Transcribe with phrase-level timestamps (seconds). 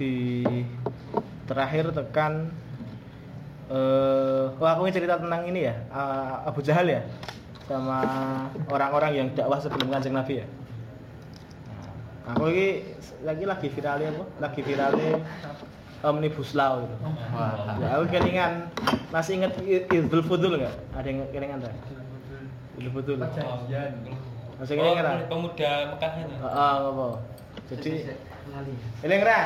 [0.00, 0.40] Di
[1.44, 2.48] terakhir tekan
[3.68, 7.04] eh wah aku ingin cerita tentang ini ya uh, Abu Jahal ya
[7.68, 8.02] sama
[8.66, 10.46] orang-orang yang dakwah sebelum kanjeng Nabi ya.
[12.26, 12.82] Nah, aku ini
[13.22, 14.24] lagi lagi viralnya apa?
[14.42, 15.22] Lagi viralnya
[16.02, 16.96] omnibus law gitu.
[17.30, 17.78] Wah.
[17.78, 18.74] Ya, aku kelingan
[19.14, 19.54] masih inget
[19.86, 20.74] Idul Fudul nggak?
[20.98, 21.74] Ada yang kelingan tak
[22.74, 23.16] Idul Fudul.
[24.58, 26.34] Masih kelingan tak pemuda Mekah itu.
[26.42, 27.06] Heeh, apa?
[27.70, 27.92] Jadi
[28.50, 29.38] Iya,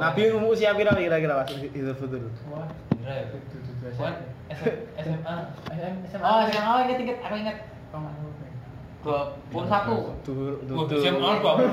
[0.00, 2.28] Nabi umur usia pira kira-kira pas Idul Fitri?
[3.84, 5.34] SMA.
[6.24, 7.56] Oh, SMA oh, inget inget, aku inget.
[9.04, 9.96] Dua puluh satu.
[10.24, 11.70] SMA dua puluh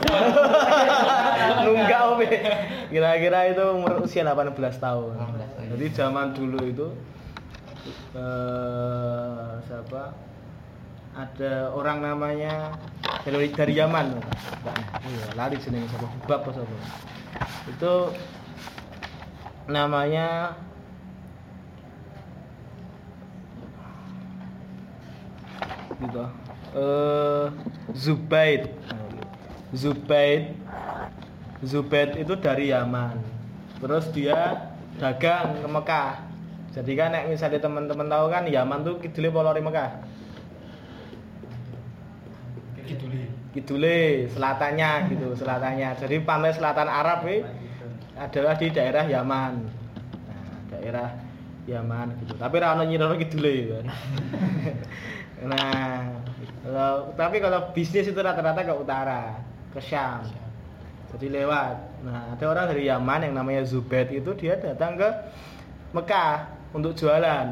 [1.64, 2.28] Nunggak oke.
[2.92, 5.16] Kira-kira itu umur usia 18 tahun.
[5.16, 5.68] 18 tahun.
[5.72, 6.88] Jadi zaman dulu itu
[8.12, 10.31] eh siapa?
[11.12, 12.72] Ada orang namanya
[13.28, 14.16] dari, dari Yaman.
[15.04, 16.08] Iya, lari jenenge siapa?
[16.24, 16.64] Bab apa?
[17.68, 18.16] Itu
[19.68, 20.56] namanya
[26.00, 26.24] gitu.
[26.72, 27.46] Eh
[27.92, 28.72] Zubaid.
[29.76, 30.56] Zubaid
[31.62, 33.20] Zubaid itu dari Yaman.
[33.84, 36.12] Terus dia dagang ke Mekah.
[36.72, 40.11] Jadi kan misalnya teman-teman tahu kan Yaman tuh kidule polori Mekah.
[42.92, 43.24] Kiduli.
[43.56, 45.90] Kidule, selatannya gitu, selatannya.
[45.96, 47.44] Jadi pantai selatan Arab ini
[48.20, 49.54] adalah di daerah Yaman.
[50.28, 51.10] Nah, daerah
[51.66, 52.34] Yaman gitu.
[52.36, 53.86] Tapi ra ono nyiroro kidule kan.
[55.52, 56.12] nah,
[56.62, 59.40] kalau, tapi kalau bisnis itu rata-rata ke utara,
[59.72, 60.26] ke Syam.
[61.12, 61.76] Jadi lewat.
[62.08, 65.10] Nah, ada orang dari Yaman yang namanya Zubaid itu dia datang ke
[65.92, 67.48] Mekah untuk jualan.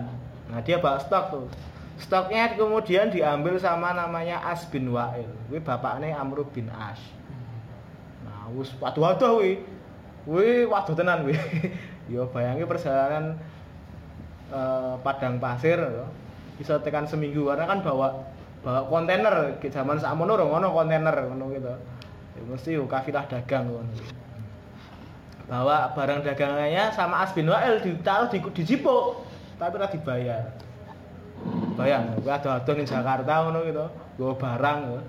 [0.49, 1.45] Nah, dia bawa stok tuh.
[1.99, 5.27] Stoknya kemudian diambil sama namanya As bin Wa'il.
[5.51, 6.99] Kuwi bapaknya Amr bin As.
[8.23, 9.59] Nah, waduh-waduh kuwi.
[10.23, 11.35] Kuwi waduh tenan kuwi.
[12.11, 13.35] ya bayangi perjalanan
[14.49, 16.07] eh, padang pasir ya.
[16.55, 18.11] bisa tekan seminggu karena kan bawa
[18.59, 21.71] bawa kontainer ke zaman sakmono ora ngono kontainer ngono gitu.
[22.39, 23.91] Ya mesti yo kafilah dagang ngono.
[25.51, 29.27] Bawa barang dagangannya sama As bin Wa'il ditaruh di di jipuk
[29.59, 30.68] tapi ora dibayar.
[31.79, 33.87] Bayang, kowe ado-ado ning Jakarta ngono gitu,
[34.19, 35.01] nggawa barang ya.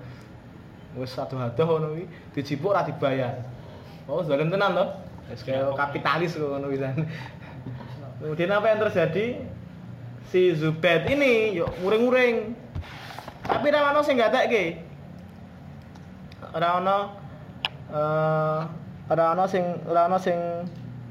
[0.95, 3.43] Wis ado-ado ngono kuwi dijipuk ora dibayar.
[4.07, 4.85] Oh, zalim tenan to.
[5.27, 7.03] Wis kaya kapitalis kok ngono pisan.
[8.23, 9.43] Kemudian apa yang terjadi?
[10.31, 12.55] Si Zubaid ini yuk muring-muring.
[13.43, 14.79] Tapi ra ono sing gatekke.
[16.55, 16.97] Ora ono
[17.91, 18.59] eh
[19.11, 20.39] ora ono sing ora ono sing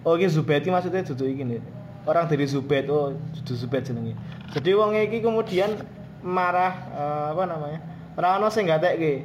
[0.09, 1.60] oh iki Zubaid iki maksudnya dudu iki nih.
[2.09, 4.16] Orang dari Zubaid oh dudu Zubaid jenenge.
[4.50, 5.78] Jadi wong iki kemudian
[6.27, 7.81] marah eh, apa namanya?
[8.19, 9.22] Ora ono sing gatekke.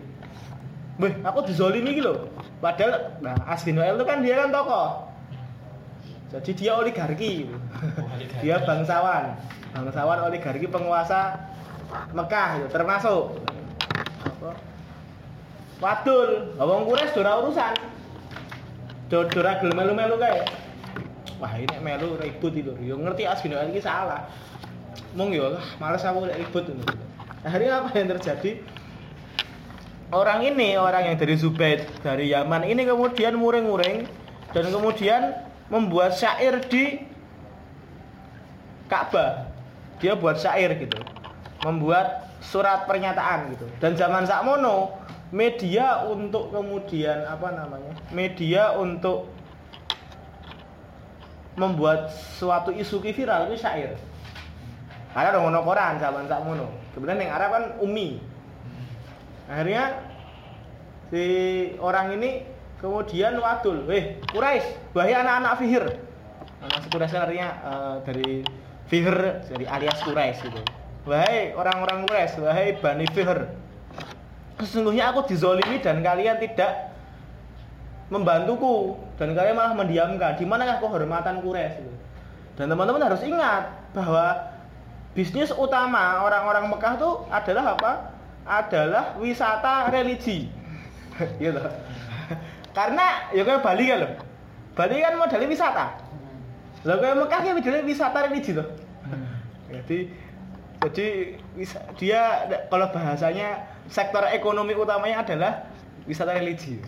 [1.02, 2.30] Weh, aku dizolimi iki lho.
[2.62, 5.12] Padahal nah Asbin Noel itu kan dia kan tokoh.
[6.32, 7.50] Jadi dia oligarki.
[8.16, 8.44] oligarki.
[8.46, 9.36] dia bangsawan.
[9.76, 11.36] Bangsawan oligarki penguasa
[12.16, 13.40] Mekah itu termasuk
[14.26, 14.52] apa?
[15.84, 17.74] Wadul, wong Quraisy ora urusan.
[19.12, 20.42] Do ora gelem melu-melu kae.
[21.38, 22.72] Wah, ini melu ribut itu.
[22.80, 24.32] Yo ngerti Asbin Noel iki salah.
[25.16, 26.92] Mong yo ah, males aku ribut ngono.
[27.48, 28.60] Akhirnya apa yang terjadi?
[30.12, 34.06] Orang ini, orang yang dari Zubaid, dari Yaman ini kemudian muring-muring
[34.52, 35.34] dan kemudian
[35.72, 37.00] membuat syair di
[38.92, 39.50] Ka'bah.
[40.04, 41.00] Dia buat syair gitu.
[41.64, 43.66] Membuat surat pernyataan gitu.
[43.80, 45.00] Dan zaman sakmono
[45.32, 47.96] media untuk kemudian apa namanya?
[48.12, 49.32] Media untuk
[51.56, 53.96] membuat suatu isu viral itu syair.
[55.16, 56.68] Karena ada ngono koran zaman sakmono.
[56.92, 58.20] Kemudian yang Arab kan umi.
[59.48, 60.04] Akhirnya
[61.08, 61.24] si
[61.80, 62.44] orang ini
[62.84, 65.86] kemudian wadul, weh Quraisy, wahai anak-anak Fihir.
[66.60, 68.30] Anak Quraisy artinya eh, dari
[68.92, 70.62] Fihir, dari alias Quraisy gitu.
[71.08, 73.56] Wahai orang-orang Quraisy, wahai Bani Fihir.
[74.60, 76.92] Sesungguhnya aku dizolimi dan kalian tidak
[78.12, 80.36] membantuku dan kalian malah mendiamkan.
[80.36, 81.88] Di manakah kehormatan Quraisy?
[81.88, 81.96] Gitu.
[82.60, 84.55] Dan teman-teman harus ingat bahwa
[85.16, 87.92] bisnis utama orang-orang Mekah tuh adalah apa?
[88.46, 90.52] Adalah wisata religi.
[91.42, 91.64] gitu.
[92.76, 94.12] Karena ya kayak Bali kan loh.
[94.76, 95.86] Bali kan modelnya wisata.
[96.84, 98.68] Lah kayak Mekah modelnya wisata religi tuh.
[99.72, 100.12] Jadi
[100.84, 101.08] jadi
[101.58, 105.66] wis- dia kalau bahasanya sektor ekonomi utamanya adalah
[106.04, 106.84] wisata religi.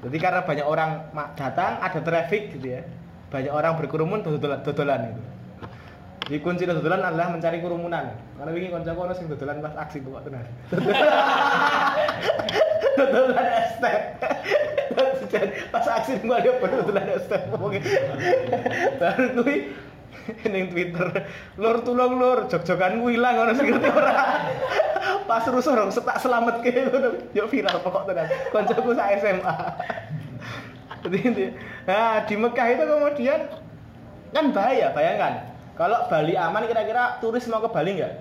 [0.00, 2.84] Jadi karena banyak orang datang, ada traffic gitu ya.
[3.32, 5.33] Banyak orang berkerumun dodolan, dodolan itu.
[6.24, 8.16] Jadi kunci dodolan adalah mencari kerumunan.
[8.40, 10.48] Karena wingi kancaku ono sing dodolan pas aksi kok tenan.
[12.96, 14.02] dodolan estet.
[15.74, 17.44] pas aksi gua dia dodolan estet.
[17.52, 17.80] Oke.
[19.00, 19.56] Baru kuwi
[20.48, 21.28] ning Twitter,
[21.60, 24.48] lur tulung lur, jog-jogan ku ilang ono sing ngerti ora.
[25.28, 27.20] Pas rusuh dong, setak selamat ke ngono.
[27.36, 28.32] Yo viral pokok tenan.
[28.48, 29.54] Kancaku sak SMA.
[31.04, 31.52] Jadi
[31.84, 33.40] nah di Mekah itu kemudian
[34.32, 35.53] kan bahaya, bayangkan.
[35.74, 38.12] Kalau Bali aman kira-kira turis mau ke Bali nggak?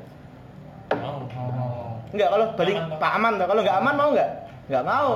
[0.97, 1.25] Mau.
[1.29, 2.01] Oh.
[2.13, 3.11] Enggak, kalau Bali Aman, Pak.
[3.17, 3.47] Aman toh.
[3.49, 4.29] Kalau nggak aman mau nggak?
[4.69, 5.11] Nggak mau.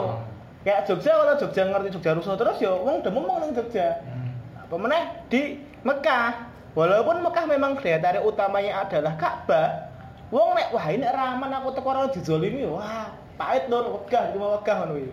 [0.65, 4.01] Kayak Jogja kalau Jogja ngerti Jogja rusuh terus ya wong udah ngomong nang Jogja.
[4.03, 4.65] Hmm.
[4.67, 5.41] Apa meneh di
[5.85, 6.49] Mekah.
[6.77, 9.89] Walaupun Mekah memang daya utamanya adalah Ka'bah.
[10.29, 14.83] Wong nek wah ini raman aku teko ora dijolimi, wah pahit lur wegah cuma wegah
[14.83, 15.11] ngono iki.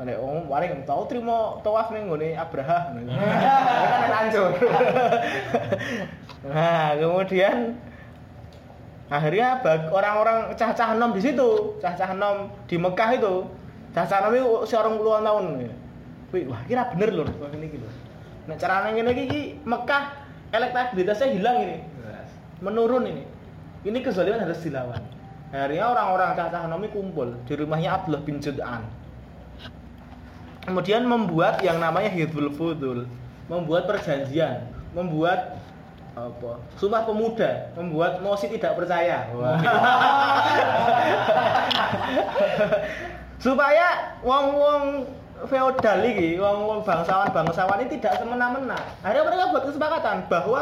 [0.00, 3.12] Nek wong paling tau trimo tawaf ning nggone Abraha ngono.
[4.00, 4.50] Kan hancur.
[6.40, 7.76] Nah, kemudian
[9.12, 9.60] akhirnya
[9.92, 13.44] orang-orang cah-cah nom di situ, cah-cah nom di Mekah itu,
[13.92, 15.68] cah-cah nom itu seorang puluhan tahun.
[16.32, 17.84] Wih, wah kira bener loh, wah ini gitu.
[18.48, 20.16] Nah caranya gini iki Mekah
[20.48, 21.76] elektabilitasnya hilang ini,
[22.64, 23.24] menurun ini.
[23.84, 25.04] Ini kezaliman harus dilawan.
[25.52, 28.88] Akhirnya orang-orang cah-cah nom ini kumpul di rumahnya Abdullah bin Jud'an.
[30.60, 33.08] Kemudian membuat yang namanya Hizbul Fudul,
[33.48, 35.56] membuat perjanjian, membuat
[36.12, 36.60] apa?
[36.76, 39.24] Sumpah pemuda, membuat mosi tidak percaya.
[43.40, 45.08] Supaya wong-wong
[45.48, 48.76] feodal iki, wong-wong bangsawan-bangsawan ini tidak semena-mena.
[49.00, 50.60] Akhirnya mereka buat kesepakatan bahwa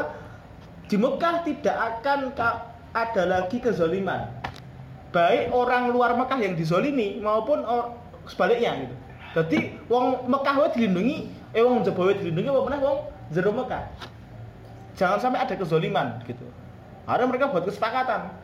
[0.87, 4.31] di Mekah tidak akan ka- ada lagi kezoliman.
[5.11, 7.99] Baik orang luar Mekah yang dizolimi maupun or-
[8.31, 8.95] sebaliknya gitu.
[9.39, 11.17] Jadi wong Mekah wae dilindungi,
[11.55, 12.99] eh wong Jawa wae dilindungi apa meneh wong
[13.31, 13.85] jero Mekah.
[14.99, 16.43] Jangan sampai ada kezoliman gitu.
[17.07, 18.35] Akhirnya mereka buat kesepakatan.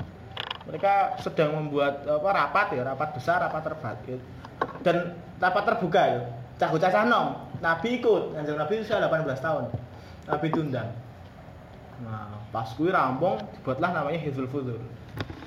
[0.71, 4.21] Mereka sedang membuat apa rapat ya, rapat besar, rapat terbatas
[4.87, 6.23] dan rapat terbuka ya.
[6.63, 9.65] Cah cah nom, Nabi ikut, Kanjeng Nabi usia 18 tahun.
[10.31, 10.89] Nabi diundang.
[12.07, 14.79] Nah, pas kuwi rampung dibuatlah namanya Hizbul Fudur.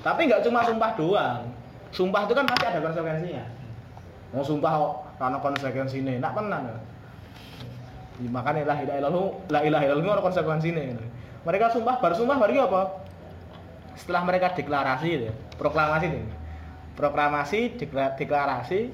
[0.04, 1.48] Tapi nggak cuma sumpah doang.
[1.88, 3.57] Sumpah itu kan pasti ada konsekuensinya.
[4.28, 6.62] Mau sumpah kok karena konsekuensinya, nak tenan.
[6.68, 6.76] ya.
[8.18, 10.82] Ya, makanya la ilaha illallah, la ilaha illallah ada konsekuensinya.
[11.46, 12.82] Mereka sumpah, baru sumpah baru apa?
[13.96, 16.22] Setelah mereka deklarasi ya, proklamasi ini.
[16.98, 18.90] Proklamasi, dekla- deklarasi,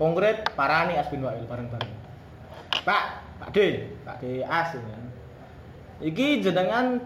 [0.00, 1.92] konkret parani As bin Wa'il bareng-bareng.
[2.82, 3.02] Pak,
[3.38, 4.98] Pak D, Pak D As ya.
[6.02, 6.98] Iki jenengan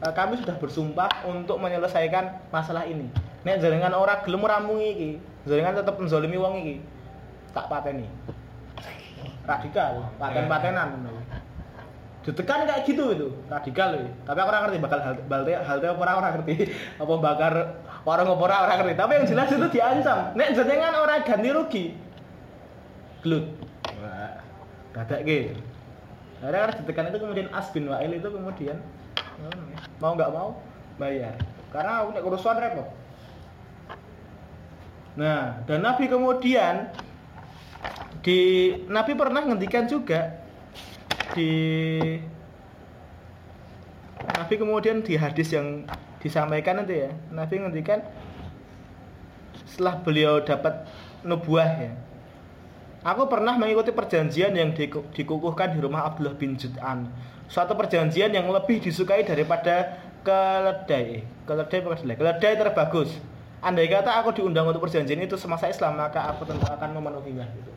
[0.00, 3.10] eh, kami sudah bersumpah untuk menyelesaikan masalah ini.
[3.44, 5.10] Nek jenengan ora gelem ramungi iki,
[5.44, 6.76] jenengan tetep menzalimi wong iki.
[7.50, 8.06] Tak pateni.
[9.44, 10.88] Radikal, paten-patenan.
[12.20, 14.12] Ditekan kayak gitu itu, radikal loh.
[14.28, 16.54] Tapi aku ngerti bakal hal halte halte apa ora ora ngerti.
[17.00, 17.54] Apa bakar
[18.04, 18.94] warung apa ora ora ngerti.
[18.94, 20.18] Tapi yang jelas itu diancam.
[20.36, 21.84] Nek jenengan ora ganti rugi.
[23.24, 23.46] Glut.
[24.92, 25.56] Dadak gitu.
[26.40, 28.76] Akhirnya karena ditekan itu kemudian As bin Wa'il itu kemudian
[30.00, 30.56] mau nggak mau
[30.96, 31.36] bayar.
[31.72, 32.88] Karena punya kerusuhan repot.
[35.20, 36.88] Nah, dan Nabi kemudian
[38.20, 40.36] di Nabi pernah ngendikan juga
[41.32, 41.52] di
[44.20, 45.88] Nabi kemudian di hadis yang
[46.20, 48.04] disampaikan itu ya, Nabi ngendikan
[49.64, 50.84] setelah beliau dapat
[51.24, 51.92] nubuah ya,
[53.00, 57.08] Aku pernah mengikuti perjanjian yang diku- dikukuhkan di rumah Abdullah bin Jud'an.
[57.48, 61.24] Suatu perjanjian yang lebih disukai daripada keledai.
[61.48, 62.18] Keledai apa keledai?
[62.20, 63.10] Keledai terbagus.
[63.60, 67.44] Andai kata aku diundang untuk perjanjian itu semasa Islam, maka aku tentu akan memenuhinya.
[67.52, 67.72] Gitu.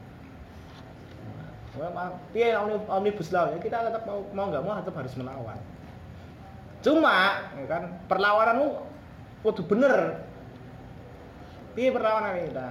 [1.75, 5.59] Omni- omnibus law ya kita tetap mau mau nggak mau tetap harus melawan.
[6.83, 8.67] Cuma, ya kan perlawananmu
[9.43, 10.23] kudu bener.
[11.73, 12.69] Piye perlawanan kita?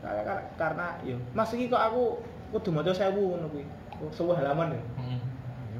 [0.00, 2.22] Karena, karena, karena yo, Mas iki kok aku
[2.54, 3.64] kudu maca 1000 ngono kuwi.
[4.12, 4.82] Sebuah halaman ya.
[5.00, 5.15] Hmm.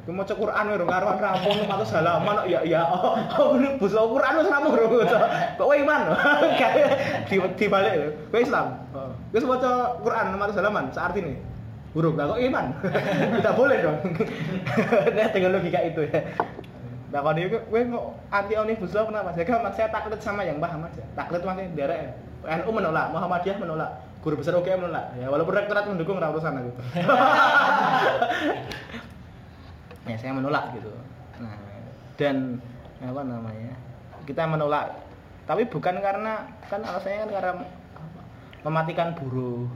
[0.06, 3.18] Kuwi maca Quran wae rong karuan rampung 100 halaman ya ya oh,
[3.58, 5.18] omnibus law Quran wis rampung rong maca.
[5.58, 6.00] Kok kowe iman?
[7.28, 8.08] di dibalik lho.
[8.30, 8.66] Kowe Islam.
[8.94, 9.12] Heeh.
[9.34, 11.34] Wis maca Quran 600 halaman saartine.
[11.96, 12.66] buruk lah kok iman
[13.40, 13.96] tidak boleh dong
[15.16, 16.20] nah, dengan logika itu ya
[17.08, 20.60] nah kalau dia gue kok anti omnibus law kenapa ya kan saya taklid sama yang
[20.60, 21.96] paham aja taklid maksudnya daerah
[22.60, 26.72] NU menolak Muhammadiyah menolak guru besar UGM menolak ya walaupun rektorat mendukung ora urusan aku
[30.06, 30.90] ya saya menolak gitu.
[31.42, 31.66] Nah
[32.16, 32.58] dan
[33.02, 33.75] apa namanya
[34.25, 35.04] kita menolak.
[35.46, 37.52] Tapi bukan karena kan alasannya kan karena
[38.66, 39.70] mematikan buruh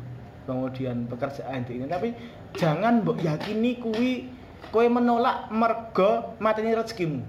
[0.49, 1.87] kemudian pekerjaan ini.
[1.87, 2.11] Tapi
[2.59, 4.27] jangan mbok yakini kuwi
[4.75, 7.23] kowe menolak mergo mateni rezekimu.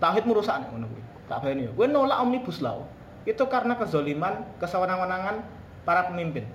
[0.00, 1.02] Tauhid merusak ngono kuwi.
[1.28, 2.84] Tak bayani ya kowe nolak omnibus law
[3.24, 5.44] itu karena kezoliman kesewenang-wenangan
[5.84, 6.48] para pemimpin.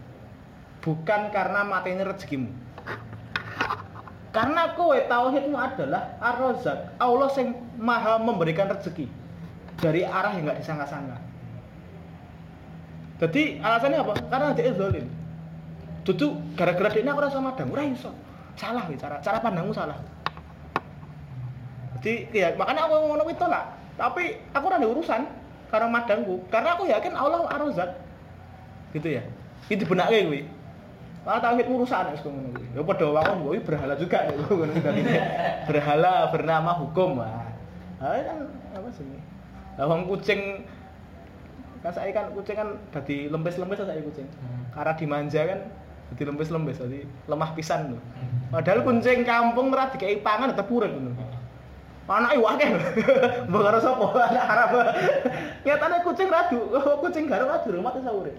[0.79, 2.68] Bukan karena mateni rezekimu
[4.29, 9.09] karena kowe tauhidmu adalah ar-razzaq Allah yang maha memberikan rezeki
[9.79, 11.29] dari arah yang nggak disangka-sangka
[13.19, 14.13] jadi alasannya apa?
[14.31, 15.05] Karena dia zalim.
[16.07, 18.09] Dudu gara-gara dia aku rasa madang, ora iso.
[18.55, 19.99] Salah wih, cara cara pandangmu salah.
[21.99, 23.75] Jadi ya makanya aku ngono kuwi tolak.
[23.99, 25.27] Tapi aku ada urusan
[25.67, 27.91] karena madangku, karena aku yakin Allah Ar-Razzaq.
[28.95, 29.23] Gitu ya.
[29.67, 30.41] Itu benake kuwi.
[31.27, 32.65] Malah tauhid urusan wis ngono kuwi.
[32.71, 34.73] Ya padha wae kuwi berhala juga ya ngono.
[35.67, 37.19] Berhala bernama hukum.
[37.19, 37.43] Ah
[37.99, 39.03] kan apa sih?
[39.75, 40.63] Lah wong kucing
[41.79, 44.27] kan saya kan kucing kan jadi lempes-lempes saya kucing.
[44.71, 45.59] Karena dimanja kan
[46.15, 48.03] jadi lempes-lempes jadi lemah pisan loh
[48.49, 51.13] padahal kucing kampung ora dikei pangan tetep urip ngono.
[52.09, 52.65] Anake wae
[53.53, 54.05] mbok karo sapa?
[54.33, 54.69] Anak Arab.
[55.61, 56.59] Nyatane kucing radu
[57.05, 58.33] kucing garuk radu rumah iso urip.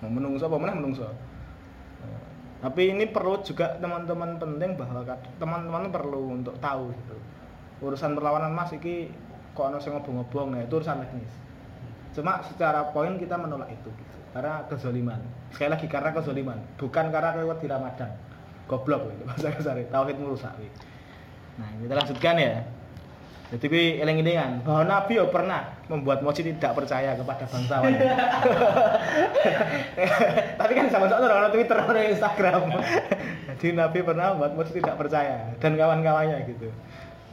[0.00, 1.04] Menungso apa meneh menungso
[2.60, 5.00] tapi ini perlu juga teman-teman penting bahwa
[5.40, 7.16] teman-teman perlu untuk tahu gitu
[7.80, 9.08] urusan perlawanan mas iki
[9.56, 11.32] kok ono sing ngobong-ngobong nah itu urusan teknis
[12.12, 14.16] cuma secara poin kita menolak itu gitu.
[14.36, 15.20] karena kezoliman
[15.56, 18.10] sekali lagi karena kezoliman bukan karena lewat di Ramadan
[18.68, 20.78] goblok gitu bahasa kasar tauhid merusak gitu.
[21.56, 22.54] nah kita lanjutkan ya
[23.50, 24.62] jadi gue eling-elingan.
[24.62, 27.90] Bahwa Nabi yo pernah membuat mochi tidak percaya kepada bangsawan.
[30.62, 32.78] Tapi kan sama sama orang Twitter orang Instagram.
[33.58, 35.50] Jadi Nabi pernah membuat mochi tidak percaya.
[35.58, 36.70] Dan kawan-kawannya gitu.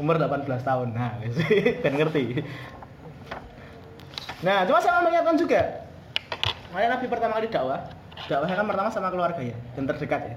[0.01, 0.97] Umur 18 tahun.
[0.97, 1.21] Nah
[1.85, 2.41] dan ngerti.
[4.41, 5.61] Nah, cuma saya mau mengingatkan juga.
[6.73, 7.81] Makanya Nabi pertama kali dakwah,
[8.29, 9.57] dakwahnya kan pertama sama keluarganya.
[9.77, 10.35] Dan terdekat ya.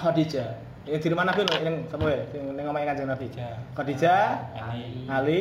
[0.00, 0.67] Khadijah.
[0.88, 3.26] Ini di rumah Nabi loh, yang sama ya, yang yang ngomongin kanjeng Nabi.
[3.28, 3.52] Khadijah.
[3.76, 4.24] Khadijah,
[4.56, 5.40] Ali, Ali,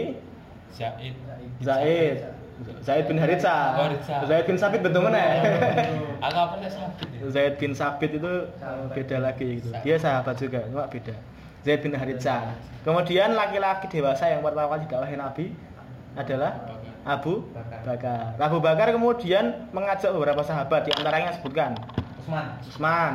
[0.76, 1.16] Zaid,
[1.64, 2.18] Zaid,
[2.84, 4.28] Zaid bin Haritha, Haritha.
[4.28, 5.24] Zaid bin Sabit betul mana?
[6.28, 7.32] Aku apa sabit ya?
[7.32, 8.34] Zaid bin Sabit itu
[8.92, 9.72] beda lagi gitu.
[9.88, 11.16] Dia sahabat juga, cuma beda.
[11.64, 12.52] Zaid bin Haritha.
[12.84, 15.46] Kemudian laki-laki dewasa yang pertama kali didakwahi Nabi
[16.20, 16.52] adalah
[17.08, 17.48] Abu
[17.88, 18.36] Bakar.
[18.36, 21.72] Abu Bakar kemudian mengajak beberapa sahabat di antaranya sebutkan
[22.20, 22.48] Usman.
[22.68, 23.14] Usman,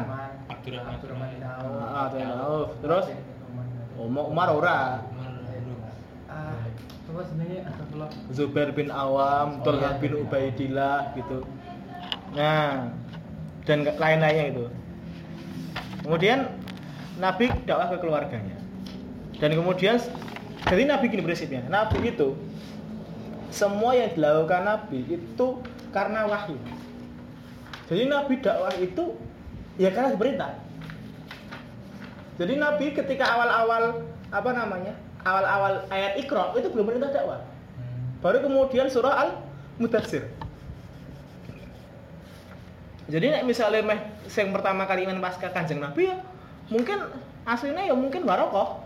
[0.62, 1.66] Abdurrahman Abdurrahman bin Auf.
[1.74, 2.70] Ah, Abdurrahman bin Auf.
[2.78, 3.06] Terus
[3.98, 4.78] Umar Umar ora,
[6.32, 6.64] Ah,
[7.04, 8.10] coba sebenarnya astagfirullah.
[8.32, 10.00] Zubair bin Awam, Oh, Talha iya.
[10.00, 11.44] bin Ubaidillah gitu.
[12.32, 12.88] Nah,
[13.68, 14.64] dan lain-lainnya itu.
[16.06, 16.48] Kemudian
[17.20, 18.56] Nabi dakwah ke keluarganya.
[19.36, 20.00] Dan kemudian
[20.64, 21.66] jadi Nabi gini prinsipnya.
[21.68, 22.32] Nabi itu
[23.52, 25.46] semua yang dilakukan Nabi itu
[25.92, 26.56] karena wahyu.
[27.92, 29.20] Jadi Nabi dakwah itu
[29.76, 30.52] ya karena diperintah.
[32.40, 34.02] Jadi Nabi ketika awal-awal
[34.32, 34.94] apa namanya?
[35.22, 37.44] Awal-awal ayat Iqra itu belum perintah dakwah.
[38.24, 39.30] Baru kemudian surah Al
[39.78, 40.26] Mudatsir.
[43.06, 44.00] Jadi nek misalnya meh
[44.30, 46.16] sing pertama kali iman pasca Kanjeng Nabi ya
[46.70, 47.02] mungkin
[47.44, 48.80] aslinya ya mungkin Barokoh.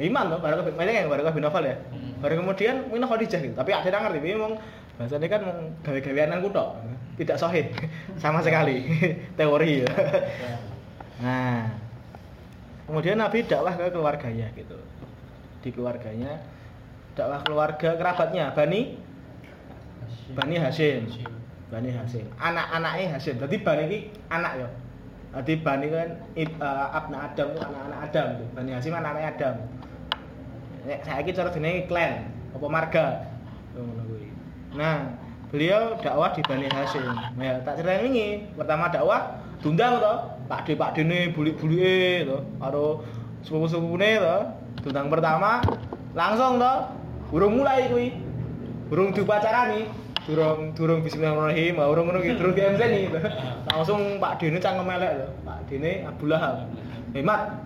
[0.00, 1.76] Iman loh, Barokoh banyak yang Barokoh bin Nawfal ya.
[1.92, 2.20] Hmm.
[2.24, 3.54] Baru kemudian mungkin Khadijah gitu.
[3.56, 4.54] Tapi ada yang ngerti, ini memang
[4.96, 5.42] bahasanya kan
[5.84, 6.68] gawe-gaweanan kutok.
[7.20, 7.68] Tidak sahih
[8.16, 8.88] sama sekali
[9.38, 9.92] teori ya.
[11.20, 11.68] Nah,
[12.88, 14.80] kemudian Nabi dakwah ke keluarganya gitu.
[15.60, 16.40] Di keluarganya
[17.12, 18.96] dakwah keluarga kerabatnya Bani
[20.32, 21.12] Bani Hashim.
[21.68, 22.24] Bani Hashim.
[22.40, 23.36] Anak-anaknya Hashim.
[23.36, 23.98] Jadi Bani ini
[24.32, 24.68] anak ya.
[25.30, 26.48] Jadi Bani kan eh,
[26.96, 28.28] abna Adam itu anak-anak Adam.
[28.56, 29.54] Bani Hashim anak-anak Adam.
[30.88, 33.06] Nek saiki cara jenenge klan apa marga.
[34.72, 35.12] Nah,
[35.50, 37.02] beliau dakwah di Bani Hashim.
[37.36, 38.46] Ya, tak ceritain ini.
[38.54, 40.14] Pertama dakwah tundang to.
[40.50, 43.02] Pak De Pak Dene bulik-bulike to karo
[43.42, 44.38] sepupu-sepupune to.
[44.86, 45.62] Tundang pertama
[46.14, 46.74] langsung to.
[47.34, 48.14] Urung mulai kuwi.
[48.90, 49.86] Urung diupacarani.
[50.20, 53.04] Durung durung bismillahirrahmanirrahim, ah, urung ngono durung di MC nih.
[53.66, 55.26] Langsung Pak Dene cangkem elek to.
[55.42, 56.70] Pak Dene Abu Lahab.
[57.10, 57.58] Hemat.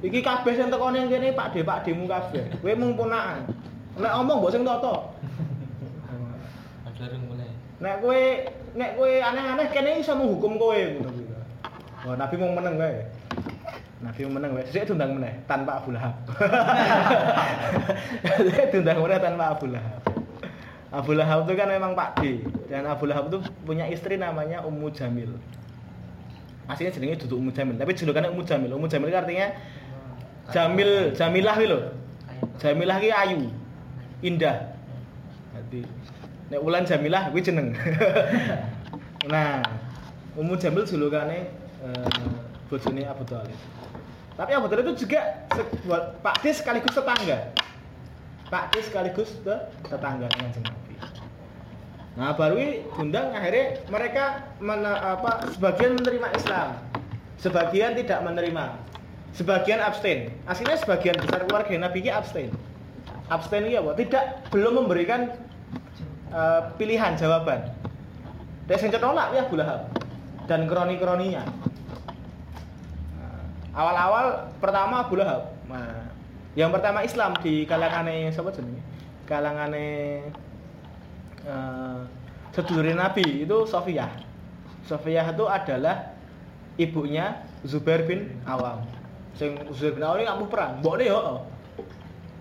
[0.00, 2.48] Iki kabeh sing teko ning kene Pak De Pak Demu kabeh.
[2.64, 3.44] Kowe mung ponakan.
[4.00, 4.64] Nek omong mbok sing.
[7.80, 8.20] Nek kowe
[8.76, 11.34] nek kowe aneh-aneh kene iso menghukum kowe ngono gitu.
[12.04, 13.08] Oh, Nabi mau meneng wae.
[14.04, 14.64] Nabi mau meneng wae.
[14.68, 16.12] Sesuk diundang meneh tanpa Abu Lahab.
[18.36, 20.00] Sesuk diundang meneh tanpa Abu Lahab.
[20.92, 24.92] Abu Lahab itu kan memang Pak D dan Abu Lahab itu punya istri namanya Ummu
[24.92, 25.32] Jamil.
[26.68, 28.70] Aslinya jenenge duduk Ummu Jamil, tapi julukannya Ummu Jamil.
[28.76, 29.56] Ummu Jamil artinya
[30.52, 31.82] Jamil, Jamilah gitu loh.
[32.60, 33.48] Jamilah ki ayu,
[34.20, 34.76] indah.
[35.54, 35.86] Jadi
[36.50, 37.72] nek Wulan Jamilah kuwi jeneng.
[39.32, 39.62] nah,
[40.34, 41.46] Ummu Jamil julukane
[41.82, 42.10] eh,
[42.66, 43.54] bojone Abu Thalib.
[44.34, 47.54] Tapi Abu Thalib itu juga se- buat Pak D sekaligus tetangga.
[48.50, 50.94] Pak D sekaligus te- tetangga dengan Nabi.
[52.18, 54.24] Nah, baru ini undang akhirnya mereka
[54.58, 56.68] mena- apa sebagian menerima Islam,
[57.38, 58.64] sebagian tidak menerima,
[59.38, 60.34] sebagian abstain.
[60.50, 62.50] Aslinya sebagian besar keluarga Nabi ini abstain.
[63.30, 63.94] Abstain ini apa?
[63.94, 65.30] Tidak belum memberikan
[66.30, 67.66] eh, pilihan jawaban.
[68.70, 69.90] Dan yang nolak ya Lahab
[70.46, 71.42] dan kroni-kroninya.
[73.18, 73.42] Nah,
[73.74, 75.50] awal-awal pertama Abu Lahab.
[75.66, 76.06] Nah,
[76.54, 78.82] yang pertama Islam di kalangannya siapa jenenge?
[79.26, 80.26] Kalangannya
[81.40, 82.00] eh
[82.50, 84.10] sedulure Nabi itu Sofiyah.
[84.86, 86.18] Sofiyah itu adalah
[86.74, 88.82] ibunya Zubair bin Awam.
[89.38, 90.82] Sing Zubair bin Awam ini ngamuk perang.
[90.82, 91.46] Mbok yo.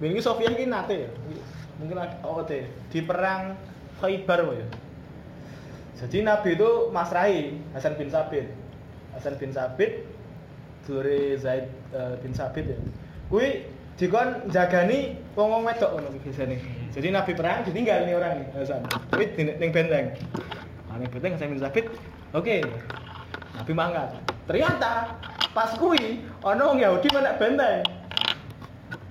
[0.02, 1.14] Ini Sofiyah ini nate.
[1.78, 3.56] Mungkin ada oh di perang
[4.00, 4.68] Khaybar ya.
[6.00, 8.48] Jadi Nabi itu masrahi Hasan bin Sabit.
[9.12, 10.08] Hasan bin Sabit
[10.88, 12.80] dulure Zaid eh, bin Sabit ya.
[13.28, 13.68] Kuwi
[14.00, 16.56] dikon jagani wong-wong wedok ngono biasane.
[16.96, 18.88] Jadi Nabi perang ditinggal nih orang nih Hasan.
[19.12, 20.16] Kuwi ning benteng.
[20.88, 21.86] Nah, benteng Hasan bin Sabit.
[22.32, 22.64] Oke.
[23.60, 24.10] Nabi mangkat.
[24.48, 25.20] Ternyata
[25.52, 27.84] pas kuwi ana wong Yahudi menek benteng.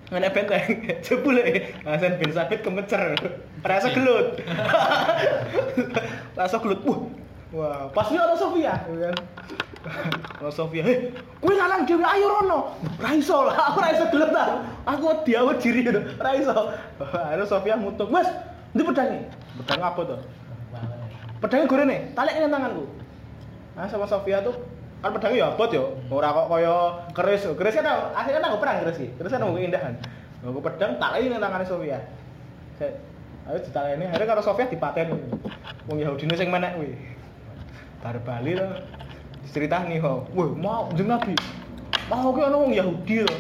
[0.09, 0.65] Menek benteng.
[1.05, 1.45] Jebule
[1.85, 3.13] Hasan bin Sabit kemecer.
[3.61, 4.41] Rasa gelut.
[6.39, 6.81] Rasa gelut.
[6.85, 7.01] Wah.
[7.49, 9.17] Wah, pas ini ada Sofia, kan?
[10.37, 11.09] Ana Sofia, "Heh,
[11.41, 14.61] kowe lanang dhewe ayo rono." Ora iso lah, aku ora iso gelut ta.
[14.85, 16.01] Aku diawet diri ngono.
[16.21, 16.55] Ora iso.
[17.01, 18.29] Ada Sofia mutuk, "Wes,
[18.77, 19.33] ndi pedange?"
[19.65, 20.17] Pedang apa to?
[21.41, 22.85] Pedangnya gorene, talik ning tanganku.
[23.79, 24.53] Nah, sama Sofia tuh
[24.99, 25.95] kan pedangnya ya abot yo.
[26.11, 26.75] Ora kok kaya
[27.15, 27.47] keris.
[27.55, 29.09] Keris kan akhirnya nang perang keris iki.
[29.15, 29.95] Keris nang keindahan.
[30.43, 31.99] Aku pedang tak ning tangane Sofia.
[33.49, 35.17] Ayo ditaleni, akhirnya karo Sofia dipateni.
[35.89, 36.93] Wong Yahudine sing menek kuwi.
[38.05, 38.69] Bar bali to.
[39.49, 40.29] Diceritani ho.
[40.37, 41.35] Wah, mau jeneng Nabi.
[42.13, 43.37] Mau ki ana wong Yahudi to.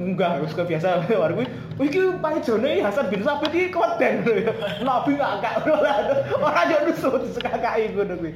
[0.00, 1.46] Munggah wis kebiasa war kuwi.
[1.76, 4.24] Wih iki pajone Hasan bin Sabit iki koden.
[4.88, 5.54] Nabi ngakak
[6.48, 8.32] ora yo nusuk sekakaki ngono kuwi.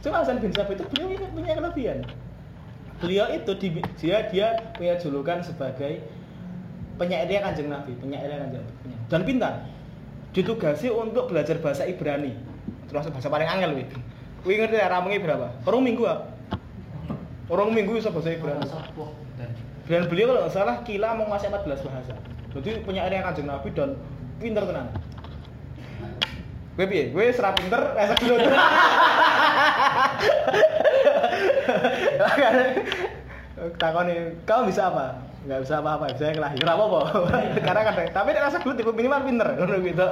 [0.00, 1.98] Cuma Hasan bin Sabit itu beliau punya kelebihan.
[3.00, 6.04] Beliau itu di- dia dia punya julukan sebagai
[6.96, 8.96] penyairnya kanjeng Nabi, penyairnya kanjeng Nabi.
[9.08, 9.54] Dan pintar.
[10.30, 12.36] Ditugasi untuk belajar bahasa Ibrani.
[12.88, 13.86] Termasuk bahasa paling angel wih.
[14.44, 15.52] Wih ngerti ya ramungi berapa?
[15.68, 16.28] Orang minggu ah.
[17.50, 18.64] Orang minggu bisa bahasa Ibrani.
[19.90, 22.14] Dan beliau kalau nggak salah kila menguasai 14 bahasa.
[22.54, 23.98] Jadi penyairnya kanjeng Nabi dan
[24.38, 24.86] pintar tenan.
[26.80, 27.12] Gue piye?
[27.12, 28.40] Gue serap pinter, rasa gelut.
[33.76, 35.20] Takoni, kamu bisa apa?
[35.44, 36.56] Enggak bisa apa-apa, bisa kelahi.
[36.64, 37.00] Ora apa-apa.
[37.68, 40.08] Karena kadang tapi nek rasa gelut iku minimal pinter ngono gitu.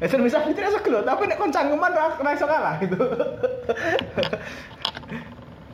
[0.00, 2.96] Ya sen bisa pinter rasa gelut, tapi nek kon cangkeman ra iso kalah gitu.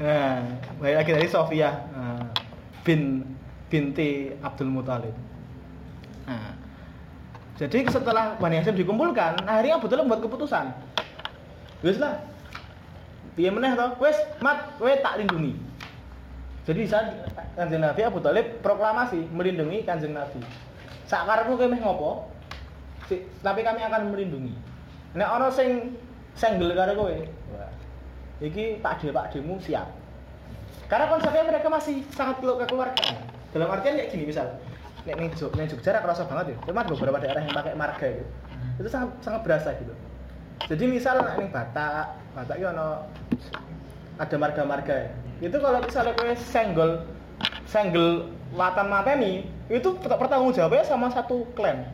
[0.00, 0.40] Nah,
[0.80, 2.24] baik lagi dari Sofia nah,
[2.88, 3.20] bin
[3.68, 5.12] binti Abdul Muthalib.
[6.24, 6.56] Nah,
[7.60, 10.72] jadi setelah Bani Hasyim dikumpulkan, akhirnya Thalib membuat keputusan.
[11.84, 12.24] Wes lah.
[13.36, 14.00] Piye meneh to?
[14.00, 15.52] Wes, mat, kowe tak lindungi.
[16.64, 17.20] Jadi saat
[17.60, 20.40] Kanjeng Nabi Abu Thalib proklamasi melindungi Kanjeng Nabi.
[21.04, 22.32] Sak karepmu kowe meh ngopo?
[23.12, 24.56] Si- tapi kami akan melindungi.
[25.12, 26.00] Nek ana sing
[26.32, 27.16] senggel karo kowe.
[28.40, 29.84] Iki Pak De Pak Demu siap.
[30.88, 33.20] Karena konsepnya mereka masih sangat kelu- kekeluargaan.
[33.52, 34.48] Dalam artian kayak gini misal,
[35.06, 36.56] nek ning Jog- ning Jogja ra kerasa banget ya.
[36.68, 38.24] Cuma ada beberapa daerah yang pakai marga itu.
[38.80, 39.94] Itu sangat sangat berasa gitu.
[40.68, 43.08] Jadi misal nek ning Batak, Batak itu ono
[44.20, 44.96] ada marga-marga.
[45.40, 46.90] Itu kalau misalnya kowe senggol
[47.64, 51.88] senggel watan mateni, itu pert- pertanggung jawabnya sama satu klan.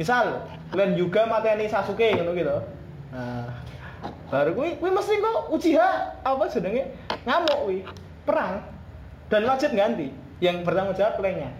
[0.00, 2.56] Misal, klan juga mateni Sasuke ngono gitu.
[3.12, 3.52] Nah,
[4.32, 5.88] baru kuwi kuwi mesti kok Uchiha
[6.24, 6.94] apa jenenge
[7.28, 7.78] ngamuk kuwi
[8.24, 8.64] perang
[9.28, 10.10] dan wajib ganti
[10.40, 11.52] yang bertanggung jawab klannya.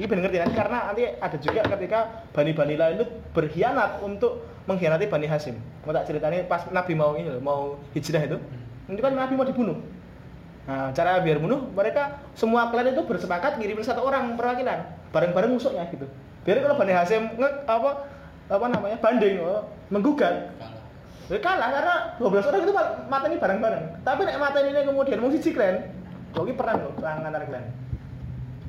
[0.00, 0.50] Ini benar ngerti kan?
[0.56, 5.60] Karena nanti ada juga ketika bani-bani lain itu berkhianat untuk mengkhianati Bani Hasim.
[5.84, 8.40] Mau tak ceritanya pas Nabi mau ini loh, mau hijrah itu,
[8.88, 9.76] itu kan Nabi mau dibunuh.
[10.64, 15.84] Nah, cara biar bunuh mereka semua klan itu bersepakat ngirimin satu orang perwakilan bareng-bareng musuhnya
[15.92, 16.08] gitu.
[16.48, 18.08] Biar kalau Bani Hasim nge, apa
[18.48, 20.48] apa namanya banding oh, menggugat
[21.30, 22.74] Ya kalah karena 12 orang itu
[23.06, 23.84] mata ini bareng-bareng.
[24.02, 25.86] Tapi nek mata ini kemudian mau siji klan,
[26.34, 27.70] kok ini perang loh, perang antar klan.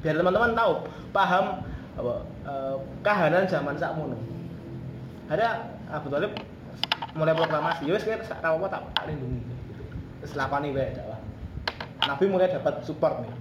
[0.01, 0.81] Biar teman-teman tahu,
[1.13, 1.61] paham
[1.93, 2.13] apa
[2.49, 4.17] eh, kahanan zaman sakmono.
[5.29, 6.33] Ada Abu Thalib
[7.13, 9.45] mulai proklamasi, ya wis kowe sak apa tak tak lindungi.
[10.25, 11.21] Terus lapani wae dakwah.
[12.01, 13.33] Nabi mulai dapat support nih.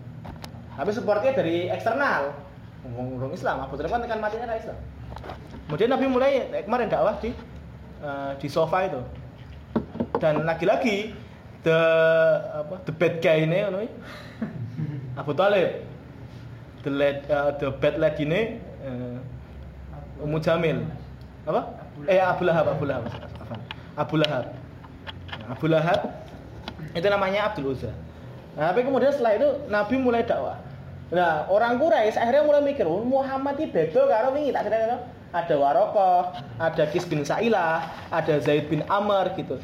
[0.76, 2.36] Tapi supportnya dari eksternal.
[2.80, 4.78] Ngomong orang Islam, Abu Thalib kan tekan matinya ra Islam.
[5.68, 7.32] Kemudian Nabi mulai eh, kemarin dakwah di
[8.04, 9.00] eh, di sofa itu.
[10.20, 11.16] Dan lagi-lagi
[11.64, 11.80] the
[12.52, 13.64] apa the bad guy ini.
[15.16, 15.89] Abu Thalib.
[16.80, 18.40] The lad, eh, the bad lady ini
[18.84, 20.84] eh, Ummu Jamil.
[21.44, 21.84] Apa?
[22.08, 23.04] Eh Abu Lahab, Abu Lahab.
[23.96, 24.44] Abu Lahab.
[25.50, 26.00] Abu Lahab
[26.96, 27.92] itu namanya Abdul Uzza.
[28.56, 30.58] Nah, tapi kemudian setelah itu Nabi mulai dakwah.
[31.10, 35.54] Nah, orang Quraisy akhirnya mulai mikir, oh, Muhammad ini beda karo wingi tak cerita ada
[35.54, 36.22] Warokoh,
[36.58, 39.58] ada Kis bin Sa'ilah, ada Zaid bin Amr gitu.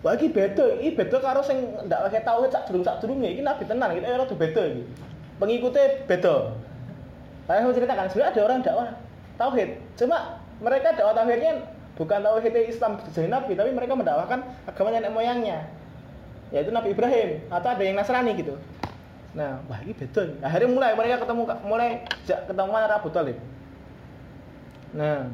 [0.00, 3.28] Wah, ini beda, ini beda karo sing ndak pakai tauhid sak durung sak durunge.
[3.28, 4.82] Iki nabi tenan, iki ora beda iki.
[5.40, 6.52] Pengikutnya beda.
[7.48, 8.88] Saya mau ceritakan sebenarnya ada orang dakwah
[9.40, 9.70] tauhid.
[9.96, 11.64] Cuma mereka dakwah tauhidnya
[11.96, 15.64] bukan tauhid Islam sebagai nabi, tapi mereka mendakwakan agama nenek moyangnya.
[16.52, 18.58] Yaitu Nabi Ibrahim atau ada yang Nasrani gitu.
[19.32, 20.34] Nah, wah ini beda.
[20.42, 23.38] Akhirnya mulai mereka ketemu mulai ketemu Abu Talib.
[24.90, 25.30] Nah,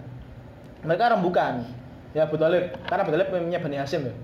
[0.84, 1.64] mereka rembukan
[2.12, 4.14] ya Abu Talib karena Abu Talib punya Bani Hashim ya.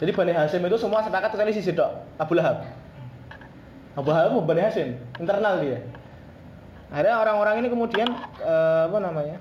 [0.00, 2.64] Jadi Bani Hashim itu semua sepakat kecuali sisi dok Abu Lahab.
[3.98, 5.82] Abu itu Bani Hashim internal dia.
[6.94, 8.06] Akhirnya orang-orang ini kemudian
[8.38, 9.36] eh, apa namanya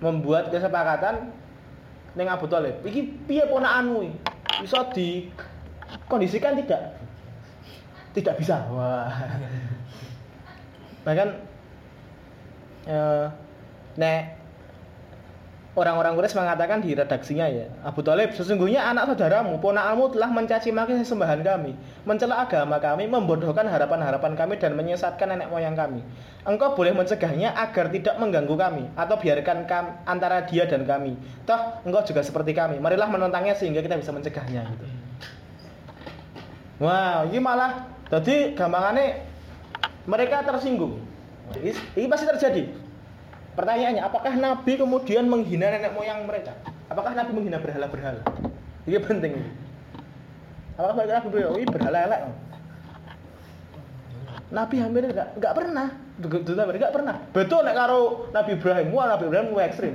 [0.00, 1.28] membuat kesepakatan
[2.16, 2.80] dengan Abu Talib.
[2.80, 4.16] Iki piye ponakanmu?
[4.64, 6.96] Bisa dikondisikan tidak?
[8.16, 8.64] Tidak bisa.
[8.72, 9.12] Wah.
[11.04, 11.28] Bahkan
[12.88, 13.26] eh,
[14.00, 14.33] nek
[15.74, 21.02] orang-orang Quraisy mengatakan di redaksinya ya, Abu Talib sesungguhnya anak saudaramu, ponakanmu telah mencaci maki
[21.02, 21.74] sesembahan kami,
[22.06, 26.06] mencela agama kami, membodohkan harapan-harapan kami dan menyesatkan nenek moyang kami.
[26.46, 31.18] Engkau boleh mencegahnya agar tidak mengganggu kami atau biarkan kam, antara dia dan kami.
[31.42, 32.78] Toh engkau juga seperti kami.
[32.78, 34.86] Marilah menentangnya sehingga kita bisa mencegahnya gitu.
[36.84, 39.24] Wow, ini malah jadi gampangannya
[40.04, 41.00] mereka tersinggung.
[41.96, 42.83] Ini pasti terjadi.
[43.54, 46.58] Pertanyaannya, apakah Nabi kemudian menghina nenek moyang mereka?
[46.90, 48.22] Apakah Nabi menghina berhala-berhala?
[48.84, 49.38] Ini penting.
[50.74, 51.54] Apakah mereka Nabi berhala?
[51.54, 52.20] Oh, berhala elek.
[54.54, 55.86] Nabi hampir enggak enggak pernah.
[56.14, 57.16] Betul enggak pernah.
[57.34, 59.94] Betul nek karo Nabi Ibrahim, wah Nabi Ibrahim luwih ekstrim.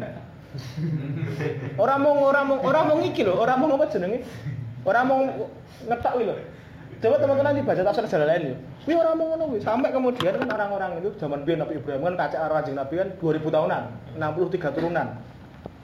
[1.78, 4.26] Orang mau orang mau orang mau ngiki loh, orang mau apa jenenge?
[4.84, 5.20] Orang mau
[5.86, 6.36] ngetak loh.
[7.00, 8.56] Coba teman-teman dibaca tafsir Jalalain ya.
[8.88, 9.60] Wih orang mau ngono.
[9.60, 13.10] Sampai kemudian kan orang-orang itu zaman biyen Nabi Ibrahim kan kaca karo Kanjeng Nabi kan
[13.20, 13.84] 2000 tahunan,
[14.16, 15.08] 63 turunan.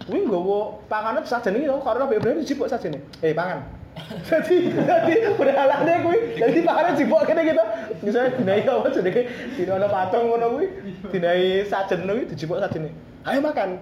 [0.05, 3.63] Wih nggowo panganan iki lho karo Nabi Ibrahim dijipuk sajen Eh pangan.
[4.27, 6.19] Jadi jadi berhalane kuwi.
[6.35, 7.63] Jadi panganan jipuk kene gitu.
[8.03, 9.21] Misalnya dinai apa jenenge?
[9.55, 10.67] Dinono patung ngono kuwi.
[11.15, 12.91] Dinai sajen kuwi dijipuk sajene.
[13.23, 13.79] Ayo makan.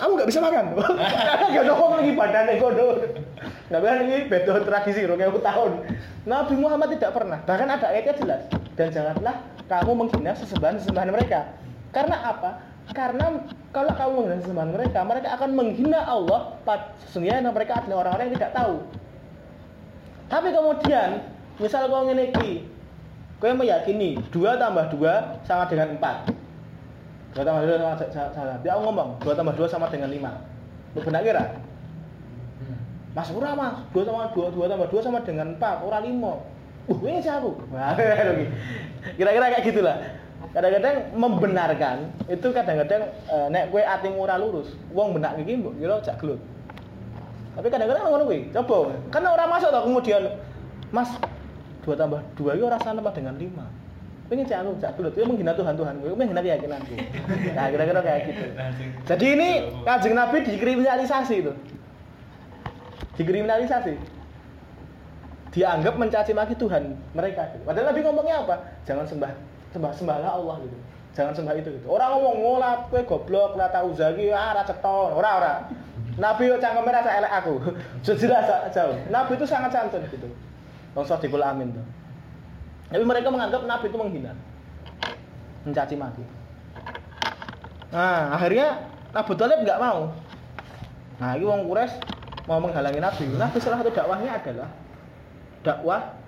[0.00, 0.64] Kamu nggak bisa makan.
[1.28, 2.88] Karena gak ada orang lagi badannya kodo.
[3.68, 5.70] Nggak bisa ini beda tradisi 2000 tahun.
[6.24, 7.38] Nabi Muhammad tidak pernah.
[7.44, 8.42] Bahkan ada ayatnya jelas.
[8.80, 11.52] Dan janganlah kamu menghina sesembahan-sesembahan mereka.
[11.92, 12.50] Karena apa?
[12.96, 13.44] Karena
[13.76, 16.56] kalau kamu menghina sesembahan mereka, mereka akan menghina Allah.
[17.04, 18.74] Sesungguhnya mereka adalah orang-orang yang tidak tahu.
[20.32, 21.10] Tapi kemudian,
[21.60, 22.64] misal kau ngene iki,
[23.36, 26.39] kau meyakini 2 tambah 2 sama dengan 4.
[27.34, 27.94] 2 tambah 2 sama
[28.34, 28.54] sama.
[28.62, 30.98] Dia ngomong 2 tambah 2 sama dengan 5.
[30.98, 31.44] Lu benar kira?
[33.10, 36.90] Mas ora Mas, 2 tambah 2, 2 tambah 2 sama dengan 4, ora 5.
[36.90, 37.50] Uh, ini aku.
[37.70, 37.94] Wah,
[39.18, 39.96] Kira-kira kayak gitulah.
[40.50, 46.02] Kadang-kadang membenarkan itu kadang-kadang eh, nek kowe atimu ora lurus, wong benak iki mbok kira
[46.02, 46.42] jak gelut.
[47.54, 48.50] Tapi kadang-kadang ngono kuwi.
[48.50, 50.22] Coba, kan ora masuk toh kemudian
[50.90, 51.06] Mas
[51.86, 53.46] 2 tambah 2 itu ora sama dengan 5.
[54.30, 56.94] Pengen cek aku, cek gelut, menghina Tuhan Tuhan gue, menghina keyakinanku.
[57.50, 58.44] Nah, kira-kira kayak gitu.
[59.10, 59.48] Jadi ini
[59.82, 61.52] Kanjeng Nabi dikriminalisasi itu.
[63.18, 63.98] Dikriminalisasi.
[65.50, 67.50] Dianggap mencaci maki Tuhan mereka.
[67.50, 67.66] gitu.
[67.66, 68.56] Padahal Nabi ngomongnya apa?
[68.86, 69.34] Jangan sembah
[69.74, 70.78] sembah sembahlah Allah gitu.
[71.10, 71.86] Jangan sembah itu gitu.
[71.90, 75.10] Orang ngomong ngolah kowe goblok, la tau zagi, ah ra ceton.
[75.10, 75.54] Ora ora.
[76.22, 77.54] Nabi yo cangkeme rasa elek aku.
[78.06, 78.94] Jelas jauh.
[79.10, 80.30] Nabi itu sangat santun gitu.
[80.94, 81.82] Wong Sadiqul Amin tuh.
[82.90, 84.32] Tapi mereka menganggap Nabi itu menghina.
[85.62, 86.24] Mencaci maki.
[87.94, 90.10] Nah, akhirnya Abu Thalib nggak mau.
[91.22, 91.94] Nah, ini wong Quraisy
[92.50, 93.24] mau menghalangi Nabi.
[93.34, 94.68] Nabi salah satu dakwahnya adalah
[95.62, 96.18] dakwah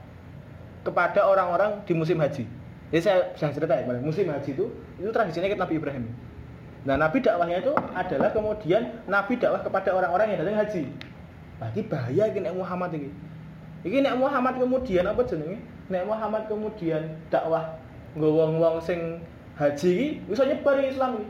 [0.86, 2.46] kepada orang-orang di musim haji.
[2.92, 4.66] Jadi saya saya cerita ya, musim haji itu
[5.00, 6.04] itu tradisinya kita Nabi Ibrahim.
[6.82, 10.82] Nah, Nabi dakwahnya itu adalah kemudian Nabi dakwah kepada orang-orang yang datang haji.
[11.58, 12.90] Berarti bahaya nek Muhammad.
[13.82, 15.62] Iki nek Muhammad kemudian apa jenenge?
[15.92, 17.76] Nek Muhammad kemudian dakwah
[18.16, 19.20] nggo wong-wong sing
[19.60, 21.28] haji iki bisa nyebar Islam iki.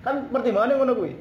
[0.00, 1.12] Kan pertimbangannya ngono kuwi.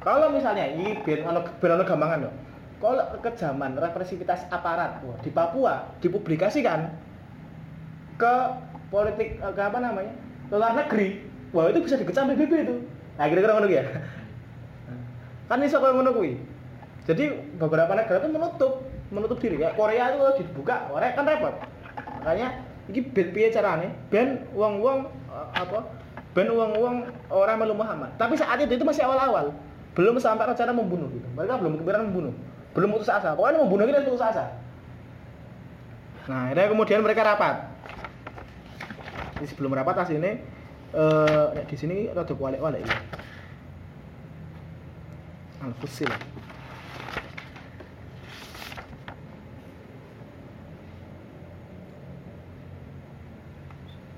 [0.00, 2.34] Kalau misalnya ini ben ono ben gampangan loh.
[2.80, 6.88] Kalau ke zaman represivitas aparat wah, di Papua dipublikasikan
[8.16, 8.34] ke
[8.88, 10.12] politik eh, ke apa namanya?
[10.52, 11.24] luar negeri,
[11.56, 12.76] wah itu bisa dikecam PBB itu.
[13.16, 13.84] Nah kira-kira ngono ya.
[15.48, 16.36] Kan iso koyo ngono kuwi.
[17.04, 17.28] Jadi
[17.60, 19.72] beberapa negara itu menutup menutup diri ya.
[19.76, 21.54] Korea itu dibuka, Korea kan repot.
[22.22, 22.48] Makanya
[22.88, 23.92] iki ben piye carane?
[24.08, 25.84] Ben wong-wong eh, apa?
[26.34, 28.10] Ben wong-wong orang melu Muhammad.
[28.16, 29.54] Tapi saat itu itu masih awal-awal.
[29.94, 31.26] Belum sampai rencana membunuh gitu.
[31.38, 32.34] Mereka belum kepikiran membunuh.
[32.74, 33.38] Belum putus asa.
[33.38, 34.50] Pokoknya membunuh kita putus asa.
[36.26, 37.70] Nah, akhirnya kemudian mereka rapat.
[39.38, 40.40] Di sebelum rapat tas ini
[40.94, 42.96] eh di sini rada kualik-walik ya.
[45.62, 46.10] Al-Fusil.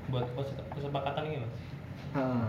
[0.06, 1.54] Buat kes- kesepakatan ini mas.
[2.14, 2.48] Ah,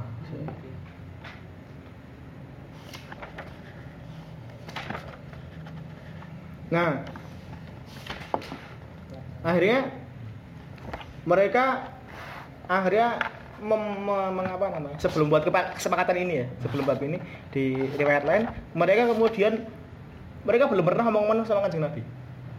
[6.67, 6.99] Nah,
[9.39, 9.87] akhirnya
[11.23, 11.87] mereka
[12.67, 13.15] akhirnya
[13.63, 13.83] mem,
[14.35, 14.99] mengapa namanya?
[14.99, 17.23] Sebelum buat kesepakatan ini ya sebelum bab ini
[17.55, 19.63] di riwayat lain mereka kemudian
[20.43, 22.03] mereka belum pernah ngomong-ngomong sama kanjeng nabi.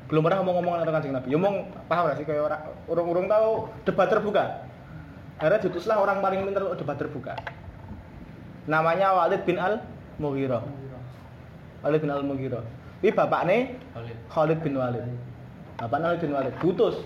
[0.08, 1.28] Belum pernah ngomong-ngomong sama kanjeng nabi.
[1.36, 1.54] Ngomong
[1.88, 2.24] paham gak sih?
[2.24, 4.67] Kayak orang urung-urung tahu debat terbuka
[5.38, 7.34] akhirnya diutuslah orang paling pintar untuk debat terbuka.
[8.68, 9.80] Namanya Walid bin Al
[10.20, 10.60] Mughirah
[11.80, 12.62] Walid bin Al Mughirah
[12.98, 14.16] ini bapaknya Khalid.
[14.26, 15.06] Khalid bin Walid.
[15.78, 16.54] Bapaknya Khalid bin Walid.
[16.58, 16.96] Diutus.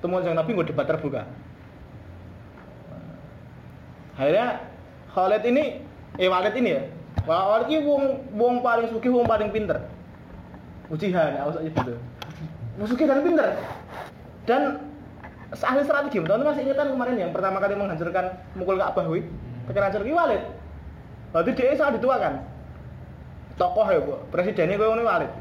[0.00, 1.22] Temuan kanjeng nabi nggak debat terbuka.
[4.16, 4.64] Akhirnya
[5.12, 5.64] Khalid ini
[6.16, 6.82] eh Walid ini ya.
[7.28, 9.84] Walid ini wong wong paling sugih wong paling pinter
[10.88, 12.00] ujihan ya usah gitu.
[12.80, 13.52] Wong sugih dan pinter
[14.48, 14.62] dan
[15.48, 19.24] ahli strategi teman masih ingat kan kemarin yang pertama kali menghancurkan mukul Ka'bah wi
[19.68, 20.42] tekan hancur ki Walid.
[21.32, 22.40] Berarti dia sangat dituakan
[23.60, 24.16] tokoh ya bu.
[24.32, 25.32] Presidennya gue ini Walid.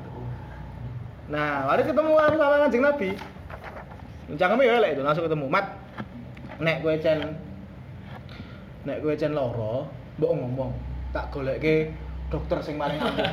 [1.31, 3.09] Nah Walid ketemu sama kanjeng Nabi.
[4.35, 5.45] Jangan ya itu langsung ketemu.
[5.47, 5.65] Mat
[6.59, 7.19] nek gue cen
[8.87, 9.83] nek kowe cen lara,
[10.15, 10.71] mbok ngomong,
[11.11, 11.91] tak golekke
[12.31, 13.31] dokter sing paling ampuh.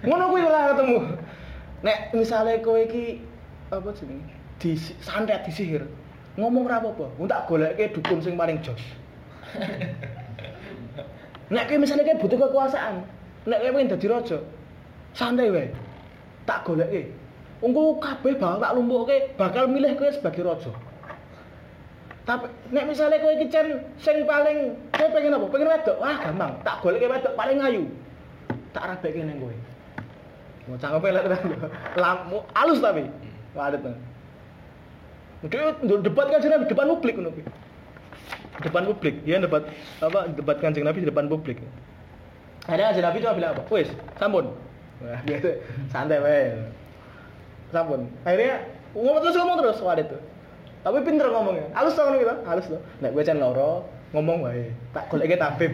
[0.08, 0.98] Ngono kuwi lah ketemu.
[1.84, 3.20] Nek misale kowe iki
[3.70, 4.26] apa jenenge?
[4.58, 5.86] Di santet disihir.
[6.38, 8.78] Ngomong ora apa-apa, engko tak golekke dukun sing paling jos.
[11.54, 13.02] Nek kowe misale kowe butuh kekuasaan,
[13.50, 14.38] nek kowe pengen dadi raja,
[15.10, 15.66] santai wae.
[16.46, 17.10] Tak golekke.
[17.60, 20.70] Engko kabeh bakal tak lumpuhke, bakal milih kowe sebagai raja.
[22.22, 25.46] Tapi nek misalnya kowe iki cen sing paling kowe pengen apa?
[25.50, 25.96] Pengen wedok.
[25.98, 26.52] Wah, gampang.
[26.62, 27.82] Tak goleke wedok paling ayu.
[28.70, 29.56] Tak rabekke ning kowe.
[30.70, 31.42] Mau cangkem elek tenan.
[31.98, 33.10] Lampu halus tapi.
[33.54, 33.96] Waduh tuh.
[35.48, 37.42] Dia debat kan di depan publik kuwi.
[38.60, 39.14] Depan publik.
[39.24, 39.64] Dia debat
[40.04, 41.64] apa debat kanjeng Nabi di depan publik.
[42.68, 43.62] Ada kanjeng Nabi cuma bilang apa?
[43.72, 43.88] Wis,
[44.20, 44.52] sampun.
[45.00, 45.48] Wah, biasa
[45.88, 46.60] santai wae.
[47.72, 48.04] Sampun.
[48.28, 50.20] Akhirnya ngomong terus ngomong terus waduh tuh.
[50.84, 51.72] Tapi pinter ngomongnya.
[51.72, 52.36] Halus tau ngono gitu.
[52.44, 52.80] Halus tuh.
[53.00, 54.68] Nek gue loro ngomong wae.
[54.92, 55.72] Tak goleke tabib.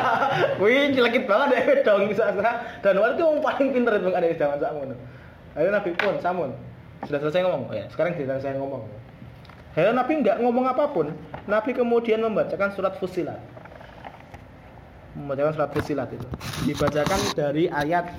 [0.60, 2.28] Wih, jelekit banget deh dong bisa
[2.84, 4.94] Dan waktu itu orang paling pinter itu ada zaman sak ngono.
[5.56, 6.52] Akhirnya Nabi pun samun.
[7.06, 7.62] Sudah selesai ngomong.
[7.70, 8.84] Oh ya, sekarang giliran saya ngomong.
[9.70, 11.14] Akhirnya Nabi nggak ngomong apa pun.
[11.46, 13.38] Nabi kemudian membacakan surat Fusilat.
[15.14, 16.26] Membacakan surat Fusilat itu.
[16.66, 18.10] Dibacakan dari ayat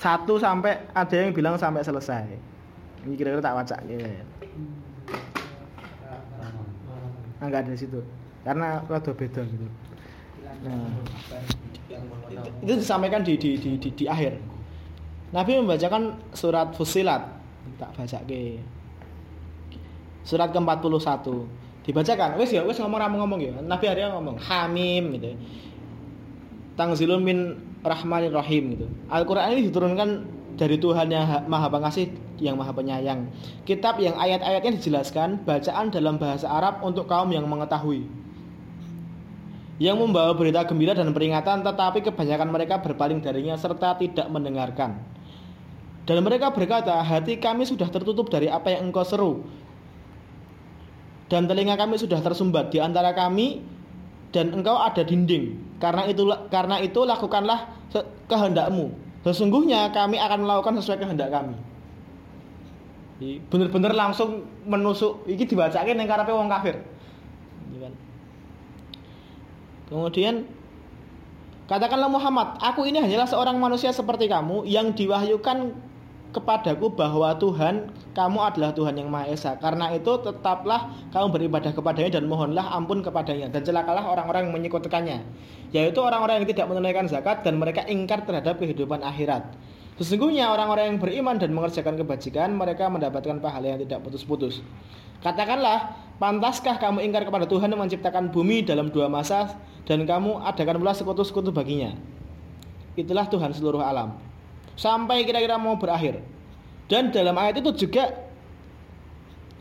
[0.00, 2.24] 1 sampai ada yang bilang sampai selesai.
[3.04, 4.00] Ini kira-kira tak baca ya.
[7.40, 8.00] Nah, enggak ada di situ.
[8.40, 9.66] Karena rada beda gitu.
[10.60, 10.88] Nah,
[12.60, 14.40] itu disampaikan di di di di, di akhir.
[15.32, 17.39] Nabi membacakan surat Fusilat.
[17.76, 18.58] Tak baca ke.
[20.24, 21.26] Surat ke-41.
[21.86, 22.28] Dibacakan.
[22.36, 23.52] Wes ya, wes ngomong ramu ngomong ya.
[23.60, 25.34] Nabi hari ngomong Hamim gitu.
[26.76, 27.38] Tangzilun min
[27.80, 28.86] Rahmanir Rahim gitu.
[29.08, 30.08] Al-Qur'an ini diturunkan
[30.60, 33.32] dari Tuhan yang ha- Maha Pengasih yang Maha Penyayang.
[33.64, 38.04] Kitab yang ayat-ayatnya dijelaskan bacaan dalam bahasa Arab untuk kaum yang mengetahui.
[39.80, 45.00] Yang membawa berita gembira dan peringatan tetapi kebanyakan mereka berpaling darinya serta tidak mendengarkan.
[46.08, 49.32] Dan mereka berkata, hati kami sudah tertutup dari apa yang engkau seru.
[51.30, 53.62] Dan telinga kami sudah tersumbat di antara kami
[54.34, 55.78] dan engkau ada dinding.
[55.78, 57.70] Karena itu karena itu lakukanlah
[58.26, 58.90] kehendakmu.
[59.22, 61.54] Sesungguhnya kami akan melakukan sesuai kehendak kami.
[63.46, 65.28] Bener-bener langsung menusuk.
[65.28, 66.82] Iki dibacakan yang karepe wong kafir.
[67.78, 67.88] Iya?
[69.86, 70.48] Kemudian
[71.70, 75.70] Katakanlah Muhammad, aku ini hanyalah seorang manusia seperti kamu yang diwahyukan
[76.30, 79.58] kepadaku bahwa Tuhan kamu adalah Tuhan yang Maha Esa.
[79.58, 85.18] Karena itu tetaplah kamu beribadah kepadanya dan mohonlah ampun kepadanya dan celakalah orang-orang yang menyekutukannya,
[85.74, 89.54] yaitu orang-orang yang tidak menunaikan zakat dan mereka ingkar terhadap kehidupan akhirat.
[90.00, 94.64] Sesungguhnya orang-orang yang beriman dan mengerjakan kebajikan mereka mendapatkan pahala yang tidak putus-putus.
[95.20, 100.80] Katakanlah, pantaskah kamu ingkar kepada Tuhan yang menciptakan bumi dalam dua masa dan kamu adakan
[100.80, 101.92] pula sekutu-sekutu baginya?
[102.96, 104.29] Itulah Tuhan seluruh alam.
[104.80, 106.24] Sampai kira-kira mau berakhir.
[106.88, 108.16] Dan dalam ayat itu juga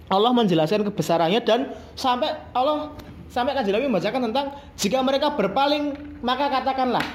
[0.08, 2.96] Allah menjelaskan kebesarannya dan sampai Allah
[3.30, 5.94] sampai kan Nabi membacakan tentang jika mereka berpaling
[6.26, 7.06] maka katakanlah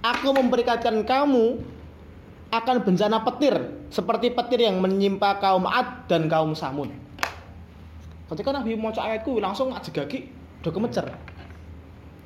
[0.00, 1.60] aku memperingatkan kamu
[2.48, 3.54] akan bencana petir
[3.92, 6.88] seperti petir yang menimpa kaum Ad dan kaum Samud.
[8.30, 10.32] Ketika Nabi mau ayatku langsung ajegagi
[10.64, 11.06] udah kemecer.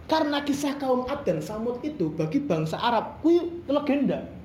[0.06, 4.37] Karena kisah kaum Ad dan Samud itu bagi bangsa Arab kuwi legenda.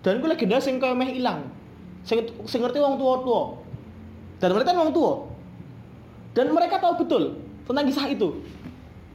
[0.00, 1.48] Dan kuwi legenda sing kaya meh ilang.
[2.04, 3.60] Sing, sing ngerti wong tua-tua.
[4.40, 5.28] Dan mereka kan tua.
[6.32, 7.36] Dan mereka tahu betul
[7.68, 8.40] tentang kisah itu.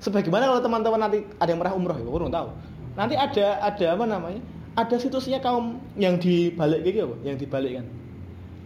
[0.03, 2.47] Sebagaimana kalau teman-teman nanti ada yang pernah umroh ya, kurang tahu.
[2.93, 4.41] Nanti ada ada apa namanya?
[4.75, 7.15] Ada situsnya kaum yang dibalik gitu apa?
[7.25, 7.85] Yang dibalik kan.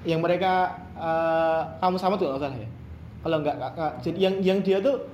[0.03, 0.51] Yang mereka
[0.97, 2.69] eh, kaum sama tuh nggak salah ya.
[3.19, 3.55] Kalau enggak
[4.03, 5.05] jadi yang yang dia tuh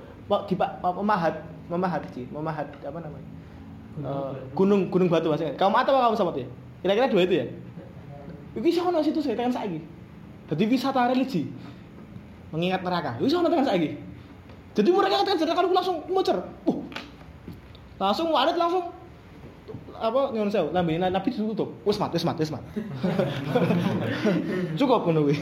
[0.50, 1.34] di memahat
[1.70, 3.28] memahat sih, memahat apa namanya?
[4.02, 5.54] Eh, gunung gunung batu maksudnya.
[5.54, 6.48] Kaum atau kaum sama tuh ya?
[6.86, 7.46] Kira-kira dua itu ya?
[8.54, 9.82] Iki iso ono situs ya tekan saiki.
[10.46, 11.50] Jadi wisata religi.
[12.54, 13.18] Mengingat neraka.
[13.18, 13.98] Iso ono tekan saiki.
[14.78, 16.38] Jadi mereka kan jadi kalau langsung muter.
[16.62, 16.78] Uh.
[17.98, 18.94] Langsung walet langsung
[19.96, 21.74] apa nyuwun sewu lambe nabi ditutup.
[21.82, 22.62] Wis mat, wis mat, wis mat.
[24.78, 25.34] cukup ngono kuwi.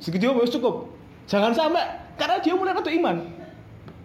[0.00, 0.88] Segitu wis cukup.
[1.28, 3.28] Jangan sampai karena dia mulai rada iman.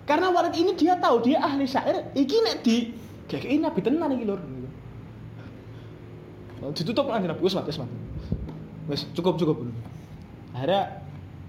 [0.03, 2.91] Karena walet ini dia tahu dia ahli syair, iki nek di
[3.31, 4.56] kayak ini nabi tenan iki lur.
[6.61, 7.77] Oh, ditutup nanti nabi, wis mat, wis.
[8.89, 9.67] Wis cukup cukup.
[10.57, 11.03] Akhirnya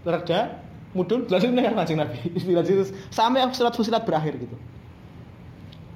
[0.04, 0.60] reda
[0.92, 2.18] mudun jelasin dengan mancing nabi.
[2.36, 4.56] Istilah itu sampai surat fusilat berakhir gitu.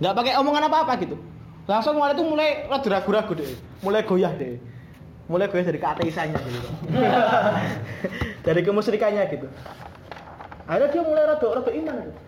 [0.01, 1.17] Nggak pakai omongan apa apa gitu.
[1.69, 3.47] Langsung mulai itu mulai ragu-ragu deh.
[3.85, 4.59] Mulai goyah deh.
[5.31, 6.59] Mulai goyah dari keateisannya gitu.
[8.47, 9.47] Dari kemusyrikannya gitu.
[10.67, 12.21] Akhirnya dia mulai rada rada iman gitu.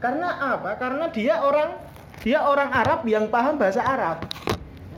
[0.00, 0.70] karena apa?
[0.80, 1.76] Karena dia orang
[2.24, 4.24] dia orang Arab yang paham bahasa Arab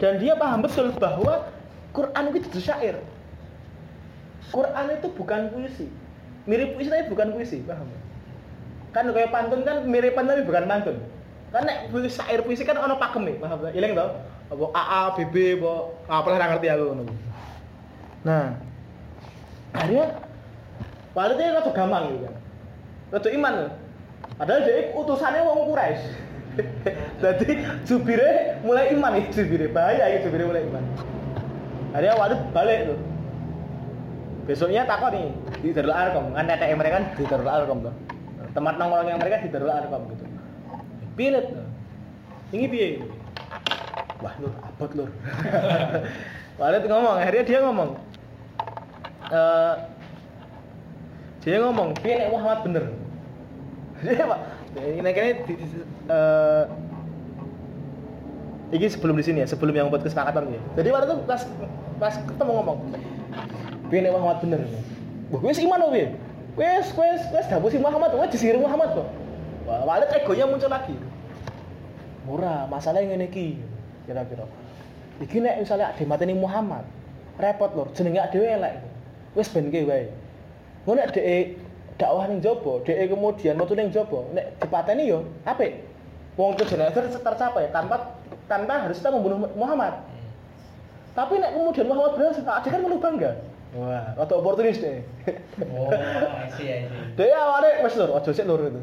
[0.01, 1.53] dan dia paham betul bahwa
[1.93, 2.97] Quran itu syair.
[4.49, 5.87] Quran itu bukan puisi.
[6.49, 7.87] Mirip puisi tapi bukan puisi paham?
[7.87, 8.01] Ya?
[8.91, 10.97] kan kayak pantun kan mirip pantun tapi bukan pantun.
[11.53, 13.59] Kan nek puisi syair puisi kan ono nih paham?
[13.69, 14.17] Ya ileng tau
[14.51, 15.73] apa AA BB apa?
[16.09, 17.03] Apa lah ngerti aku ngono.
[18.25, 18.57] Nah
[19.77, 20.07] akhirnya
[21.15, 22.35] padahal dia rada gampang gitu kan.
[23.13, 23.55] Rada iman.
[24.41, 26.30] Padahal dia utusannya wong Quraisy
[27.23, 27.49] jadi
[27.87, 30.85] jubire mulai iman nih jubire bahaya ya jubire mulai iman.
[31.95, 32.99] Akhirnya Walid balik tuh.
[34.47, 35.31] Besoknya takut nih
[35.63, 36.35] di Darul Arkom.
[36.35, 37.95] Kan netek mereka kan di Darul Arkom tuh.
[38.51, 40.25] Tempat nongkrongnya mereka di Darul Arkom gitu.
[41.15, 41.67] Pilet tuh.
[42.51, 42.89] Ini piye?
[44.21, 45.11] Wah lur abot lur.
[46.61, 47.91] Walid ngomong akhirnya dia ngomong.
[49.31, 49.75] Eh
[51.41, 52.85] dia ngomong nek Muhammad bener?
[54.05, 54.41] Dia pak
[54.79, 55.55] ini kayaknya di,
[56.07, 56.65] eh,
[58.71, 61.43] ini sebelum di sini ya sebelum yang buat kesepakatan ya jadi waktu itu pas
[61.99, 62.79] pas ketemu ngomong
[63.91, 64.61] piye nek Muhammad bener?
[65.35, 66.15] Wah wis iman piye?
[66.55, 69.09] Wis wis wis dapur si Muhammad wis disir Muhammad kok.
[69.67, 70.95] Wah Walid egonya muncul lagi.
[72.25, 73.59] Murah masalahnya ngene iki
[74.07, 74.47] kira-kira.
[75.21, 76.87] Iki nek misalnya ade mateni Muhammad
[77.37, 78.79] repot lur jenenge dhewe elek.
[79.35, 80.07] Wis ben ki wae.
[80.87, 81.59] Ngono dhek
[82.01, 85.85] dakwah ning jaba dhek kemudian metu ning jaba nek dipateni yo apik
[86.41, 88.17] wong tujuan akhir tercapai tanpa
[88.49, 90.01] tanpa harus kita membunuh Muhammad
[91.13, 93.37] tapi nek kemudian Muhammad berhasil ade kan perlu bangga
[93.77, 95.05] wah atau oportunis deh
[95.77, 97.15] Oh, I see, I see.
[97.21, 98.81] dia awalnya wes lur ojo sik lur itu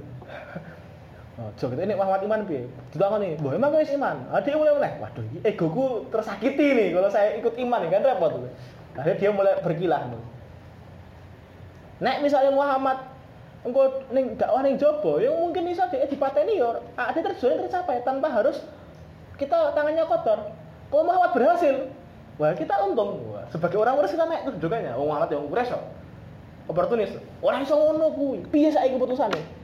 [1.38, 2.66] Ojo gitu ini Muhammad Iman piye?
[2.90, 7.38] Ditakoni, "Mbah emang wis iman?" Ah dia mulai mulai, "Waduh, egoku tersakiti nih kalau saya
[7.38, 8.50] ikut iman nih kan repot tuh."
[8.98, 10.18] Akhirnya dia mulai berkilah tuh.
[11.98, 13.02] Nek misalnya Muhammad
[13.65, 18.29] engko ning dakwah ning jobo, ya mungkin bisa dia dipateni ya ada terjual tercapai tanpa
[18.29, 18.62] harus
[19.35, 20.54] kita tangannya kotor.
[20.87, 21.91] Kalau Muhammad berhasil,
[22.39, 23.33] wah kita untung.
[23.33, 24.95] Wah, sebagai orang urus kita naik kedudukannya.
[24.95, 25.83] Oh Muhammad yang urus kok.
[26.67, 27.12] Oportunis.
[27.43, 28.43] Orang iso ngono kuwi.
[28.48, 29.58] Piye saiki keputusane?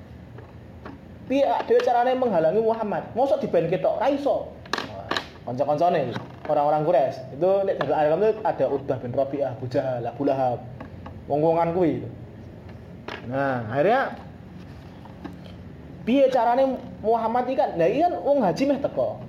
[1.28, 4.52] piye dhewe carane menghalangi Muhammad mosok diben ketok ra iso
[5.44, 6.12] kanca-kancane
[6.48, 10.60] orang-orang Quraisy itu nek dari Arab itu ada Utbah bin Rabi'ah Abu Jahal Abu Lahab
[11.28, 11.76] wong-wongan
[13.28, 14.20] nah akhirnya
[16.04, 17.76] piye carane Muhammad iki kan?
[17.80, 19.24] Lah iki kan wong haji meh teko.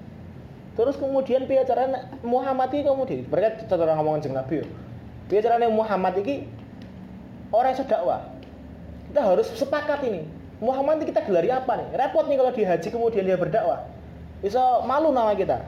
[0.75, 3.27] Terus kemudian piye carane Muhammad iki kemudian?
[3.31, 4.63] Mereka cara ngomong jeung Nabi
[5.31, 6.47] carane Muhammad iki?
[7.55, 8.35] Orang iso dakwah.
[9.11, 10.27] Kita harus sepakat ini.
[10.59, 11.87] Muhammad ini kita gelari apa nih?
[11.95, 13.87] Repot nih kalau di haji kemudian dia berdakwah.
[14.43, 15.63] Bisa malu nama kita.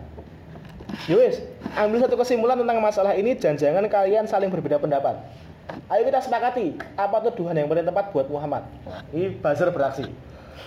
[1.07, 1.39] Yowis,
[1.79, 5.22] ambil satu kesimpulan tentang masalah ini dan jangan kalian saling berbeda pendapat.
[5.87, 8.67] Ayo kita sepakati apa tuh Tuhan yang paling tepat buat Muhammad.
[9.11, 10.07] Ini buzzer beraksi.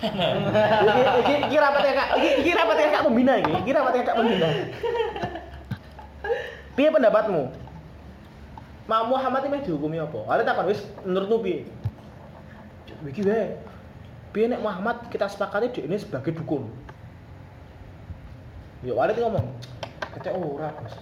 [0.00, 3.52] Iki iki iki rapatnya Kak, iki iki rapatnya Kak pembina iki.
[3.64, 4.48] Iki rapatnya Kak pembina.
[6.78, 7.42] Piye pendapatmu?
[8.88, 10.20] Ma Muhammad ini dihukumi apa?
[10.30, 11.60] Ada takon wis menurutmu piye?
[13.04, 13.60] Iki wae.
[14.32, 16.70] Piye nek Muhammad kita sepakati dia ini sebagai dukun.
[18.80, 19.44] Ya Walid ngomong,
[20.16, 20.96] kecek ora, Bos.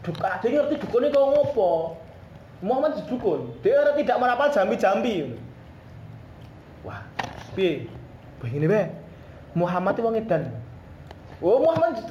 [0.00, 2.00] Duk ada ngerti dukun ini kok ngopo?
[2.58, 5.30] Muhammad dukun, dia ora tidak merapal jambi-jambi.
[6.82, 7.06] Wah,
[7.54, 7.86] piye?
[8.42, 8.90] Begini be,
[9.54, 10.50] Muhammad itu wong edan.
[11.38, 12.02] Oh Muhammad,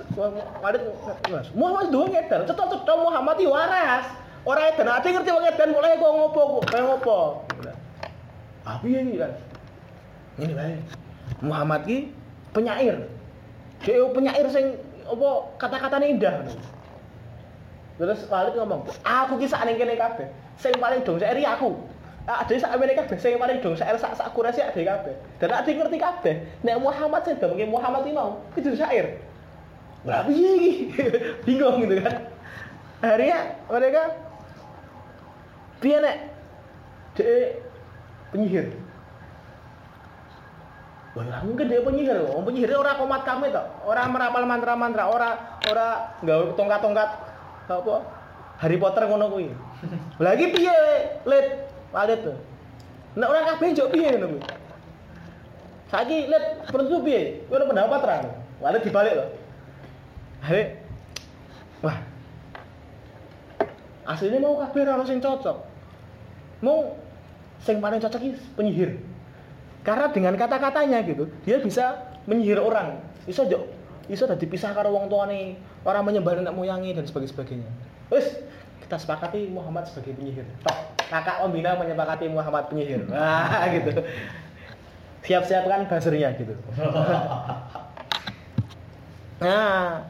[0.63, 0.83] Walid,
[1.27, 2.47] Mas, Muhammad itu wong edan.
[2.47, 4.07] Cetok-cetok Muhammad itu waras.
[4.47, 7.19] Orang edan, ada ngerti wong edan mulai kok ngopo, kayak ngopo.
[8.67, 9.31] Ah piye iki kan?
[10.43, 10.83] Ini.
[11.43, 12.11] Muhammad ki
[12.51, 13.07] penyair.
[13.83, 14.75] Dia penyair sing
[15.07, 15.29] apa
[15.59, 16.35] kata-katanya indah.
[17.97, 20.29] Terus Walid ngomong, aku ki sak ning kene kabeh.
[20.61, 21.73] Sing paling dong sairi aku.
[22.29, 25.17] Ade sak amene kabeh sing paling dong sair sak sak kurasi ade kabeh.
[25.41, 26.35] Dan ade ngerti kabeh.
[26.61, 29.17] Nek Muhammad sing dong Muhammad iki mau itu syair.
[30.05, 30.71] Lah piye iki?
[31.49, 32.15] Bingung gitu kan.
[33.01, 34.03] Akhirnya mereka
[35.81, 36.17] piye nek
[37.17, 37.57] dia
[38.29, 38.67] penyihir.
[41.17, 42.29] Wah, mungkin dia penyihir.
[42.29, 43.65] Wong penyihir ora komat kami tok.
[43.89, 47.09] Ora merapal mantra-mantra, ora ora nggawe tongkat-tongkat
[47.67, 47.95] apa
[48.57, 49.53] Harry Potter ngono kuwi.
[50.17, 50.77] Lagi piye,
[51.29, 51.47] Lid?
[51.93, 52.37] Walid tuh.
[53.13, 54.41] Nek ora kabeh njok piye ngono kuwi.
[55.93, 57.45] Saiki Lid penentu piye?
[57.51, 58.17] Ada pendapat ra?
[58.63, 59.29] Walid dibalik loh.
[60.41, 60.81] Hei.
[61.85, 61.97] Wah.
[64.09, 65.57] Aslinya mau kabeh ora ono sing cocok.
[66.65, 66.97] Mau
[67.61, 68.97] sing paling cocok iki penyihir.
[69.85, 72.99] Karena dengan kata-katanya gitu, dia bisa menyihir orang.
[73.23, 73.63] Bisa jo,
[74.07, 77.67] bisa dadi pisah karo wong tuane, orang menyembah nenek moyangi dan sebagainya.
[78.07, 78.39] Wis,
[78.87, 80.47] kita sepakati Muhammad sebagai penyihir.
[80.63, 83.03] Tok, kakak pembina menyepakati Muhammad penyihir.
[83.11, 83.91] Nah, gitu.
[85.27, 86.55] Siap-siapkan buzzernya gitu.
[89.43, 90.07] nah,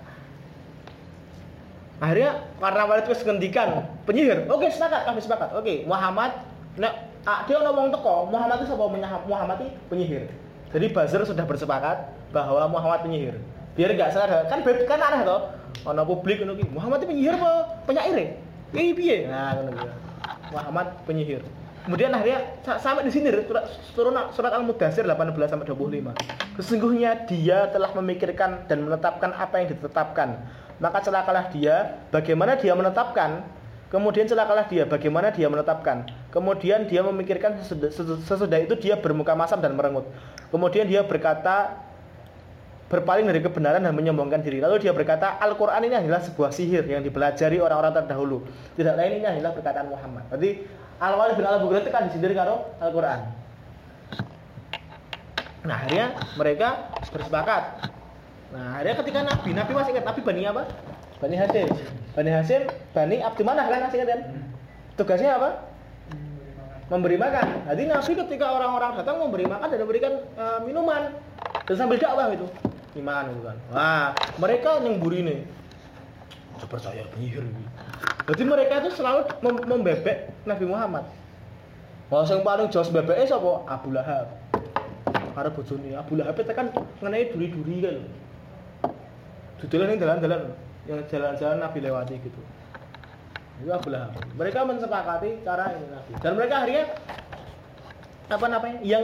[1.97, 4.45] akhirnya karena Walid itu ngendikan penyihir.
[4.45, 5.57] Oke, sepakat, kami sepakat.
[5.57, 6.37] Oke, Muhammad
[6.77, 8.85] nek ah, dia ngomong teko Muhammad itu sapa
[9.25, 10.29] Muhammad itu penyihir.
[10.69, 13.41] Jadi buzzer sudah bersepakat bahwa Muhammad penyihir.
[13.77, 15.53] Biar nggak salah kan beb- kan aneh toh.
[15.85, 16.57] Ono publik ngono.
[16.73, 18.41] Muhammad penyihir apa penyair?
[18.73, 19.17] Piye piye?
[19.29, 19.71] Nah, ngono.
[20.51, 21.45] Muhammad penyihir.
[21.85, 23.63] Kemudian akhirnya sa- sampai di sini surat
[23.95, 26.11] surat, surat Al-Mudathir 18 sampai 25.
[26.59, 30.41] Sesungguhnya dia telah memikirkan dan menetapkan apa yang ditetapkan.
[30.83, 33.45] Maka celakalah dia bagaimana dia menetapkan
[33.87, 36.03] Kemudian celakalah dia, bagaimana dia menetapkan.
[36.27, 40.03] Kemudian dia memikirkan sesudah- sesudah itu dia bermuka masam dan merengut.
[40.51, 41.86] Kemudian dia berkata,
[42.87, 44.63] berpaling dari kebenaran dan menyombongkan diri.
[44.63, 48.47] Lalu dia berkata, Al-Quran ini adalah sebuah sihir yang dipelajari orang-orang terdahulu.
[48.79, 50.23] Tidak lain ini adalah perkataan Muhammad.
[50.31, 50.63] Berarti
[50.97, 53.19] Al-Walid bin Al-Bukhari itu kan disindir karo Al-Quran.
[55.67, 56.67] Nah akhirnya mereka
[57.11, 57.63] bersepakat.
[58.55, 60.63] Nah akhirnya ketika Nabi, Nabi masih ingat Nabi Bani apa?
[61.19, 61.67] Bani Hasim.
[62.15, 62.61] Bani Hasim,
[62.95, 64.21] Bani Abdi Manaf kan masih ingat kan?
[64.95, 65.49] Tugasnya apa?
[66.87, 67.67] Memberi makan.
[67.67, 71.11] Jadi Nabi ketika orang-orang datang memberi makan dan memberikan eh, minuman
[71.67, 72.47] dan sambil dakwah itu
[72.99, 73.57] iman itu kan.
[73.71, 74.07] Wah
[74.41, 75.39] mereka yang buri nih.
[76.57, 77.45] Saya percaya penyihir.
[78.27, 81.05] Jadi mereka itu selalu mem- membebek Nabi Muhammad.
[82.07, 83.67] Wah, yang paling jauh bebeknya siapa?
[83.67, 84.31] Abu Lahab.
[85.35, 86.71] Karena bojone Abu Lahab itu kan
[87.03, 87.97] mengenai duri-duri kan.
[89.59, 90.41] Dudulan yang jalan-jalan,
[90.87, 92.41] yang jalan-jalan Nabi lewati gitu.
[93.59, 94.15] Itu Abu Lahab.
[94.33, 96.11] Mereka mensepakati cara ini Nabi.
[96.23, 96.85] Dan mereka akhirnya
[98.27, 98.77] apa namanya?
[98.81, 99.03] Yang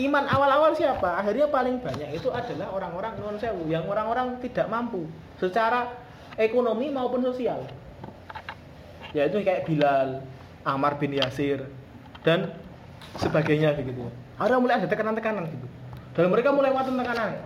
[0.00, 1.20] iman awal-awal siapa?
[1.20, 5.04] Akhirnya paling banyak itu adalah orang-orang non sewu, yang orang-orang tidak mampu
[5.36, 5.92] secara
[6.40, 7.68] ekonomi maupun sosial.
[9.12, 10.24] Yaitu kayak Bilal,
[10.64, 11.68] Ammar bin Yasir
[12.24, 12.56] dan
[13.20, 14.08] sebagainya begitu.
[14.40, 15.66] Ada mulai ada tekanan-tekanan gitu.
[16.16, 17.36] Dan mereka mulai waten tekanan.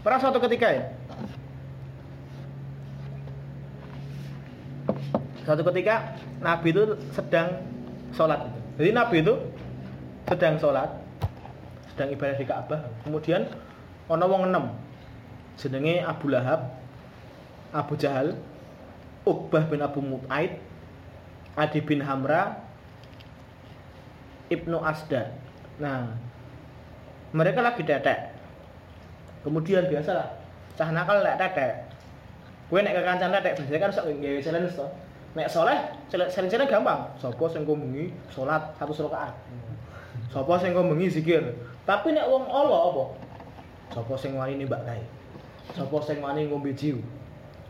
[0.00, 0.84] Pernah suatu ketika ya,
[5.44, 7.62] suatu ketika Nabi itu sedang
[8.16, 8.48] sholat.
[8.76, 9.34] Jadi Nabi itu
[10.26, 10.90] sedang sholat,
[11.96, 12.84] sedang ibadah di Ka'bah.
[13.08, 13.48] Kemudian
[14.12, 14.76] ono wong enam,
[15.56, 16.76] jenenge Abu Lahab,
[17.72, 18.36] Abu Jahal,
[19.24, 20.60] Uqbah bin Abu Mut'aid,
[21.56, 22.60] Adi bin Hamra,
[24.52, 25.32] Ibnu Asda.
[25.80, 26.12] Nah,
[27.32, 28.36] mereka lagi tetek.
[29.40, 30.28] Kemudian biasa lah
[30.76, 31.88] cah nakal lek tetek.
[32.68, 34.86] Gue nek kekancan tetek biasanya kan sok nggawe challenge to.
[35.32, 35.80] Nek soleh
[36.12, 37.08] challenge gampang.
[37.16, 39.32] Sapa sing kok bengi salat satu rakaat?
[40.28, 41.40] Sapa sing kok bengi zikir
[41.86, 43.04] tapi nek wong Allah apa
[43.94, 45.02] sapa sing wani nembak kae
[45.72, 46.98] sapa sing wani ngombe jiu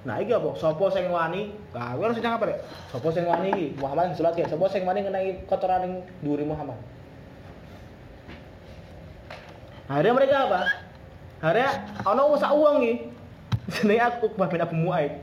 [0.06, 0.54] Nah iki apa?
[0.54, 1.50] Sapa sing wani?
[1.74, 2.58] Nah, kowe harus nyang apa rek?
[2.94, 3.66] Sapa sing wani iki?
[3.82, 4.46] Muhammad sing salat ya.
[4.46, 5.92] Sapa sing wani ngenai kotoran ning
[6.22, 6.78] dhuwure Muhammad?
[9.90, 10.60] Akhirnya mereka apa?
[11.42, 11.70] Akhirnya
[12.06, 12.94] ana wong sak uang iki.
[13.74, 15.18] Jenenge aku Ukbah bin Abu Muaid.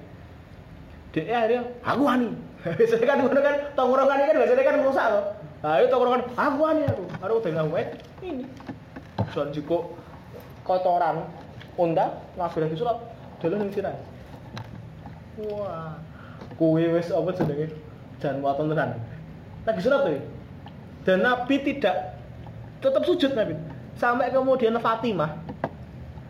[1.16, 2.30] Dia akhirnya aku wani.
[2.76, 5.24] Biasanya kan ngono kan tongkrongan ini kan biasanya kan rusak loh.
[5.64, 7.04] Nah, itu tongkrongan aku wani aku.
[7.40, 7.90] Bin Abu Muaid
[8.20, 8.44] ini.
[9.34, 9.98] Soal jiko
[10.64, 11.26] kotoran
[11.76, 12.98] unta nabi lagi surat
[13.42, 13.98] dalu ning sirah.
[15.50, 15.98] Wah.
[16.54, 17.74] Kuwi wis apa jenenge?
[18.22, 19.02] Jan waton tenan.
[19.66, 20.22] Lagi surat tuh.
[21.04, 22.16] Dan Nabi tidak
[22.80, 23.58] tetap sujud Nabi.
[23.98, 25.44] Sampai kemudian Fatimah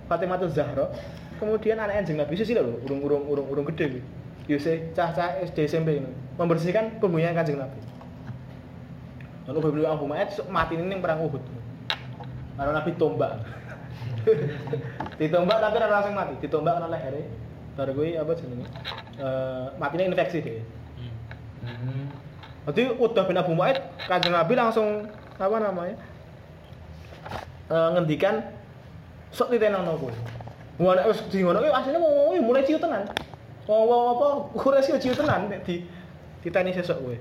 [0.08, 0.92] Fatimah tuh Zahra
[1.40, 4.08] kemudian anak anjing Nabi sih loh urung urung urung urung gede gitu
[4.44, 7.80] Yuse cah-cah SD SMP ini membersihkan pembunyian kanjeng Nabi
[9.48, 11.44] lalu berbeli Abu Ma'ad mati ini perang Uhud
[12.56, 13.34] karena Nabi tombak
[15.20, 17.26] ditombak tapi ora langsung mati ditombak karena lehernya
[17.74, 18.68] baru gue apa jenenge
[19.20, 20.66] uh, matinya infeksi deh
[21.64, 22.12] Hmm.
[22.68, 25.08] Jadi udah bin Abu Mu'aid kanjeng Nabi langsung
[25.40, 25.96] apa namanya
[27.74, 28.44] Eh, ngendikan
[29.32, 30.14] sok ditenangno kowe.
[30.84, 33.08] Wah nek wis di ngono kuwi asline wong mulai ciut tenan.
[33.66, 35.82] Wong wong apa Quraisy yo ciut tenan nek di
[36.46, 37.16] diteni sesuk kowe.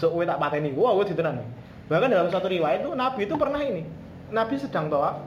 [0.00, 0.72] Sok kowe tak pateni.
[0.72, 1.44] Wah, kowe ditenan.
[1.90, 3.82] Bahkan dalam satu riwayat itu Nabi itu pernah ini.
[4.30, 5.26] Nabi sedang tawaf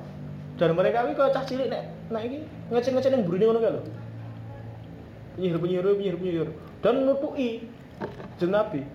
[0.55, 2.39] dan mereka ini kalau cah cilik nek nek iki
[2.72, 3.82] ngecek-ngecek ning burine ngono lho.
[5.36, 6.49] Penyihir, penyihir, penyihir, penyihir.
[6.80, 7.68] Dan nutui
[8.39, 8.88] jeng Nabi.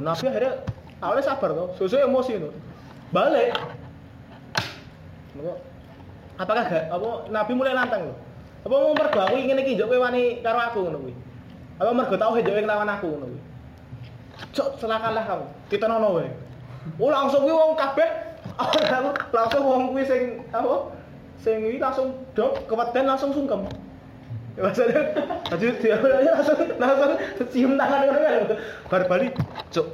[0.00, 0.52] Nabi akhirnya
[1.04, 2.48] awalnya sabar tuh, sesuai emosi itu.
[3.12, 3.52] Balik.
[5.36, 5.52] Apa?
[6.40, 8.16] Apakah gak apa Nabi mulai nantang loh.
[8.64, 11.14] Apa mau mergo aku ingin iki njok kowe wani karo aku ngono kuwi.
[11.76, 13.40] Apa mergo tauhid njok kowe nglawan aku ngono kuwi.
[14.52, 15.46] Cok celakalah kamu.
[15.72, 16.28] Ditenono wae.
[16.98, 18.08] Oh langsung kuwi wong kabeh
[19.36, 20.92] langsung wong kuwi sing apa?
[21.40, 23.64] Sing kuwi langsung dok keweden langsung sungkem.
[24.52, 25.00] Ya maksudnya,
[25.48, 25.96] jadi dia
[26.36, 27.12] langsung langsung
[27.48, 28.44] cium tangan ngono kan.
[28.92, 29.32] Bar bali,
[29.72, 29.86] cuk.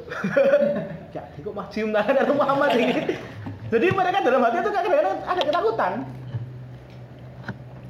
[1.15, 3.15] ya, kok mah cium tangan karo Muhammad ini.
[3.71, 5.93] Jadi mereka dalam hati itu kadang-kadang ada ketakutan.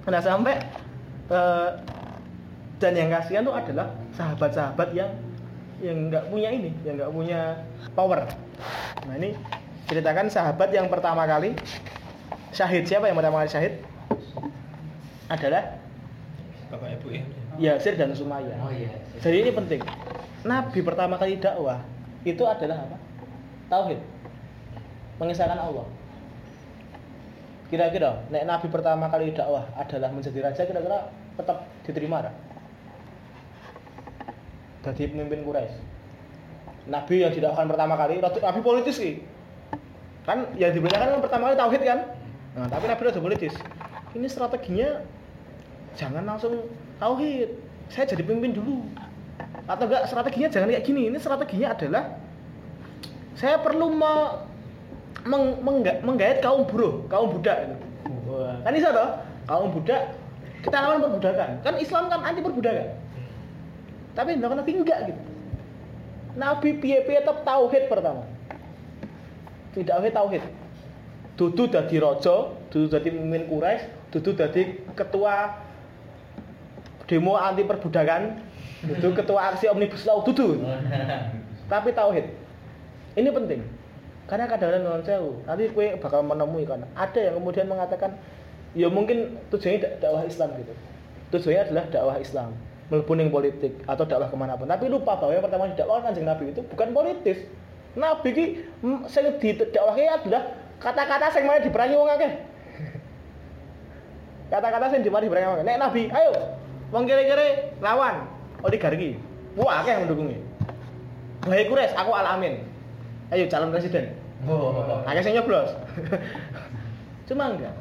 [0.09, 0.55] Nah sampai
[1.33, 1.69] eh,
[2.79, 5.11] dan yang kasihan tuh adalah sahabat-sahabat yang
[5.79, 7.41] yang nggak punya ini, yang nggak punya
[7.95, 8.27] power.
[9.07, 9.39] Nah ini
[9.87, 11.55] ceritakan sahabat yang pertama kali
[12.51, 13.75] syahid siapa yang pertama kali syahid?
[15.29, 15.79] Adalah
[16.69, 17.23] Bapak Ibu ya.
[17.59, 18.59] Yasir dan Sumayyah.
[18.63, 18.93] Oh iya.
[19.19, 19.81] Jadi ini penting.
[20.47, 21.83] Nabi pertama kali dakwah
[22.23, 22.97] itu adalah apa?
[23.69, 24.01] Tauhid.
[25.19, 25.87] Mengisahkan Allah.
[27.69, 32.35] Kira-kira, nek Nabi pertama kali dakwah adalah menjadi raja, kira-kira tetap diterima tak?
[34.87, 35.75] Jadi pemimpin Quraisy.
[36.89, 39.21] Nabi yang didakwahkan pertama kali, Nabi politis sih.
[40.25, 41.99] Kan yang diberitakan kan pertama kali tauhid kan?
[42.57, 43.55] Nah, tapi Nabi udah politis.
[44.17, 45.05] Ini strateginya
[45.97, 46.65] jangan langsung
[46.97, 47.53] tauhid.
[47.93, 48.85] Saya jadi pemimpin dulu.
[49.69, 51.13] Atau enggak strateginya jangan kayak gini.
[51.13, 52.17] Ini strateginya adalah
[53.37, 54.13] saya perlu me,
[55.29, 57.77] meng, mengga- menggait kaum buruh, kaum budak.
[58.29, 59.09] Wah, Kan bisa toh?
[59.49, 60.13] Kaum budak
[60.65, 61.51] kita lawan perbudakan.
[61.63, 62.87] Kan Islam kan anti perbudakan.
[64.19, 65.21] Tapi enggak Nabi enggak gitu.
[66.35, 68.27] Nabi piye-piye tetap tauhid pertama.
[69.79, 70.43] Tidak tauhid tauhid.
[71.39, 75.55] Dudu dadi raja, dudu dadi pemimpin Quraisy, dudu dadi ketua
[77.07, 78.43] demo anti perbudakan,
[78.91, 80.67] dudu ketua aksi omnibus law, dudu.
[81.73, 82.27] Tapi tauhid.
[83.15, 83.63] Ini penting.
[84.29, 86.85] Karena kadang-kadang non sewu, nanti kue bakal menemui kan.
[86.93, 88.13] Ada yang kemudian mengatakan,
[88.77, 90.75] ya mungkin tujuannya dak- dakwah Islam gitu.
[91.33, 92.53] Tujuannya adalah dakwah Islam,
[92.89, 94.69] melebuning politik atau dakwah ke mana pun.
[94.69, 97.39] Tapi lupa bahwa yang pertama didakwahkan kanjeng Nabi itu bukan politis.
[97.97, 98.45] Nabi ki
[98.81, 100.43] mm, sing didakwahke adalah
[100.81, 102.33] kata-kata sing mana diperangi wong akeh.
[104.53, 105.59] Kata-kata sing dimari diperangi wong.
[105.69, 106.31] Nek Nabi, ayo
[106.89, 108.25] wong kere-kere lawan
[108.65, 109.21] oligarki.
[109.59, 110.41] Wah, akeh yang mendukungnya.
[111.45, 112.65] Baik Kures, aku alamin.
[113.29, 114.17] Ayo calon presiden.
[114.49, 115.05] Oh.
[115.05, 115.77] Akeh sing nyoblos.
[117.29, 117.75] Cuma enggak.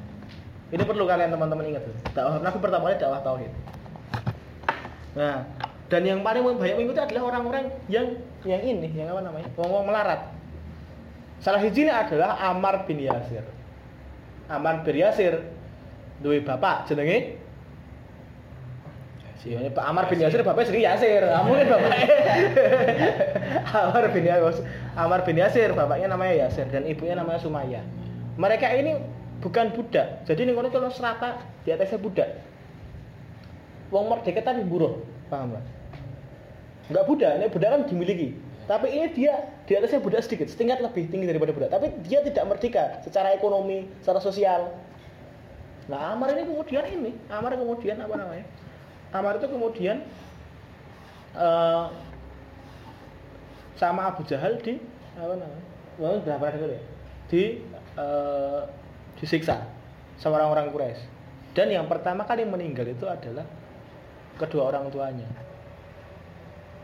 [0.68, 1.95] Ini perlu kalian teman-teman ingat tuh.
[2.12, 3.51] Dakwah Nabi pertama kali dakwah tauhid.
[5.18, 5.49] Nah,
[5.89, 9.49] dan yang paling banyak mengikuti adalah orang-orang yang yang ini, yang apa namanya?
[9.57, 10.30] Wong-wong melarat.
[11.41, 13.41] Salah hijinya adalah Ammar bin Yasir.
[14.45, 15.41] Ammar bin Yasir
[16.22, 17.38] duwe bapak jenenge
[19.38, 21.22] Si Pak Amar bin Yasir bapaknya Sri Yasir.
[21.22, 22.07] Kamu kan bapaknya.
[23.86, 24.65] Amar bin Yasir.
[24.97, 27.86] Amar bin Yasir bapaknya namanya Yasir dan ibunya namanya Sumaya.
[28.41, 28.97] Mereka ini
[29.45, 30.26] bukan budak.
[30.26, 32.30] Jadi nih kalau serata di atasnya budak.
[33.88, 34.99] Wong merdeka tapi buruh,
[35.31, 35.65] paham nggak?
[36.88, 38.29] Nggak budak, ini budak kan dimiliki.
[38.67, 41.71] Tapi ini dia di atasnya budak sedikit, setingkat lebih tinggi daripada budak.
[41.71, 44.75] Tapi dia tidak merdeka secara ekonomi, secara sosial.
[45.88, 48.45] Nah Amar ini kemudian ini, Amar kemudian apa namanya?
[49.15, 50.03] Amar itu kemudian
[51.31, 51.85] eh,
[53.79, 54.75] sama Abu Jahal di
[55.15, 55.63] apa namanya?
[55.97, 56.81] Wah, berapa ya?
[57.31, 57.63] Di
[57.95, 58.61] eh,
[59.15, 59.63] disiksa
[60.19, 61.03] sama orang-orang Quraisy.
[61.55, 63.47] Dan yang pertama kali meninggal itu adalah
[64.38, 65.27] kedua orang tuanya.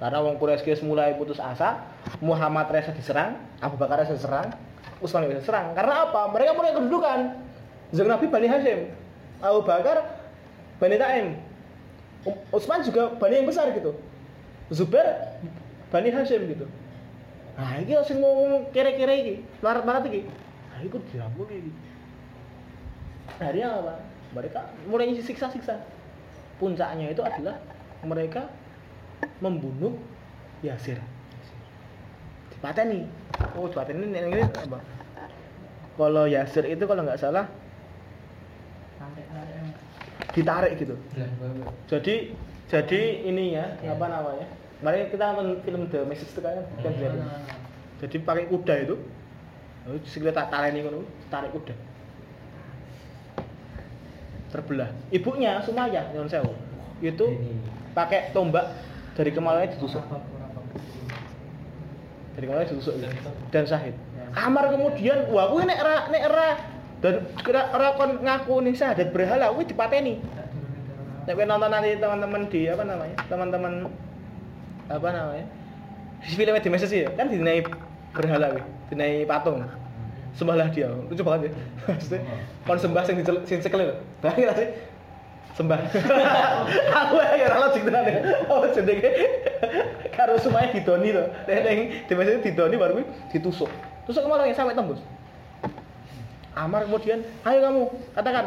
[0.02, 1.80] Karena wong Quraisy mulai putus asa,
[2.20, 4.52] Muhammad Reza diserang, Abu Bakar Reza diserang,
[5.00, 5.72] Utsman bisa diserang.
[5.72, 6.28] Karena apa?
[6.34, 7.20] Mereka punya kedudukan.
[7.94, 8.90] Zeng Nabi Bani Hashim,
[9.38, 10.02] Abu Bakar
[10.82, 11.38] Bani Taim,
[12.50, 13.94] Utsman juga Bani yang besar gitu.
[14.74, 15.38] Zubair
[15.94, 16.66] Bani Hashim gitu.
[17.54, 20.26] Nah, ini harus ngomong kira-kira ini, marat-marat ini.
[20.74, 21.70] Nah, itu dirampok ini.
[23.38, 23.94] Akhirnya apa?
[24.34, 25.78] Mereka mulai siksa-siksa.
[26.64, 27.60] Puncaknya itu adalah
[28.08, 28.48] mereka
[29.44, 30.00] membunuh
[30.64, 30.96] Yasir.
[32.56, 33.04] Dipateni.
[33.60, 34.80] Oh, dipateni ini, ini apa?
[36.00, 37.52] Kalau Yasir itu kalau nggak salah
[40.32, 40.96] ditarik gitu.
[41.92, 42.32] Jadi
[42.72, 44.00] jadi ini ya, Iya.
[44.00, 44.48] apa namanya?
[44.80, 46.94] Mari kita nonton film The Message itu kan, kan
[48.00, 48.18] jadi.
[48.24, 48.96] Pakai kuda itu.
[50.08, 51.76] Sekali tak tarik ngono, tarik kuda.
[54.54, 54.94] Terbelah.
[55.10, 56.54] Ibunya Sumaya nyon sewu.
[57.02, 57.34] Itu
[57.98, 58.70] pakai tombak
[59.18, 60.06] dari kemaluannya ditusuk.
[62.38, 62.94] Dari kemaluannya ditusuk
[63.50, 63.98] dan syahid.
[64.38, 66.50] Amar kemudian, wah kuwi nek ra nek ra
[67.02, 70.22] dan kira ora kon ngaku nih syahadat berhala kuwi dipateni.
[71.26, 73.18] Nek kowe nonton nanti teman-teman di apa namanya?
[73.26, 73.74] Teman-teman
[74.90, 75.46] apa namanya?
[76.24, 77.66] Di filmnya di Messi ya, kan dinai
[78.14, 79.66] berhala kuwi, dinai patung.
[80.34, 80.90] Sembahlah dia.
[80.90, 81.52] Lucu banget ya.
[81.94, 82.20] Maksudnya
[82.66, 83.96] kon sembah sing sing cekel lho.
[84.20, 84.70] Bayangin sih?
[85.54, 85.78] Sembah.
[87.06, 88.06] Aku ya ora logik tenan.
[88.50, 89.10] Oh jenenge
[90.18, 91.24] karo semuanya didoni to.
[91.46, 91.80] Nek ning
[92.10, 93.70] di Messi didoni baru ditusuk.
[94.10, 95.00] Tusuk ke mana sampai tembus.
[96.54, 97.82] Amar kemudian, ayo kamu
[98.14, 98.46] katakan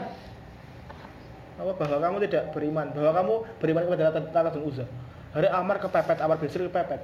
[1.59, 4.87] apa bahwa kamu tidak beriman, bahwa kamu beriman kepada Lata dan Uzza.
[5.35, 7.03] Hari Amar kepepet, Amar Sri kepepet,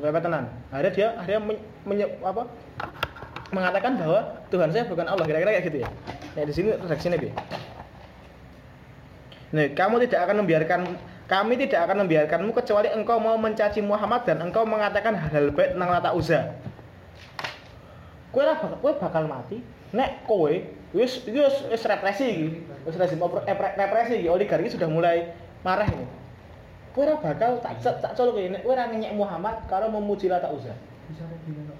[0.00, 0.48] kepepet tenan.
[0.72, 2.48] Akhirnya dia akhirnya men- menye- apa
[3.52, 5.88] mengatakan bahwa Tuhan saya bukan Allah, kira-kira kayak gitu ya.
[6.32, 7.28] Nah di sini redaksinya bi.
[9.52, 10.80] Nih, kamu tidak akan membiarkan
[11.28, 15.88] kami tidak akan membiarkanmu kecuali engkau mau mencaci Muhammad dan engkau mengatakan hal-hal baik tentang
[15.92, 16.10] Lata.
[18.32, 19.60] Kowe ora bakal kowe bakal mati
[19.92, 20.48] nek kowe
[20.96, 22.48] wis wis wis represi iki.
[22.88, 26.08] Wis rezim epre- represi iki oligarki sudah mulai marah ini.
[26.96, 30.72] Ora bakal tak tak, colok kowe ora ngenyek Muhammad karo memuji Lata Uzza.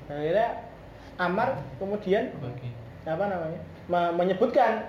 [0.09, 0.72] Akhirnya
[1.23, 2.35] Amar kemudian
[3.03, 3.61] apa namanya?
[3.91, 4.87] me- menyebutkan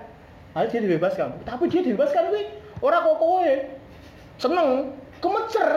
[0.54, 1.42] hal dia dibebaskan.
[1.42, 2.44] Tapi dia dibebaskan kuwi
[2.82, 3.50] ora kok kowe
[4.38, 5.68] seneng, kemecer.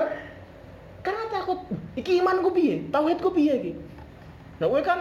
[1.02, 1.60] Karena takut
[1.96, 2.84] iki imanku piye?
[2.92, 3.72] Tauhidku piye iki?
[4.62, 5.00] Nah, kowe kan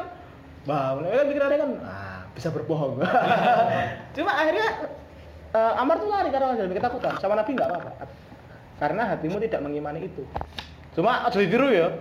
[0.66, 2.98] Wah, mereka kan pikirannya kan ah, bisa berbohong.
[4.18, 4.90] Cuma akhirnya
[5.54, 7.14] eh, Amar tuh lari karena ada ketakutan.
[7.22, 8.10] Sama Nabi nggak apa-apa.
[8.82, 10.26] Karena hatimu tidak mengimani itu.
[10.98, 11.94] Cuma aja ditiru ya.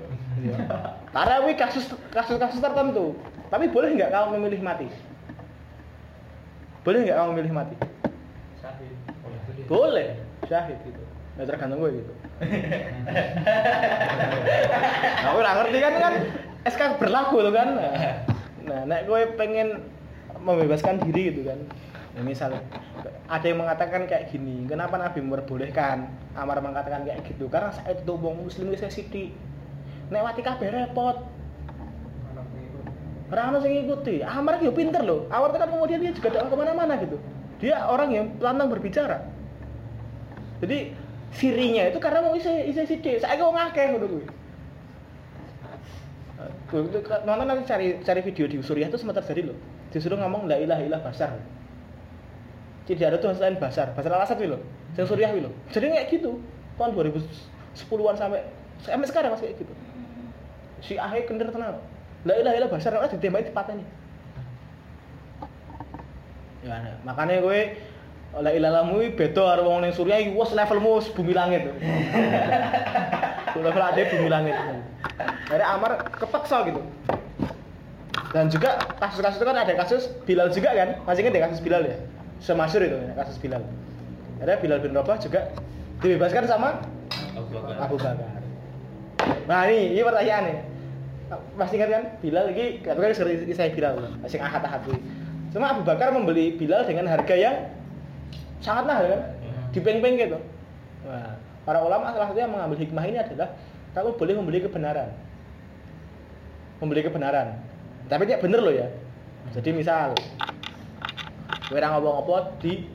[1.15, 3.13] Karena kasus kasus-kasus tertentu.
[3.49, 4.87] Tapi boleh nggak kamu memilih mati?
[6.81, 7.75] Boleh nggak kamu memilih mati?
[9.65, 10.07] Boleh.
[10.45, 11.01] Syahid gitu.
[11.35, 12.13] Nggak tergantung gue gitu.
[15.25, 16.13] Nah, gue ngerti kan kan
[16.69, 17.67] SK berlaku tuh kan.
[18.65, 19.81] Nah, nek gue pengen
[20.37, 21.59] membebaskan diri gitu kan.
[22.15, 22.61] Nah, misalnya
[23.25, 27.49] ada yang mengatakan kayak gini, kenapa Nabi memperbolehkan Amar mengatakan kayak gitu?
[27.49, 29.33] Karena saat itu wong muslim wis sithik.
[30.13, 31.34] Nek wati kabeh repot.
[33.25, 34.21] Ono sing ngikuti.
[34.21, 35.25] Amar ki yo pinter loh.
[35.33, 37.17] Awal kan kemudian dia juga dakwah ke mana-mana gitu.
[37.57, 39.25] Dia orang yang lantang berbicara.
[40.61, 40.93] Jadi
[41.33, 43.19] sirinya itu karena mau isi isi sidik.
[43.19, 44.25] Saya wong akeh ngono kuwi.
[46.69, 49.57] Tuh, itu kan- nonton nanti cari cari video di Suriah itu sempat terjadi loh.
[49.93, 51.37] Disuruh ngomong la ilaha illallah basar.
[52.85, 53.95] Tidak ada Tuhan selain basar.
[53.97, 54.61] Basar al-Asad loh.
[54.97, 55.53] Yang Suriah loh.
[55.73, 56.37] Jadi kayak gitu.
[56.75, 58.41] Tahun 2010-an sampai
[58.83, 59.73] sampai sekarang masih kayak gitu.
[60.83, 61.79] Si Ahe kender tenang.
[62.25, 63.85] La ilaha illallah basar ora ditembaki dipateni.
[66.65, 67.77] Ya, makanya gue
[68.41, 71.69] la ilahamu iki beda karo wong ning iki wis levelmu bumi langit.
[73.55, 74.57] Level ade bumi langit.
[75.45, 76.81] Akhirnya Amar kepeksa gitu.
[78.33, 80.99] Dan juga kasus-kasus itu kan ada kasus Bilal juga kan?
[81.07, 81.95] Masih ingat ya kasus Bilal ya?
[82.43, 83.63] Semasyur itu ya, kasus Bilal.
[84.43, 85.55] Ada Bilal bin Rabah juga
[86.03, 86.83] dibebaskan sama
[87.37, 87.75] Abu Bakar.
[87.79, 88.41] Abu Bakar.
[89.47, 90.57] Nah ini, ini pertanyaan nih.
[91.57, 94.85] Pasti ingat kan Bilal lagi, tapi kan sering saya Bilal, masih ahad ahad.
[95.49, 97.65] Cuma Abu Bakar membeli Bilal dengan harga yang
[98.61, 99.21] sangat mahal kan,
[99.73, 100.37] dipeng-peng gitu.
[101.05, 101.33] Nah,
[101.65, 103.57] para ulama salah satu yang mengambil hikmah ini adalah
[103.97, 105.09] kamu boleh membeli kebenaran,
[106.77, 107.57] membeli kebenaran.
[108.05, 108.87] Tapi tidak bener loh ya.
[109.49, 110.13] Jadi misal,
[111.69, 112.85] kowe ora ngopo-ngopo di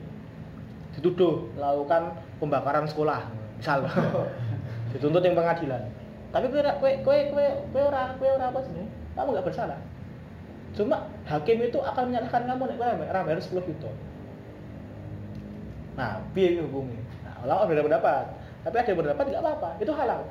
[0.95, 3.27] dituduh melakukan pembakaran sekolah,
[3.59, 3.83] misal.
[4.91, 5.87] dituntut yang pengadilan
[6.31, 9.79] tapi ora- kowe kowe kowe kowe ora kowe ora apa sih kamu nggak bersalah.
[10.71, 13.91] Cuma hakim itu akan menyalahkan kamu nek kowe ora bayar 10 juta.
[15.99, 18.25] Nah iki hukumnya nah ulama beda pendapat.
[18.61, 20.21] Tapi ada yang berpendapat tidak apa-apa itu halal.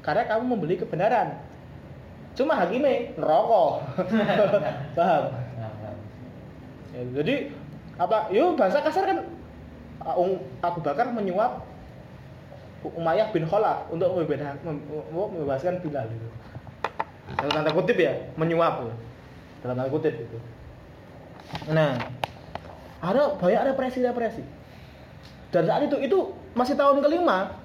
[0.00, 1.28] Karena kamu membeli kebenaran.
[2.36, 3.72] Cuma hakimnya ngerokok
[4.96, 5.24] paham?
[6.94, 7.34] Ya, jadi
[8.00, 9.18] apa yuk bahasa kasar kan
[10.62, 11.65] Abu Bakar menyuap
[12.84, 14.62] Umayyah bin Khalaf untuk membebaskan,
[15.10, 16.28] membebaskan Bilal itu.
[17.40, 18.84] Dalam tanda kutip ya, menyuap.
[19.64, 20.38] Dalam tanda kutip itu.
[21.72, 21.98] Nah,
[23.02, 24.44] ada banyak represi-represi.
[25.50, 26.18] Dan saat itu itu
[26.54, 27.58] masih tahun kelima,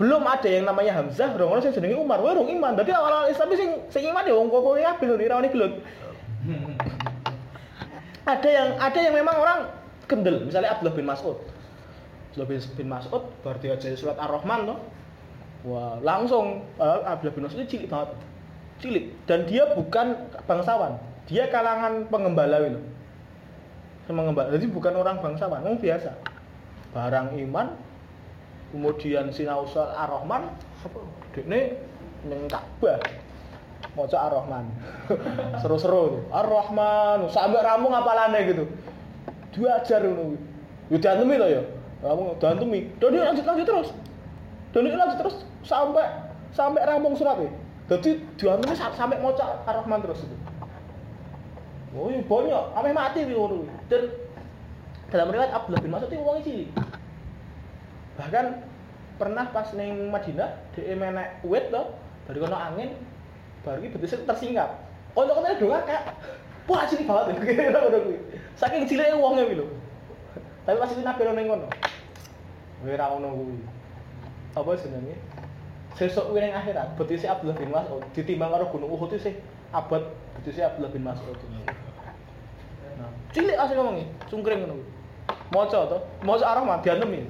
[0.00, 2.72] belum ada yang namanya Hamzah, orang sing jenenge Umar, wah dong iman.
[2.76, 5.72] Berarti awal-awal Islam sing sing iman ya wong kok lho ora gelut.
[8.22, 9.58] Ada yang ada yang memang orang
[10.06, 11.36] kendel, misalnya Abdullah bin Mas'ud.
[12.32, 14.78] Abdullah bin, Mas'ud baru diajar surat Ar-Rahman tuh.
[15.68, 18.16] Wah, langsung uh, Abdullah bin Mas'ud itu cilik banget.
[18.80, 20.16] Cilik dan dia bukan
[20.48, 20.96] bangsawan.
[21.28, 22.80] Dia kalangan pengembala itu.
[24.08, 24.48] Pengembala.
[24.48, 26.16] Jadi bukan orang bangsawan, orang biasa.
[26.96, 27.76] Barang iman
[28.72, 30.48] kemudian sinau surat Ar-Rahman
[31.36, 31.76] dekne
[32.24, 32.96] ning Ka'bah
[33.92, 34.64] maca Ar-Rahman.
[35.60, 36.22] Seru-seru tuh.
[36.32, 38.64] Ar-Rahman sampai ramu ngapalane gitu.
[39.52, 40.38] Diajar ngono kuwi.
[40.96, 41.62] Yo to ya.
[42.02, 42.90] Ramu diantemi.
[42.98, 43.88] Dan dia lanjut lanjut terus.
[44.74, 46.06] Dan dia lanjut terus sampai
[46.50, 47.48] sampai rampung suratnya.
[47.86, 50.36] Jadi diantemi sa- sampai maca Ar-Rahman terus itu.
[51.92, 53.68] Oh iya banyak, sampai mati kuwi.
[53.86, 54.02] Dan
[55.12, 56.72] dalam riwayat Abdullah bin Mas'ud itu wong cilik.
[58.16, 58.44] Bahkan
[59.20, 61.82] pernah pas neng Madinah dia menek wit to,
[62.26, 62.96] dari kono angin
[63.62, 64.82] baru iki betisnya tersingkap.
[65.14, 66.02] Ono kono do kak.
[66.64, 67.36] Wah cilik banget.
[68.60, 69.81] Saking ciliknya kuwi lho.
[70.62, 71.68] Tapi pas itu nabi ning kono.
[72.82, 73.56] Kowe ra ono kuwi.
[74.54, 75.14] Apa jenenge?
[75.98, 79.34] Sesuk kuwi ning akhirat Abdullah bin Mas'ud ditimbang karo gunung Uhud sih
[79.74, 80.02] abad
[80.38, 81.36] betisnya Abdullah bin Mas'ud.
[82.92, 84.86] Nah, cilik asli ngomongnya, sungkring ngono kuwi.
[85.52, 87.28] Maca to, maca Ar-Rahman diantemi.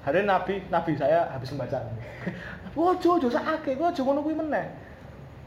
[0.00, 1.84] Hari Nabi, Nabi saya habis membaca.
[2.78, 4.70] Ojo, ojo sakake, ojo ngono kuwi meneh.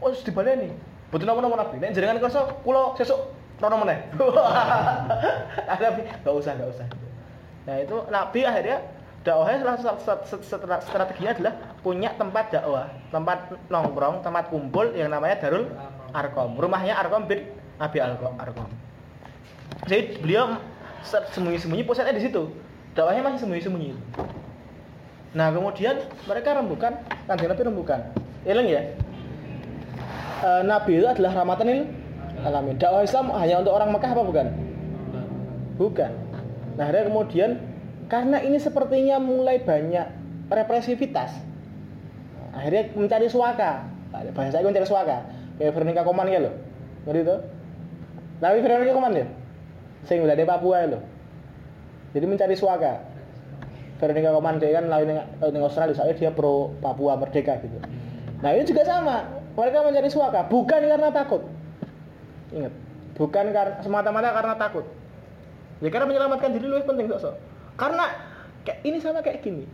[0.04, 0.70] Wis dibaleni.
[1.08, 1.76] Mboten napa-napa Nabi.
[1.80, 3.18] Nek jenengan kersa kula sesuk
[3.62, 3.98] rono meneh.
[5.82, 6.86] Nabi, enggak usah, enggak usah.
[7.62, 8.78] Nah, itu Nabi akhirnya
[9.22, 9.78] dakwahnya
[10.82, 11.54] strateginya adalah
[11.86, 15.70] punya tempat dakwah, tempat nongkrong, tempat kumpul yang namanya Darul
[16.10, 16.58] Arkom.
[16.58, 17.46] Rumahnya Arkom bin
[17.78, 18.70] Abi Arkom.
[19.86, 20.58] Jadi beliau
[21.06, 22.50] se- sembunyi-sembunyi pusatnya di situ.
[22.98, 23.94] Dakwahnya masih sembunyi-sembunyi.
[25.32, 25.96] Nah kemudian
[26.28, 26.92] mereka rembukan,
[27.24, 28.00] kanjeng Nabi rembukan.
[28.42, 28.82] Eleng ya.
[30.42, 32.01] E, Nabi itu adalah rahmatan lil
[32.42, 32.76] alamin.
[32.76, 34.46] Dakwah Islam hanya untuk orang Mekah apa bukan?
[35.78, 36.12] Bukan.
[36.76, 37.50] Nah akhirnya kemudian
[38.10, 40.04] karena ini sepertinya mulai banyak
[40.52, 41.32] represivitas,
[42.52, 43.88] akhirnya mencari suaka.
[44.12, 45.24] Bahasa saya mencari suaka.
[45.56, 46.54] Kayak Veronica Koman ya loh,
[47.08, 47.36] ngerti itu?
[48.40, 49.26] Tapi Veronica Koman ya,
[50.04, 51.02] sing dari Papua ya loh.
[52.12, 53.08] Jadi mencari suaka.
[53.96, 55.06] Veronica Koman dia kan lain
[55.40, 57.80] dengan Australia, soalnya dia pro Papua merdeka gitu.
[58.42, 59.24] Nah ini juga sama,
[59.54, 61.46] mereka mencari suaka bukan karena takut.
[62.52, 62.72] Ingat,
[63.16, 64.86] bukan karena semata-mata karena takut.
[65.82, 67.34] Ya karena menyelamatkan diri lebih penting sok
[67.74, 68.06] Karena
[68.62, 69.66] kayak ini sama kayak gini.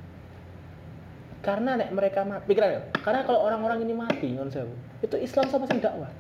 [1.45, 2.81] Karena nek mereka mati, pikiran ya.
[3.05, 4.75] Karena kalau orang-orang ini mati, non sewu,
[5.05, 6.11] itu Islam sama sing dakwah.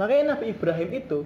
[0.00, 1.18] Makanya Nabi Ibrahim itu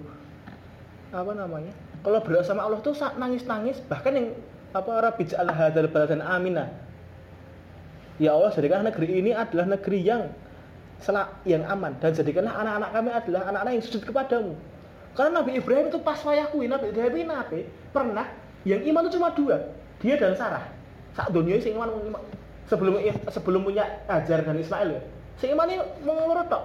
[1.11, 1.71] apa namanya?
[2.01, 4.27] Kalau berdoa sama Allah tuh saat nangis-nangis, bahkan yang
[4.71, 6.71] apa Rabbi ja'al hadzal baladan amina.
[8.19, 10.31] Ya Allah, jadikanlah negeri ini adalah negeri yang
[11.01, 14.53] selak yang aman dan jadikanlah anak-anak kami adalah anak-anak yang sujud kepadamu.
[15.11, 17.59] Karena Nabi Ibrahim itu pas wayahku, Nabi Ibrahim ini nabi
[17.91, 18.27] pernah
[18.63, 19.57] yang iman itu cuma dua,
[19.99, 20.63] dia dan Sarah.
[21.11, 21.91] Saat dunia sing iman
[22.71, 25.01] sebelum sebelum punya Hajar dan Ismail ya.
[25.41, 26.63] Sing iman ini mau ngurut tok.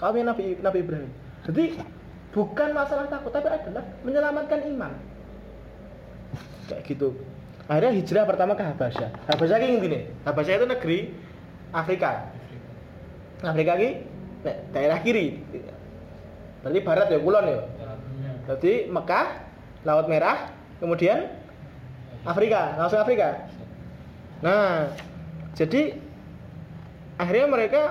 [0.00, 1.10] Kami Nabi Nabi Ibrahim.
[1.44, 1.76] Jadi
[2.32, 4.92] bukan masalah takut tapi adalah menyelamatkan iman.
[6.72, 7.12] Kayak gitu.
[7.68, 9.08] Akhirnya hijrah pertama ke Habasyah.
[9.28, 10.98] Habasyah ini gini, Habasyah itu negeri
[11.72, 12.28] Afrika.
[13.48, 14.04] Afrika ini
[14.72, 15.40] daerah kiri.
[16.64, 17.60] Berarti barat ya, kulon ya.
[18.44, 19.26] Jadi Mekah,
[19.84, 21.28] Laut Merah, kemudian
[22.24, 23.48] Afrika, langsung Afrika.
[24.40, 24.92] Nah,
[25.56, 25.96] jadi
[27.16, 27.82] akhirnya mereka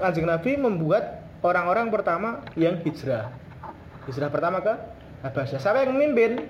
[0.00, 3.32] Kanjeng Nabi membuat orang-orang pertama yang hijrah.
[4.08, 4.72] Hijrah pertama ke
[5.24, 5.60] Habasyah.
[5.60, 6.48] Siapa yang memimpin?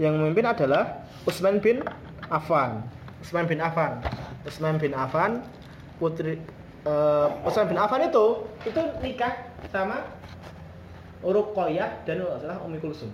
[0.00, 1.84] Yang memimpin adalah Utsman bin
[2.32, 2.84] Affan.
[3.20, 4.00] Utsman bin Affan.
[4.48, 5.44] Utsman bin Affan
[6.00, 6.40] putri
[6.86, 8.26] eh, Utsman bin Affan itu
[8.66, 10.06] itu nikah sama
[11.22, 13.10] Ruqayyah dan kalau nggak salah Ummi Kulsum.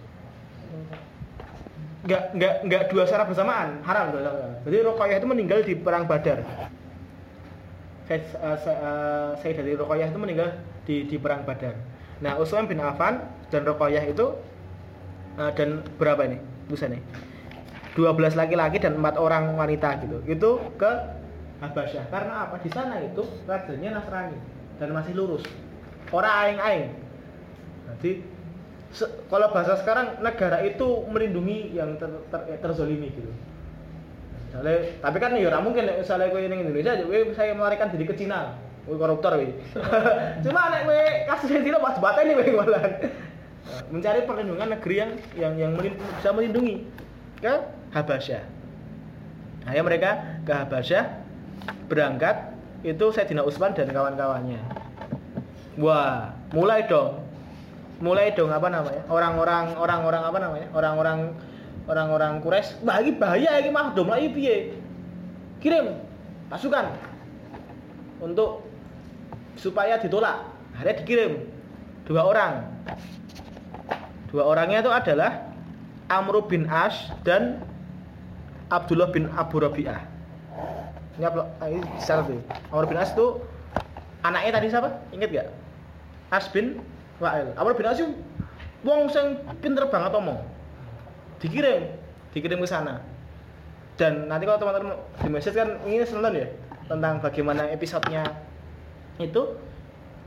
[2.08, 4.54] Nggak nggak nggak dua secara bersamaan, haram dua secara.
[4.64, 6.40] Jadi Ruqayyah itu meninggal di perang Badar.
[8.08, 10.48] Said, uh, uh, Sayyidatin Ruqayyah itu meninggal
[10.88, 11.76] di di perang Badar.
[12.24, 13.20] Nah, Utsman bin Affan
[13.52, 14.32] dan Ruqayyah itu
[15.36, 16.40] uh, dan berapa ini?
[16.68, 17.02] Nih.
[17.96, 20.22] 12 laki-laki dan empat orang wanita gitu.
[20.24, 21.17] Itu ke
[21.58, 22.04] Habasyah.
[22.10, 22.62] Karena apa?
[22.62, 24.38] Di sana itu rajanya Nasrani
[24.78, 25.42] dan masih lurus.
[26.14, 26.94] Orang aing-aing.
[27.98, 28.22] Jadi
[28.94, 33.30] se- kalau bahasa sekarang negara itu melindungi yang ter, ter, terzolimi gitu.
[34.48, 38.56] Misalnya, tapi kan ya mungkin misalnya kowe ning Indonesia kowe saya melarikan diri ke Cina.
[38.88, 39.48] Kowe koruptor kowe.
[40.46, 42.92] Cuma nek kowe kasus di Cina pas bateni kowe malahan.
[43.68, 46.88] Nah, Mencari perlindungan negeri yang yang yang bisa melindungi
[47.42, 47.52] ke
[47.92, 48.42] Habasyah.
[49.68, 50.10] Akhirnya mereka
[50.48, 51.04] ke Habasyah
[51.88, 52.54] berangkat
[52.86, 54.60] itu Sayyidina Utsman dan kawan-kawannya.
[55.80, 57.24] Wah, mulai dong.
[57.98, 59.02] Mulai dong apa namanya?
[59.10, 60.68] Orang-orang orang-orang apa namanya?
[60.70, 61.18] Orang-orang
[61.88, 64.76] orang-orang Quraisy, wah bahaya ini mah dom lagi piye?
[65.58, 65.98] Kirim
[66.52, 66.94] pasukan
[68.22, 68.62] untuk
[69.58, 70.46] supaya ditolak.
[70.78, 71.32] Akhirnya dikirim
[72.06, 72.52] dua orang.
[74.30, 75.50] Dua orangnya itu adalah
[76.06, 77.64] Amr bin As dan
[78.68, 80.17] Abdullah bin Abu Rabi'ah.
[81.18, 81.42] Ini apa?
[81.66, 82.38] Ini secara tuh.
[82.70, 83.42] Amr bin As itu
[84.22, 84.88] anaknya tadi siapa?
[85.10, 85.48] Ingat gak?
[86.30, 86.78] As bin
[87.18, 87.50] Wa'il.
[87.58, 87.98] Amr bin As
[88.86, 90.38] wong sing pinter banget omong.
[91.42, 91.90] Dikirim,
[92.30, 93.02] dikirim ke sana.
[93.98, 96.48] Dan nanti kalau teman-teman di message kan ingin nonton ya
[96.86, 98.22] tentang bagaimana episodenya
[99.18, 99.58] itu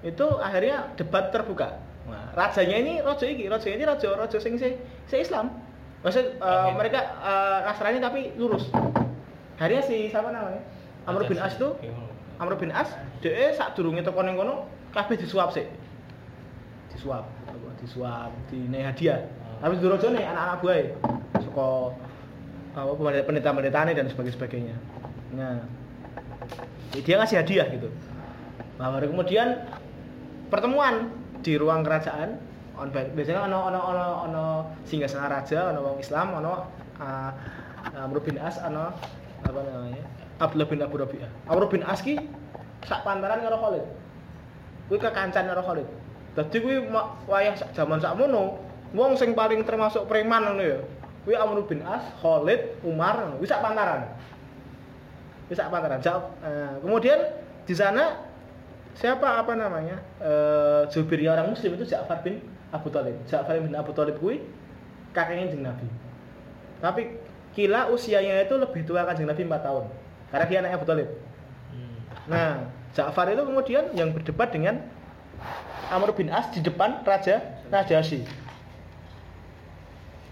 [0.04, 1.80] itu akhirnya debat terbuka.
[2.12, 4.76] Nah, rajanya ini raja ini, raja ini raja raja sing si,
[5.08, 5.56] si Islam.
[6.04, 6.72] Maksud Oke.
[6.76, 8.68] mereka eh, Nasrani tapi lurus.
[9.56, 10.60] Akhirnya si siapa namanya?
[11.06, 11.70] Amr bin As itu
[12.38, 12.90] Amr bin As
[13.22, 15.66] dia sak durunge teko ning kono kabeh disuap sih.
[16.92, 17.26] Disuap,
[17.80, 19.26] disuap, dine hadiah.
[19.62, 20.80] Tapi durojone anak-anak buah
[21.42, 21.70] suka
[22.72, 22.92] apa
[23.30, 24.76] pendeta-pendeta dan sebagainya sebagainya.
[25.38, 25.64] Nah,
[26.98, 27.90] dia ngasih hadiah gitu.
[28.82, 29.70] Nah, baru kemudian
[30.50, 31.14] pertemuan
[31.46, 32.42] di ruang kerajaan
[32.82, 34.46] on biasanya ono ono ono ono
[34.90, 36.54] singgasana raja ono wong Islam ono
[36.98, 38.90] uh, bin As ono
[39.42, 41.30] apa namanya Abdullah bin Abu Rabi'ah.
[41.46, 42.18] Amr bin As ki
[42.90, 43.86] sak pantaran karo Khalid.
[44.90, 45.88] Kuwi kekancan karo Khalid.
[46.34, 46.82] Dadi kuwi
[47.30, 48.58] wayah sak jaman sakmono
[48.98, 50.80] wong sing paling termasuk preman ngono ya
[51.22, 54.10] kuwi Amr bin As Khalid Umar kuwi sak pantaran.
[55.46, 56.02] Kuwi sak pantaran.
[56.02, 57.20] Eh, kemudian
[57.70, 58.18] di sana
[58.98, 62.42] siapa apa namanya eh Zubirnya orang Muslim itu Ja'far bin
[62.74, 63.16] Abu Thalib.
[63.30, 64.42] Ja'far bin Abu Thalib kuwi
[65.14, 65.88] kakeknya Kanjeng Nabi.
[66.82, 67.02] Tapi
[67.54, 69.86] kila usianya itu lebih tua Kanjeng Nabi 4 tahun
[70.32, 71.10] karena dia anaknya Abu Thalib
[72.26, 74.84] nah Ja'far itu kemudian yang berdebat dengan
[75.92, 77.40] Amr bin As di depan Raja
[77.72, 78.24] Najasyi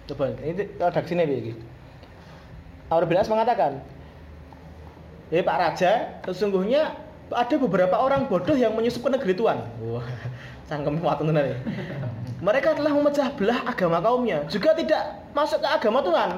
[0.09, 1.59] coba ini redaksinya begini
[2.89, 3.83] Amr bin As mengatakan
[5.29, 5.91] Ya Pak Raja,
[6.25, 6.97] sesungguhnya
[7.29, 9.61] ada beberapa orang bodoh yang menyusup ke negeri Tuhan.
[9.85, 10.05] Wah,
[10.69, 11.53] cangkem watun ya.
[12.47, 16.29] Mereka telah memecah belah agama kaumnya, juga tidak masuk ke agama Tuhan.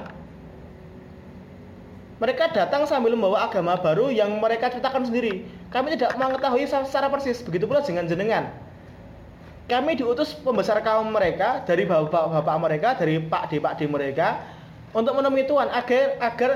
[2.22, 5.42] Mereka datang sambil membawa agama baru yang mereka ciptakan sendiri.
[5.74, 8.54] Kami tidak mengetahui secara persis, begitu pula dengan jenengan.
[9.66, 14.38] Kami diutus pembesar kaum mereka dari bapak-bapak mereka, dari pak d pak d mereka
[14.94, 16.52] untuk menemui Tuhan agar agar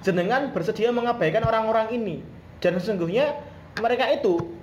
[0.00, 2.24] jenengan bersedia mengabaikan orang-orang ini.
[2.64, 3.36] Dan sesungguhnya
[3.84, 4.56] mereka itu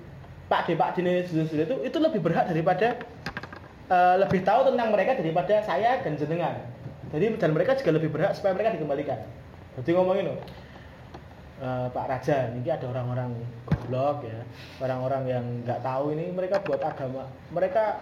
[0.50, 2.98] pak d pak d itu itu lebih berhak daripada
[3.94, 6.58] eh, lebih tahu tentang mereka daripada saya dan jenengan.
[7.14, 9.22] Jadi dan mereka juga lebih berhak supaya mereka dikembalikan.
[9.80, 10.40] Jadi ngomongin loh.
[11.62, 13.38] Eh, Pak Raja, ini ada orang-orang
[13.70, 14.42] goblok ya,
[14.82, 18.02] orang-orang yang nggak tahu ini mereka buat agama, mereka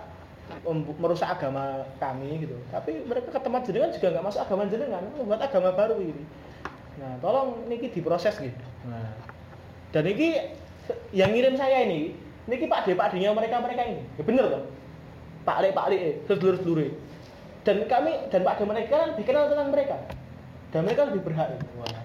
[0.96, 2.56] merusak agama kami gitu.
[2.72, 6.24] Tapi mereka ke tempat jenengan juga nggak masuk agama jenengan, membuat agama baru ini.
[7.04, 8.64] Nah, tolong niki diproses gitu.
[8.88, 9.12] Nah,
[9.92, 10.56] dan niki
[11.12, 12.16] yang ngirim saya ini,
[12.48, 14.64] niki Pak D, Pak D-nya mereka mereka ini, ya bener loh.
[15.44, 16.96] Pak Le, Pak Le, sedulur sedulur.
[17.68, 20.00] Dan kami dan Pak D mereka kan dikenal tentang mereka,
[20.70, 21.58] dan mereka lebih berhak.
[21.78, 22.02] Wah.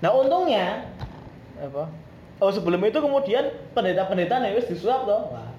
[0.00, 0.88] Nah untungnya
[1.56, 1.88] apa?
[2.36, 5.32] Oh sebelum itu kemudian pendeta-pendeta nih wis disuap toh.
[5.32, 5.50] Wah.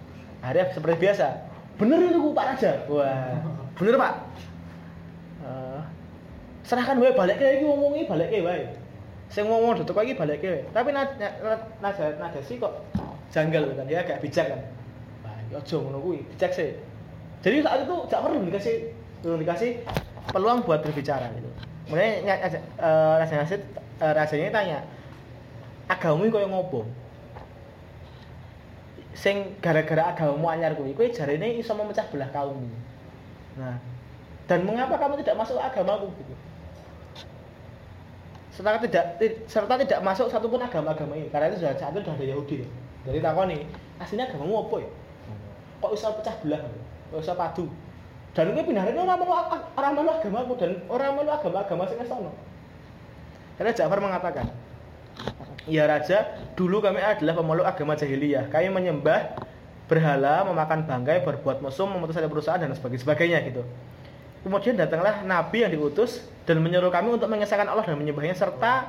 [0.45, 1.27] Akhirnya seperti biasa.
[1.77, 2.71] Bener itu Pak Raja.
[2.89, 3.37] Wah.
[3.77, 4.13] Bener Pak.
[5.47, 5.81] Eh,
[6.67, 8.67] serahkan wae balik iki wong iki balik wae
[9.31, 11.31] sing ngomong teko iki balik wae tapi nada
[11.79, 12.83] nada sih kok
[13.31, 14.59] janggal kan dia agak bijak kan
[15.23, 16.75] wah aja ngono kuwi bijak sih
[17.39, 18.91] jadi saat itu gak perlu dikasih
[19.23, 19.71] belum dikasih
[20.31, 21.49] peluang buat berbicara gitu.
[21.87, 22.51] Kemudian uh,
[22.83, 24.79] uh, rasanya tanya
[25.87, 26.83] agamamu kaya ngopo?
[29.15, 32.69] Sing gara-gara agamamu anyar kuwi kuwi jarene iso memecah belah kaum
[33.57, 33.73] nah
[34.45, 36.13] dan mengapa kamu tidak masuk agamaku?
[36.21, 36.35] Gitu.
[38.53, 39.05] Serta tidak
[39.49, 42.55] serta tidak masuk satupun agama-agama ini karena itu sudah saat itu sudah ada Yahudi
[43.07, 43.65] jadi takoni
[43.97, 44.89] aslinya agamamu apa ya?
[45.77, 46.61] Kok bisa pecah belah?
[47.09, 47.65] Kok bisa padu
[48.37, 49.33] dan gue pindah ini orang malu
[49.73, 52.29] orang malu agamaku dan orang malu agama-agama sing sono
[53.57, 54.53] karena Ja'far mengatakan
[55.67, 58.47] Ya Raja, dulu kami adalah pemeluk agama jahiliyah.
[58.47, 59.35] Kami menyembah
[59.91, 63.67] berhala, memakan bangkai, berbuat mesum, memutus ada perusahaan dan sebagainya gitu.
[64.47, 68.87] Kemudian datanglah Nabi yang diutus dan menyuruh kami untuk mengesahkan Allah dan menyembahnya serta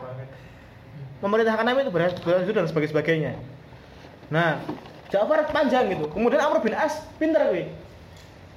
[1.18, 3.34] memerintahkan kami untuk berhasil dan sebagainya.
[4.30, 4.62] Nah,
[5.11, 6.07] Ja'far panjang gitu.
[6.14, 7.74] Kemudian Amr bin As pintar gue.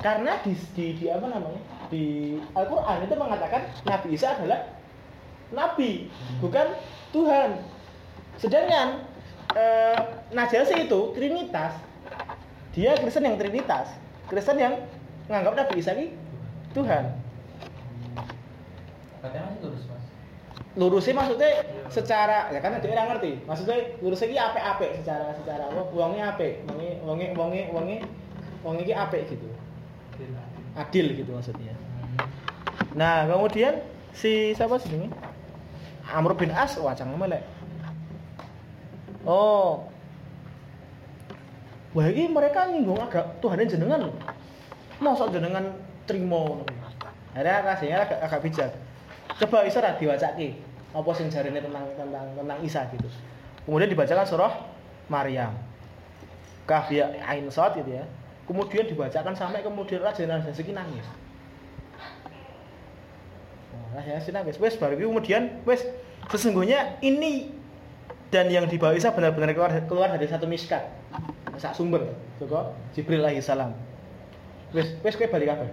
[0.02, 1.62] Karena di, di, di apa namanya?
[1.94, 4.66] Di Al-Qur'an itu mengatakan Nabi Isa adalah
[5.54, 6.10] nabi,
[6.42, 6.74] bukan
[7.14, 7.62] Tuhan.
[8.42, 9.06] Sedangkan
[9.54, 10.00] eh,
[10.34, 11.78] Najasi itu Trinitas.
[12.74, 13.94] Dia Kristen yang Trinitas.
[14.26, 14.74] Kristen yang
[15.30, 16.18] menganggap Nabi Isa ini
[16.74, 17.14] Tuhan.
[19.22, 20.06] Katanya masih lurus mas.
[20.72, 21.52] Lurusnya maksudnya
[21.94, 23.44] secara ya kan dia orang ngerti.
[23.46, 26.34] Maksudnya lurusnya ini apik-apik secara secara apa uangnya.
[26.66, 27.98] Wonge wonge wonge wonge
[28.66, 29.46] wonge iki apik gitu.
[30.76, 31.76] Adil gitu maksudnya.
[32.96, 33.80] Nah, kemudian
[34.12, 35.08] si siapa sih ini?
[36.12, 37.44] Amr bin As wacang melek.
[39.24, 39.88] Oh.
[41.92, 44.12] Wah, ini mereka nyinggung agak Tuhannya jenengan.
[45.04, 45.76] Masa jenengan
[46.08, 46.64] trimo.
[47.36, 48.72] Akhirnya rasanya agak, agak bijak.
[49.40, 50.56] Coba Isa ra diwacake.
[50.92, 53.08] Apa sing jarine tentang tentang tentang Isa gitu.
[53.64, 54.54] Kemudian dibacakan surah
[55.08, 55.56] Maryam.
[56.68, 58.04] Kaf ya Ain Sad gitu ya.
[58.50, 61.06] Kemudian dibacakan sampai kemudian Raja Raja Seki nangis.
[63.96, 64.56] Raja nangis.
[64.58, 65.86] Wes baru kemudian wes
[66.30, 67.52] sesungguhnya ini
[68.32, 70.88] dan yang dibawa Isa benar-benar keluar keluar dari satu miskat
[71.60, 72.08] sak sumber
[72.40, 73.76] saka Jibril alaihi salam
[74.72, 75.70] wis wis kowe balik kabeh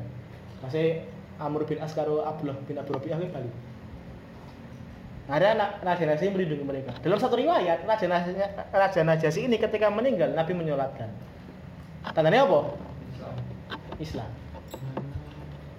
[0.67, 1.07] masih
[1.39, 3.55] Amr bin As karo Abdullah bin Abu Rabi'ah balik
[5.29, 6.97] ada Raja Najasi melindungi mereka.
[7.05, 11.13] Dalam satu riwayat, Raja Najasi ini ketika meninggal, Nabi menyolatkan.
[12.15, 12.61] Tandanya apa?
[13.99, 14.31] Islam.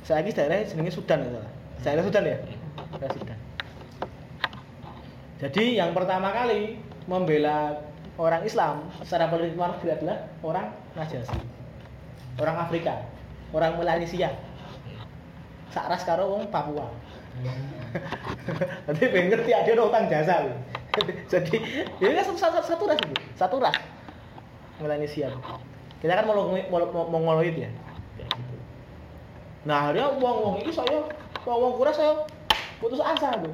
[0.04, 1.42] Saya lagi daerah jenenge Sudan itu.
[1.86, 2.38] Daerah Sudan ya?
[2.98, 3.40] Daerah Sudan.
[5.40, 6.76] Jadi yang pertama kali
[7.08, 7.80] membela
[8.20, 10.68] orang Islam secara politik negeri adalah orang
[11.00, 11.40] Najasi.
[12.36, 13.08] Orang Afrika,
[13.56, 14.36] orang Melanesia.
[15.72, 16.92] Sakras karo wong Papua.
[18.90, 20.44] Nanti pengen ngerti ada utang jasa.
[21.32, 21.56] Jadi
[22.04, 23.00] ini kan satu, satu, satu ras
[23.40, 23.78] satu ras
[24.84, 25.32] Melanesia.
[26.00, 26.48] Kita kan mau
[27.12, 27.70] mongoloid ya.
[28.16, 28.56] gitu.
[29.68, 31.04] Nah, akhirnya wong-wong ini saya,
[31.44, 32.24] wong kura saya
[32.80, 33.52] putus asa tuh.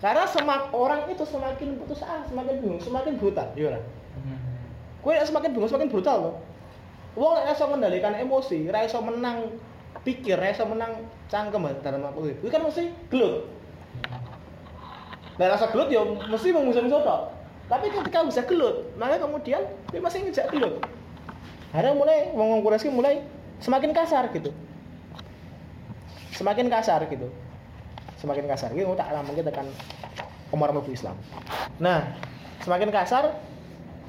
[0.00, 3.82] Karena semak orang itu semakin putus asa, semakin bingung, semakin brutal, iya lah.
[5.04, 6.34] Kue semakin bingung, semakin brutal loh.
[7.12, 9.52] Wong nek iso mengendalikan emosi, ra iso menang
[10.00, 12.32] pikir, ra iso menang cangkem dalam aku.
[12.40, 13.44] Kuwi kan mesti gelut.
[15.36, 17.22] Nah, rasa gelut ya mesti mengusung-usung tok.
[17.68, 19.60] Tapi ketika bisa gelut, maka kemudian
[19.92, 20.80] dia masih ngejak gelut.
[21.72, 23.24] Akhirnya mulai wong Quraisy mulai
[23.58, 24.52] semakin kasar gitu.
[26.36, 27.32] Semakin kasar gitu.
[28.20, 28.76] Semakin kasar.
[28.76, 29.64] Gitu tak lama kita kan
[30.52, 31.16] Umar mlebu Islam.
[31.80, 32.12] Nah,
[32.60, 33.32] semakin kasar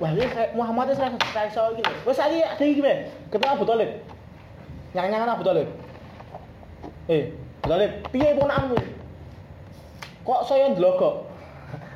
[0.01, 0.26] Wah, ini
[0.57, 1.84] Muhammad itu saya saya iso iki.
[2.01, 2.97] Wes saiki ada men.
[3.30, 3.91] Ketemu Abu Thalib.
[4.97, 5.70] Nyang-nyangan Abu Thalib.
[7.05, 7.30] Eh,
[7.61, 8.78] Abu Thalib, piye ponakanmu?
[10.26, 11.30] Kok saya ndlogok?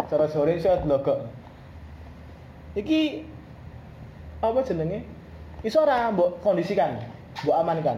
[0.08, 1.26] Cara sore saya ndlogok.
[2.78, 3.26] Iki
[4.46, 5.17] apa jenenge?
[5.66, 7.02] Iso ora mbok kondisikan,
[7.42, 7.98] mbok amankan.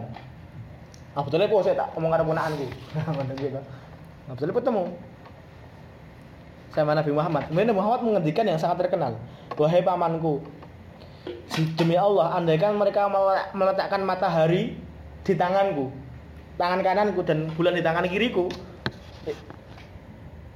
[1.12, 2.66] Abu Thalib kok saya tak omong karo ponakanku.
[2.94, 3.60] Ngono gitu.
[4.30, 4.84] Ketemu
[6.70, 7.50] sama Nabi Muhammad.
[7.50, 9.18] Kemudian Muhammad menghentikan yang sangat terkenal.
[9.58, 10.38] Wahai pamanku,
[11.74, 13.10] demi Allah, andaikan mereka
[13.52, 14.78] meletakkan matahari
[15.26, 15.90] di tanganku,
[16.56, 18.46] tangan kananku dan bulan di tangan kiriku,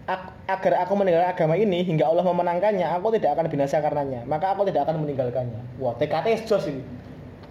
[0.04, 4.28] agar aku meninggalkan agama ini hingga Allah memenangkannya, aku tidak akan binasa karenanya.
[4.28, 5.80] Maka aku tidak akan meninggalkannya.
[5.80, 6.84] Wah, TKT jos ini.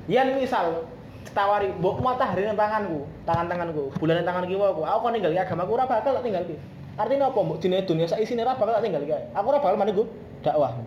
[0.05, 0.85] Yan misal
[1.33, 5.71] tawari, mbok matahari di tanganku, tangan tanganku, bulan di tangan kiwaku, aku akan ninggalkan agamaku
[5.73, 6.45] ora bakal tak tinggal
[6.93, 7.39] Artinya apa?
[7.41, 9.25] Mbok dine dunia sak isine ora bakal tak tinggal kae.
[9.33, 10.05] Aku ora bakal maniku
[10.45, 10.77] dakwah.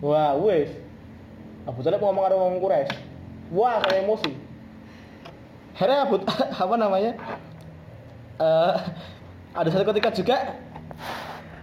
[0.00, 0.72] Wah, wes.
[1.68, 2.96] Abu Talib ngomong karo wong Quraisy.
[3.52, 4.32] Wah, saya emosi.
[5.76, 6.16] Akhirnya Abu
[6.64, 7.12] apa namanya?
[8.40, 8.74] eh,
[9.50, 10.36] ada satu ketika juga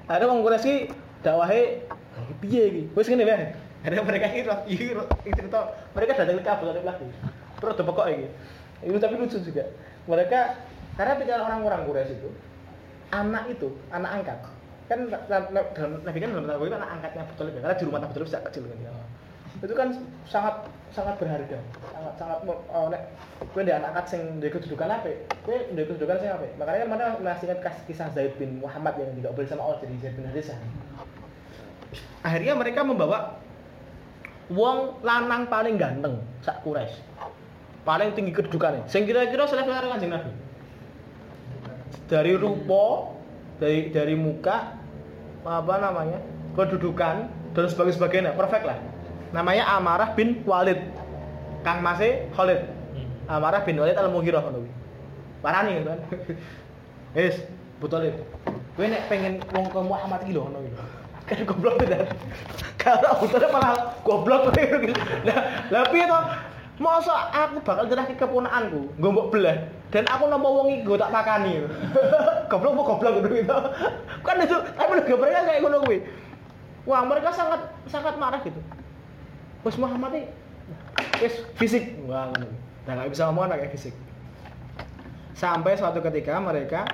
[0.08, 0.92] ada wong Quraisy
[1.24, 1.84] dakwahe
[2.44, 2.84] piye iki?
[2.96, 5.60] Wis ngene wae ada mereka iki iki cerita
[5.96, 7.08] mereka datang ke Ka'bah Talib lagi.
[7.58, 8.28] Terus ada pokok iki.
[8.84, 9.64] Itu tapi lucu juga.
[10.08, 10.40] Mereka
[11.00, 12.30] karena pikiran orang-orang Quraisy itu
[13.12, 14.40] anak itu anak angkat.
[14.88, 15.24] Kan na-
[15.76, 18.28] dalam nabi kan dalam tanda kutip anak angkatnya Abu ya karena di rumah Abu Talib
[18.28, 18.92] sejak kecil kan ya.
[19.58, 19.90] Itu kan
[20.30, 20.56] sangat
[20.94, 21.58] sangat berharga.
[21.94, 23.02] Sangat sangat oh, nek
[23.58, 25.12] ndek anak angkat sing ndek kedudukan apa
[25.46, 29.14] kowe ndek kedudukan sing apa makanya kan mana masih ingat kisah Zaid bin Muhammad yang
[29.18, 30.58] tidak boleh sama Allah jadi Zaid bin Harithah
[32.22, 33.38] akhirnya mereka membawa
[34.52, 37.04] wong lanang paling ganteng sak Quraisy.
[37.88, 38.84] Paling tinggi kedudukannya.
[38.92, 40.32] Sing kira-kira karo kanjeng Nabi.
[42.12, 43.16] Dari rupa
[43.64, 44.76] dari dari muka
[45.48, 46.20] apa namanya
[46.60, 48.76] kedudukan dan sebagainya perfect lah
[49.32, 50.80] namanya Amarah bin Walid.
[51.66, 52.64] Kang Mase Khalid.
[53.28, 54.72] Amarah bin Walid al Mughirah ngono kuwi.
[55.44, 56.00] Parani kan?
[57.18, 57.38] Wis
[57.78, 58.22] betul itu
[58.74, 60.74] kowe nek pengen wong ke Muhammad iki lho ngono iki
[61.28, 62.14] kan goblok tidak
[62.82, 63.74] kalau betul malah
[64.06, 64.54] goblok
[65.28, 65.38] lah
[65.74, 66.20] lah piye to?
[66.78, 69.66] Masa aku bakal nyerah ke keponakanku, gue mbok belah.
[69.90, 71.66] Dan aku nama wong iki gue tak pakani.
[72.54, 73.58] goblok mau goblok gitu gitu.
[74.22, 76.06] Kan itu tapi udah mereka kayak ngono kuwi.
[76.86, 78.62] Wah, mereka sangat sangat marah gitu.
[79.66, 80.28] Bos Muhammad ini
[81.22, 81.98] wis fisik.
[82.06, 82.30] Wah.
[82.88, 83.96] Nah, nggak bisa ngomong pakai fisik.
[85.38, 86.88] Sampai suatu ketika mereka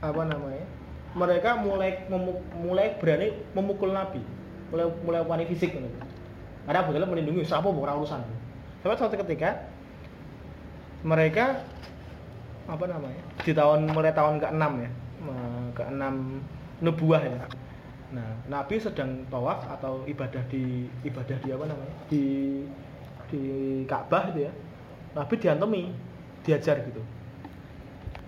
[0.00, 0.66] apa namanya?
[1.10, 2.06] Mereka mulai
[2.54, 4.22] mulai berani memukul Nabi.
[4.70, 5.88] Mulai mulai wani fisik gitu.
[6.66, 8.22] Karena Talib melindungi siapa ora urusan.
[8.84, 9.66] Sampai suatu ketika
[11.02, 11.64] mereka
[12.70, 13.22] apa namanya?
[13.42, 14.90] Di tahun mulai tahun ke-6 ya.
[15.26, 16.04] eh, Ke-6
[16.84, 17.42] nubuah ya.
[18.10, 21.94] Nah, Nabi sedang tawaf atau ibadah di ibadah di apa namanya?
[22.10, 22.24] Di
[23.30, 23.42] di
[23.86, 24.52] Ka'bah itu ya.
[25.14, 25.82] Nabi diantemi,
[26.42, 27.02] diajar gitu.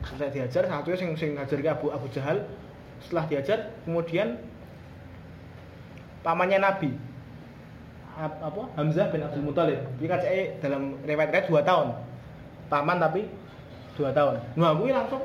[0.03, 2.47] Setelah diajar satu sing sing ngajar ke Abu Abu Jahal
[3.03, 4.39] setelah diajar kemudian
[6.22, 6.91] pamannya Nabi
[8.14, 11.89] Ab- apa Hamzah bin Abdul Muthalib dia saya dalam riwayat-riwayat 2 tahun
[12.70, 13.26] paman tapi
[13.99, 15.22] 2 tahun nah gue langsung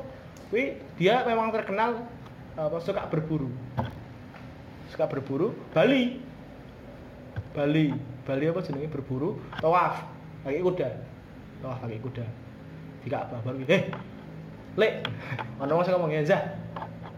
[0.50, 2.02] gue dia memang terkenal
[2.58, 3.52] apa suka berburu
[4.92, 5.54] suka berburu?
[5.72, 6.20] Bali.
[7.52, 7.92] Bali.
[8.24, 8.88] Bali apa jenenge?
[8.92, 9.40] Berburu?
[9.60, 10.04] Tawaf.
[10.44, 10.88] Pakai kuda.
[11.64, 12.26] Tawaf pakai kuda.
[13.02, 13.88] Di Ka'bah baru eh
[14.78, 15.10] lek
[15.58, 16.42] ana wong sing ngomong ya Zah.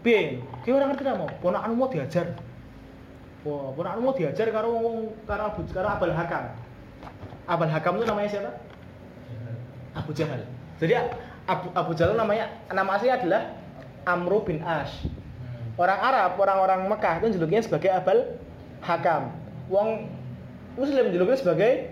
[0.01, 0.41] Piye?
[0.65, 2.33] Ki ora ngerti ta mau ponakanmu mau diajar.
[3.45, 4.97] Wah, ponakanmu mau diajar karo wong
[5.29, 6.57] karo Abu karo Abul Hakam.
[7.45, 8.51] Abul Hakam itu namanya siapa?
[9.93, 10.41] Abu Jahal.
[10.81, 10.97] Jadi
[11.45, 13.41] Abu, Abu Jahal namanya nama aslinya adalah
[14.09, 15.05] Amru bin Ash.
[15.81, 18.37] Orang Arab, orang-orang Mekah itu julukinya sebagai Abul
[18.85, 19.33] Hakam.
[19.65, 20.05] Wong
[20.77, 21.89] Muslim julukinya sebagai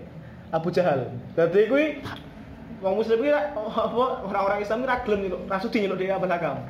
[0.54, 1.10] Abu Jahal.
[1.34, 1.98] Jadi kuwi
[2.78, 6.62] wong Muslim apa orang-orang Islam kuwi ra gelem nyeluk, ra sudi nyeluk dia Abul Hakam.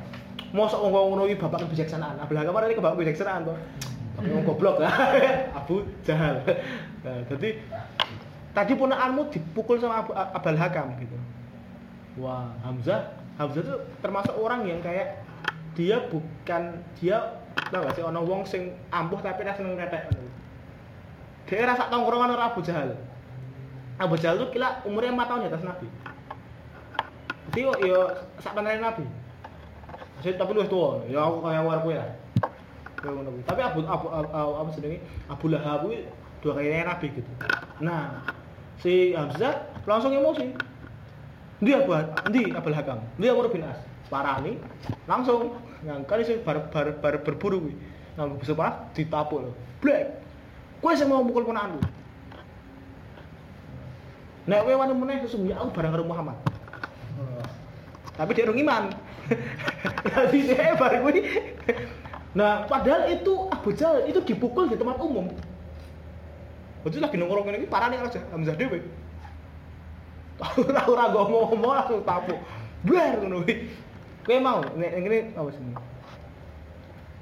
[0.49, 2.17] Mosok wong ngono kuwi bapak kebijaksanaan.
[2.17, 3.53] Abul Hakam ini bapak kebijaksanaan to.
[4.17, 4.89] Tapi wong goblok lah.
[5.61, 6.41] Abu Jahal.
[7.05, 7.49] Nah, jadi
[8.57, 11.17] tadi ponakanmu dipukul sama Abu Abul Hakam gitu.
[12.17, 15.20] Wah, Hamzah, Hamzah itu termasuk orang yang kayak
[15.75, 17.39] dia bukan dia
[17.71, 20.27] tau gak sih ono wong sing ampuh tapi ra seneng ngono.
[21.47, 22.95] Dia rasa tongkrongan karo Abu Jahal.
[23.99, 25.87] Abu Jahal itu kira umurnya 4 tahun di atas Nabi.
[27.51, 27.99] Jadi yo yo
[28.39, 29.03] sak pantaran Nabi.
[30.15, 31.99] Maksudnya tapi lu tua, ya aku kayak war kuwi.
[33.43, 35.01] Tapi Abu Abu, Abu, Abu jenenge?
[35.27, 35.89] Abu Lahab
[36.39, 37.31] dua kali Nabi gitu.
[37.81, 38.23] Nah,
[38.79, 40.53] si Hamzah langsung emosi.
[41.61, 41.93] Dia Abu
[42.31, 43.01] ndi Abul Hakam.
[43.19, 43.77] Dia Amr bin As.
[44.11, 44.59] Parani
[45.07, 47.73] langsung ngangkali sing bar, bar, bar berburu kuwi.
[48.17, 49.51] Nganggo besi panas ditapuk lho.
[49.81, 50.21] Black.
[50.81, 51.81] Kowe sing mau mukul ponakanku.
[54.49, 56.37] Nek kowe wani meneh sesungguhnya aku bareng karo Muhammad.
[58.17, 58.83] Tapi dia orang iman.
[60.13, 61.21] Jadi dia bar kuwi.
[62.31, 65.27] Nah, padahal itu Abu Jahal itu dipukul di tempat umum.
[66.81, 68.81] Berarti lagi nongkrong ngene iki parane aja Hamzah dhewe.
[70.57, 72.39] Ora ora ngomong-ngomong langsung tapuk.
[72.81, 73.69] Blar ngono kuwi.
[74.21, 75.63] Kowe mau nek ngene apa sih?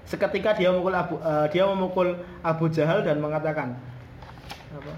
[0.10, 3.80] Seketika dia memukul Abu eh, dia memukul Abu Jahal dan mengatakan
[4.76, 4.94] apa?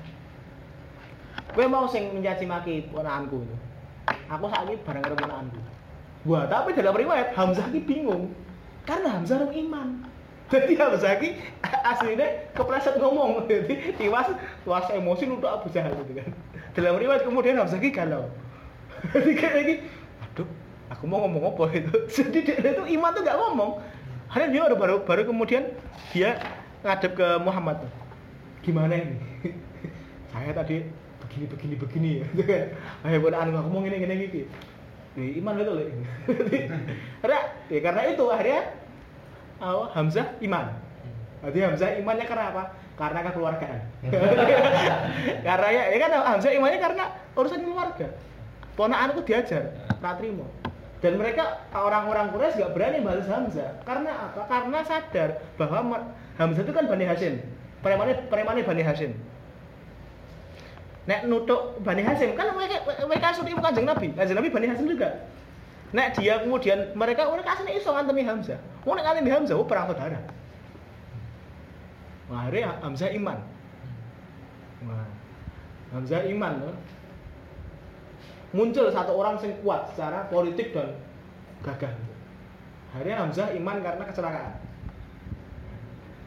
[1.53, 3.45] Kowe mau sing mencaci maki ponakanku.
[4.31, 5.59] Aku saiki bareng karo ponakanku.
[6.25, 8.33] Wah, tapi dalam riwayat Hamzah ini bingung.
[8.85, 9.87] Karena Hamzah orang iman.
[10.51, 13.43] Jadi Hamzah ini aslinya kepleset ngomong.
[13.51, 14.31] Jadi tiwas
[14.65, 16.29] tiwas emosi nutuk Abu Jahal gitu kan.
[16.73, 18.25] Dalam riwayat kemudian Hamzah ini galau.
[19.13, 19.81] Jadi kayak
[20.91, 21.93] aku mau ngomong apa itu.
[22.19, 23.80] Jadi dia, tuh iman tuh gak ngomong.
[24.31, 25.63] Karena dia baru, baru baru kemudian
[26.11, 26.39] dia
[26.84, 27.91] ngadep ke Muhammad tuh.
[28.63, 29.15] Gimana ini?
[30.31, 30.84] Saya tadi
[31.23, 32.27] begini begini begini ya.
[33.07, 34.43] Ayo buat anu aku mau ngene ngene iki.
[35.11, 35.84] Ya, iman itu loh.
[37.19, 38.61] karena, ya, karena itu akhirnya
[39.59, 40.72] oh, Hamzah iman.
[41.43, 42.63] Berarti Hamzah imannya karena apa?
[42.95, 43.81] Karena kekeluargaan.
[45.43, 47.03] karena ya, ya kan Hamzah imannya karena
[47.35, 48.07] urusan keluarga.
[48.80, 50.47] Ponakan itu diajar, pratrimo.
[51.01, 53.81] Dan mereka orang-orang Quraisy gak berani balas Hamzah.
[53.89, 54.45] Karena apa?
[54.45, 57.41] Karena sadar bahwa Hamzah itu kan Bani Hashim.
[57.81, 59.17] Premane premane Bani Hashim.
[61.09, 64.13] Nek nutuk Bani Hashim kan mereka mereka sudah ibu kanjeng Nabi.
[64.13, 65.25] Kanjeng Nabi Bani Hashim juga.
[65.91, 68.61] Nek dia kemudian mereka mereka aslinya iso ngantemi Hamzah.
[68.85, 70.21] Mau nek ngantemi Hamzah, oh perang saudara.
[72.31, 73.37] Akhirnya Hamzah iman.
[75.91, 76.75] Hamzah iman loh.
[78.51, 80.91] Muncul satu orang yang kuat secara politik dan
[81.63, 81.95] gagah.
[82.91, 84.51] Akhirnya Hamzah iman karena kecelakaan.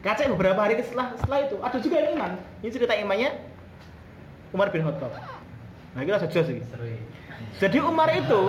[0.01, 2.31] Kacek beberapa hari setelah setelah itu ada juga yang iman.
[2.65, 3.29] Ini cerita imannya
[4.53, 5.13] Umar bin Khattab.
[5.97, 6.61] Nah, kita saja sih.
[7.61, 8.41] Jadi Umar itu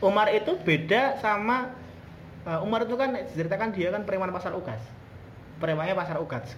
[0.00, 1.76] Umar itu beda sama
[2.48, 4.80] uh, Umar itu kan diceritakan dia kan preman pasar Ugas.
[5.60, 6.56] Premannya pasar Ugas.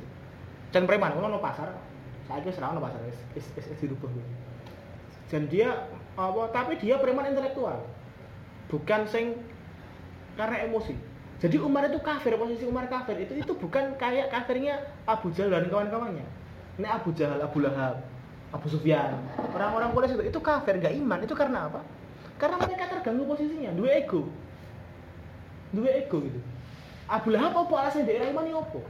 [0.71, 1.75] Dan preman ono no pasar.
[2.31, 4.11] Saya itu serang no pasar wis wis wis wis dirubah.
[5.33, 7.81] Dan dia apa tapi dia preman intelektual.
[8.69, 9.41] Bukan sing
[10.37, 10.93] karena emosi.
[11.43, 14.79] Jadi Umar itu kafir, posisi Umar kafir itu itu bukan kayak kafirnya
[15.09, 16.23] Abu Jahal dan kawan-kawannya.
[16.79, 17.99] Ini Abu Jahal, Abu Lahab,
[18.55, 19.19] Abu Sufyan,
[19.51, 21.19] orang-orang Quraisy itu itu kafir, nggak iman.
[21.27, 21.81] Itu karena apa?
[22.39, 24.31] Karena mereka terganggu posisinya, dua ego,
[25.75, 26.39] dua ego gitu.
[27.11, 28.81] Abu Lahab apa alasan daerah iman apa?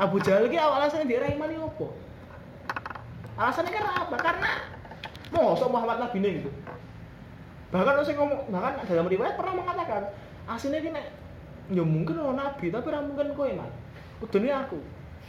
[0.00, 1.86] Abu Jahal awal alasan daerah iman apa?
[3.40, 4.16] Alasannya karena apa?
[4.20, 4.50] Karena
[5.32, 6.50] mau Muhammad Nabi ini gitu.
[7.70, 10.02] Bahkan saya ngomong, bahkan dalam riwayat pernah mengatakan
[10.50, 11.02] aslinya gini,
[11.70, 13.70] ya mungkin orang nabi tapi ora mungkin kowe man.
[14.18, 14.78] Kudune aku.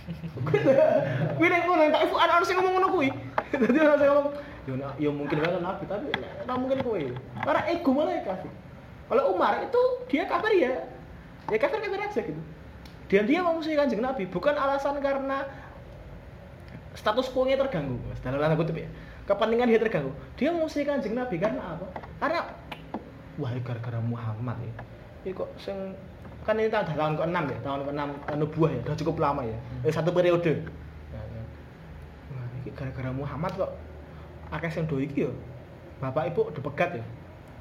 [1.38, 3.10] Kuwi nek ngono tak iku ana sing ngomong ngono kuwi.
[3.62, 4.34] Dadi ana sing ngomong,
[4.66, 7.02] ya ya mungkin kan nabi tapi ora mungkin kowe.
[7.46, 8.36] Karena ego malah ya.
[9.12, 10.74] Kalau Umar itu dia kafir ya.
[11.54, 12.42] Ya kafir kafir aja gitu.
[13.12, 15.44] Dan dia memusuhi kanjeng Nabi bukan alasan karena
[16.96, 17.98] status quo-nya terganggu.
[18.20, 18.90] Dalam tanda kutip ya.
[19.28, 20.12] Kepentingan dia terganggu.
[20.36, 21.86] Dia memusuhi kanjeng Nabi karena apa?
[22.20, 22.42] Karena
[23.40, 24.74] wah gara-gara Muhammad ya.
[25.24, 25.96] Ini kok sing
[26.42, 28.02] kan ini tahun tahun ke-6 ya, tahun ke-6
[28.42, 29.58] nubuah ya, udah cukup lama ya.
[29.86, 30.66] Eh, satu periode.
[31.14, 31.44] Ya, ya.
[32.34, 33.72] Wah, ini gara-gara Muhammad kok
[34.50, 35.32] akeh sing do iki ya.
[36.02, 37.06] Bapak ibu udah pegat ya.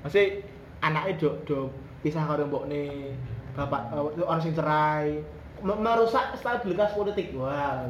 [0.01, 0.41] Masih
[0.81, 1.59] anaknya do do
[2.01, 3.15] pisah karo mbokne.
[3.53, 5.21] Bapak eh, orang sing cerai,
[5.61, 7.37] Me- merusak stabilitas politik.
[7.37, 7.85] Wah.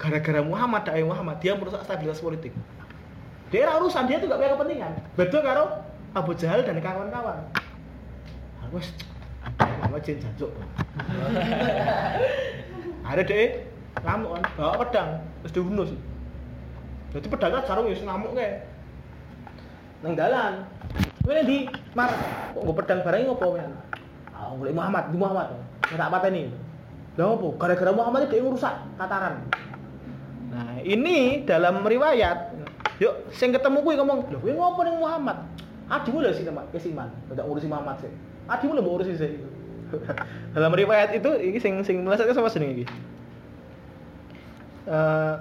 [0.00, 2.56] Gara-gara Muhammad, dai Muhammad, dia merusak stabilitas politik.
[3.52, 4.92] Dia urusan, dia tuh gak punya kepentingan.
[5.12, 5.84] Betul karo
[6.16, 7.44] Abu Jahal dan kawan-kawan.
[8.64, 8.96] Aku wis
[9.60, 10.52] Mama jin jancuk.
[13.04, 13.66] Ada deh
[14.00, 15.10] ngamuk kan, bawa pedang,
[15.42, 15.90] terus dihunus.
[17.10, 18.62] Jadi pedang kan sarung wis ngamuk kae.
[20.00, 20.64] Nang dalan.
[21.26, 22.08] Nek di mar
[22.56, 23.72] kok nggo pedang bareng ngopo men?
[24.32, 25.48] Ah, golek Muhammad, di Muhammad.
[25.84, 26.48] Tak pateni.
[27.18, 27.58] Lah opo?
[27.58, 29.42] Gara-gara Muhammad dia ngerusak tataran.
[30.50, 32.52] Nah, ini dalam riwayat.
[32.98, 35.46] Yuk, sing ketemu kuwi ngomong, "Lho, kuwi ngopo ning Muhammad?"
[35.90, 37.10] Adimu lho sih, Pak, wis iman.
[37.30, 38.12] Tidak ngurusi Muhammad sih.
[38.46, 39.32] Adimu lho urusi sih.
[40.54, 42.84] dalam riwayat itu iki sing sing melesetke sama jeneng iki.
[44.86, 45.34] Eh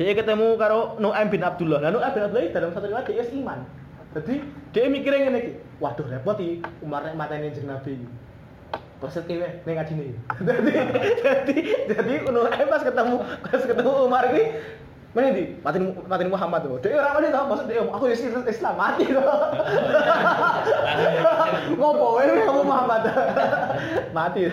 [0.00, 1.84] dia ketemu karo Nu'aim bin Abdullah.
[1.84, 3.60] Nah, Nu'aim bin Abdullah ini dalam satu riwayat dia iman.
[4.16, 4.34] Jadi
[4.74, 7.78] dia mikirnya ngene iki, waduh repot iki Umar nek mateni jeneng
[9.00, 10.12] Perset kewe ning adine.
[10.44, 10.72] Jadi
[11.24, 11.56] jadi
[11.88, 14.44] jadi Nu'aim pas ketemu pas ketemu Umar iki
[15.10, 15.58] Mana di?
[15.58, 16.78] Matin matin Muhammad tuh.
[16.86, 18.16] Dia orang mana tahu maksud dia aku ya
[18.46, 19.18] Islam, mati tuh.
[21.82, 23.00] Ngopo ini kamu Muhammad?
[24.16, 24.46] mati.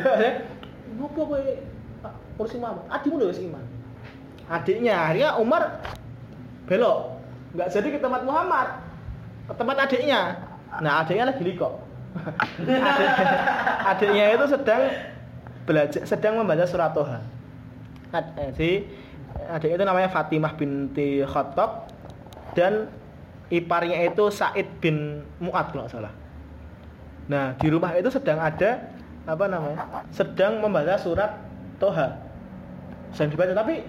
[0.98, 1.42] Ngopo kowe
[2.42, 2.90] kursi Muhammad?
[2.90, 3.66] Adikmu udah iman.
[4.50, 5.64] Adiknya akhirnya Umar
[6.66, 7.22] belok.
[7.54, 8.82] Nggak jadi ke tempat Muhammad.
[9.46, 10.42] Ke tempat adiknya.
[10.82, 11.86] Nah, adiknya lagi liko.
[12.18, 12.68] Adik,
[13.96, 14.82] adiknya itu sedang
[15.68, 17.20] belajar sedang membaca surat Toha.
[18.16, 18.70] Ad- eh, si
[19.48, 21.92] adiknya itu namanya Fatimah binti Khattab
[22.56, 22.90] dan
[23.52, 26.14] iparnya itu Said bin Mu'ad kalau salah.
[27.28, 28.88] Nah, di rumah itu sedang ada
[29.28, 30.08] apa namanya?
[30.16, 31.36] Sedang membaca surat
[31.78, 32.16] Toha.
[33.12, 33.84] Sedang dibaca tapi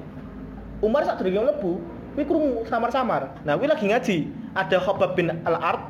[0.83, 1.73] Umar saat durunge mlebu,
[2.15, 3.35] kuwi krungu samar-samar.
[3.43, 4.19] Nah, kuwi lagi ngaji.
[4.55, 5.83] Ada Khobab bin Al-Ard.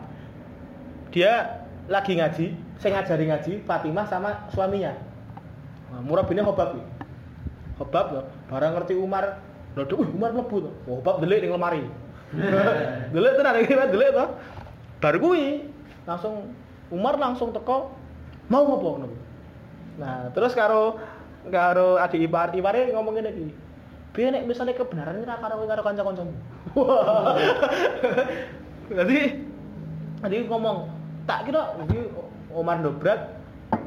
[1.13, 1.58] Dia
[1.89, 2.47] lagi ngaji,
[2.77, 4.93] saya ngajari ngaji Fatimah sama suaminya.
[5.89, 6.85] Nah, murabine Khobab kuwi.
[7.81, 9.41] Khobab loh, barang ngerti Umar,
[9.73, 10.71] lho wih Umar mlebu to.
[10.85, 11.83] Oh, Khobab delik ning lemari.
[13.17, 14.25] delik tenan iki, delik to.
[15.01, 15.65] Bar kuwi
[16.05, 16.53] langsung
[16.93, 17.97] Umar langsung teko
[18.53, 19.09] mau ngopo ngono.
[19.97, 21.01] Nah, terus karo
[21.49, 23.49] karo adik ipar, ipare ngomong ngene iki.
[24.13, 26.35] Biar nek misalnya kebenaran ora karo karo kanca-kancamu.
[28.99, 29.19] Jadi
[30.21, 30.98] tadi ngomong
[31.29, 32.09] tak kira iki
[32.49, 33.37] Omar dobrak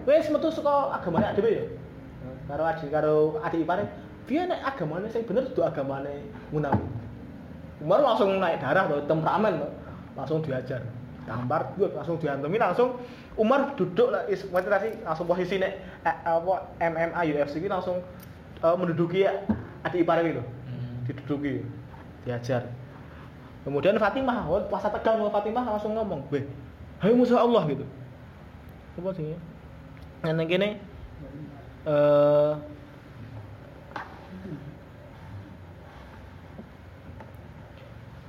[0.05, 1.65] wis metu saka agamane adewe ya.
[2.45, 3.89] Karo adik karo adik ipare,
[4.29, 6.21] dia nek agamane sing bener kudu agamane
[6.53, 6.85] Munawi.
[7.81, 9.71] Umar langsung naik darah tuh, temperamen tuh.
[10.13, 10.85] langsung diajar.
[11.25, 12.97] Tampar, gue langsung diantemi langsung
[13.37, 18.01] Umar duduk lah, tadi langsung posisi nek eh, apa MMA UFC ini langsung
[18.61, 19.25] eh, menduduki
[19.81, 20.43] adik ipare gitu.
[21.09, 21.65] Diduduki,
[22.27, 22.69] diajar.
[23.65, 26.45] Kemudian Fatimah, oh, puasa tegang Fatimah langsung ngomong, "Beh,
[27.01, 27.85] hai musuh Allah" gitu.
[29.01, 29.33] Apa sih?
[30.21, 30.69] Yang kene
[31.89, 32.53] eh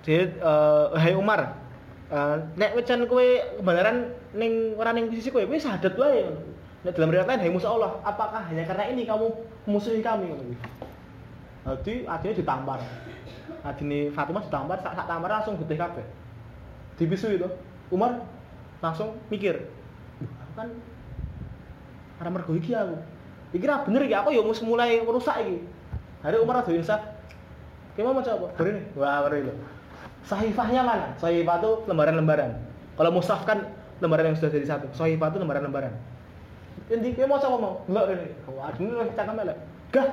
[0.02, 1.54] Jadi, eh hai Umar,
[2.10, 3.22] eh, nek wecan kowe
[3.62, 6.42] kebenaran ning ora ning sisi kowe syahadat wae ngono.
[6.82, 9.30] Nek dalam riwayat lain, hai musuh Allah, apakah hanya karena ini kamu
[9.70, 10.26] musuhi kami.
[11.62, 12.82] Jadi adine ditampar.
[13.62, 16.02] Adine Fatimah ditampar, sak sak tampar langsung getih kabeh.
[16.98, 17.46] Dipisui itu.
[17.94, 18.26] Umar
[18.82, 19.70] langsung mikir,
[20.18, 20.68] "Duh, aku kan
[22.18, 22.94] karena mergo iki aku.
[23.50, 25.58] Iki bener iki, aku ya mus mulai rusak iki.
[26.22, 27.02] Hari Umar ada insaf.
[27.98, 28.46] Kayak mau apa?
[28.56, 28.84] Beri nih.
[28.94, 29.52] Wah, beri itu.
[30.24, 31.12] Sahifahnya mana?
[31.18, 32.50] Sahifah itu lembaran-lembaran.
[32.94, 33.68] Kalau mushaf kan
[33.98, 34.86] lembaran yang sudah jadi satu.
[34.94, 35.92] Sahifah itu lembaran-lembaran.
[36.88, 37.74] Ini kayak mau coba mau?
[37.90, 38.28] Enggak ini.
[38.54, 39.58] Wah, ini lagi cakap melek.
[39.92, 40.08] Gah,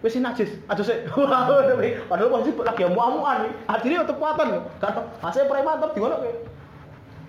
[0.00, 0.50] wis najis.
[0.70, 1.02] Aduh sih.
[1.18, 1.50] Wah.
[2.08, 3.52] Padahal masih lagi amu-amuan nih.
[3.68, 4.64] Artinya untuk kuatan.
[4.80, 6.49] Karena hasilnya preman tapi di mana kayak?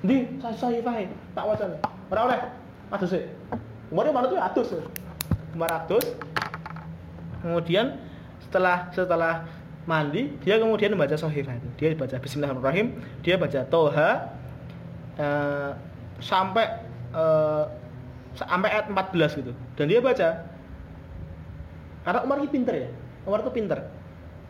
[0.01, 1.05] Di sahifah
[1.37, 1.65] tak waca.
[2.09, 2.39] Ora oleh.
[3.05, 3.23] Sih.
[3.93, 4.69] Umurnya mana tuh atus.
[5.51, 6.31] 500
[7.41, 7.97] kemudian
[8.39, 9.43] setelah setelah
[9.83, 12.87] mandi dia kemudian membaca itu dia baca Bismillahirrahmanirrahim.
[13.25, 14.09] Dia baca Toha
[15.17, 15.71] eh,
[16.21, 16.65] sampai
[17.11, 17.63] eh,
[18.37, 19.51] sampai ayat 14 gitu.
[19.75, 20.29] Dan dia baca.
[22.01, 22.89] Karena Umar ini pinter ya.
[23.27, 23.79] Umar itu pinter.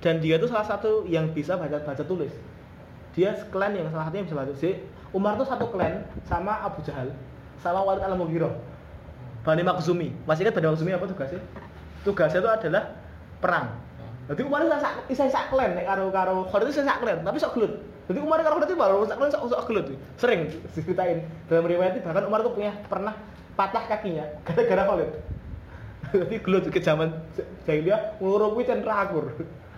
[0.01, 2.31] Dan dia itu salah satu yang bisa baca baca tulis.
[3.11, 4.53] Dia klan yang salah satunya bisa baca.
[4.55, 4.79] Jadi,
[5.11, 7.11] Umar itu satu klan sama Abu Jahal
[7.59, 8.53] sama Walid al Mughirah
[9.41, 10.13] Bani Makhzumi.
[10.29, 11.41] Masih ingat Bani Makhzumi apa tugasnya?
[12.05, 12.83] Tugasnya itu adalah
[13.41, 13.73] perang.
[14.29, 17.57] Jadi Umar itu sak isa sak klan karo karo Khalid itu sak klan tapi sok
[17.57, 17.73] gelut.
[18.07, 19.85] Jadi Umar karo Khalid itu baru sak klan sok sok gelut.
[20.21, 21.25] Sering diceritain.
[21.49, 23.17] Dalam riwayat itu bahkan Umar itu punya pernah
[23.57, 25.09] patah kakinya gara-gara Khalid.
[26.21, 27.09] Jadi gelut ke zaman
[27.65, 29.31] jahiliyah ngurung kuwi ten rakur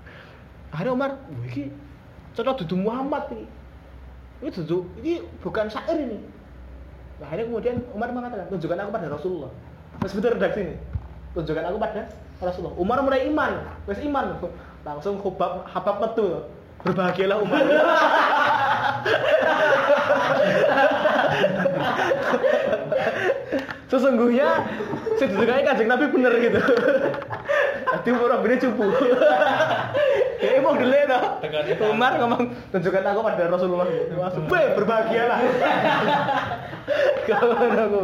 [0.74, 1.70] akhirnya Umar wah iki
[2.34, 3.46] cocok dudu Muhammad iki
[4.44, 6.20] ini dudu ini bukan syair ini.
[7.24, 9.48] Nah, akhirnya kemudian Umar mengatakan tunjukkan aku pada Rasulullah.
[10.04, 10.76] Terus betul redaksi ini.
[11.32, 12.12] Tunjukkan aku pada
[12.44, 12.76] Rasulullah.
[12.76, 13.64] Umar mulai iman.
[13.88, 14.36] Wes iman.
[14.84, 16.44] Langsung hubab habab metu.
[16.84, 17.64] Berbahagialah Umar
[23.92, 24.66] sesungguhnya
[25.18, 26.62] sedekahnya kanjeng Nabi bener gitu
[27.94, 28.86] Nanti Umar ini cupu
[30.42, 31.84] ya emang toh Tekan itu.
[31.86, 32.42] Umar ngomong
[32.74, 35.40] tunjukkan aku pada Rasulullah langsung be berbahagialah
[37.30, 38.02] kalau aku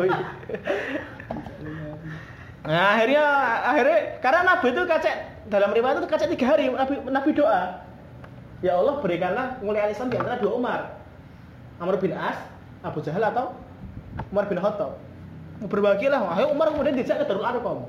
[2.59, 3.23] Nah, akhirnya
[3.65, 5.15] akhirnya karena Nabi itu kacek
[5.49, 7.81] dalam riwayat itu kacek tiga hari Nabi Nabi doa.
[8.61, 10.80] Ya Allah berikanlah mulia Islam di antara dua Umar.
[11.80, 12.35] Amr bin As,
[12.85, 13.55] Abu Jahal atau
[14.30, 14.99] Umar bin Khattab.
[15.65, 16.22] Berbahagialah.
[16.36, 17.84] Akhirnya Umar kemudian dijak ke Darul Arqam.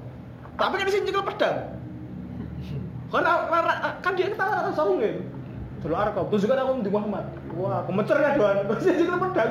[0.59, 1.57] Tapi kan di sini juga pedang.
[3.11, 3.33] Karena
[4.03, 5.23] kan dia ketawa atas sarung gitu.
[5.87, 6.25] Darul Arqam.
[6.27, 7.25] Tunjukkan aku di Muhammad.
[7.55, 8.57] Wah, kemencernya doan.
[8.75, 9.51] Terus dia juga pedang.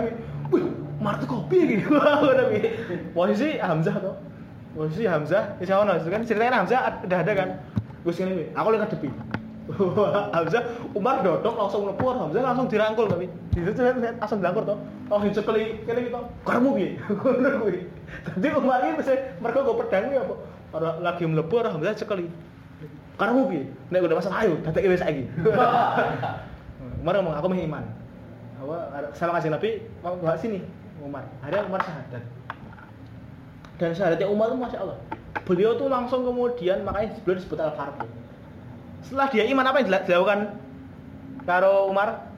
[0.52, 0.64] Wih,
[1.00, 1.96] Martu kopi gitu.
[3.16, 4.16] Posisi Hamzah tuh
[4.76, 7.50] posisi Hamzah Allah itu kan ceritanya Hamzah udah ada kan
[8.06, 9.10] gus ini aku lihat depi
[10.36, 10.64] Hamzah
[10.98, 14.78] Umar dodok langsung lepur Hamzah langsung dirangkul tapi di situ lihat langsung dirangkul toh.
[15.14, 16.22] Oh hijau kali kali gitu.
[16.46, 17.82] Kamu bi ngono kuwi.
[18.58, 20.36] Umar ini bisa mereka gue pedang apa?
[21.02, 22.30] Lagi melepur Hamzah sekali
[23.20, 23.60] kamu bi
[23.92, 25.24] nek udah masalah ayo datang ibu lagi
[27.04, 27.84] Umar ngomong aku mah iman.
[28.60, 28.76] Apa
[29.16, 30.60] sama kasih Nabi mau bahas sini
[31.00, 31.24] Umar.
[31.44, 32.24] Ada Umar syahadat.
[33.80, 35.00] Dan syahadatnya Umar itu masya Allah.
[35.48, 38.04] Beliau tuh langsung kemudian makanya beliau disebut al Faruq
[39.06, 40.40] setelah dia iman apa yang dila- dilakukan?
[41.48, 42.30] Karo Umar?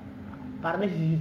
[0.62, 1.18] Siji.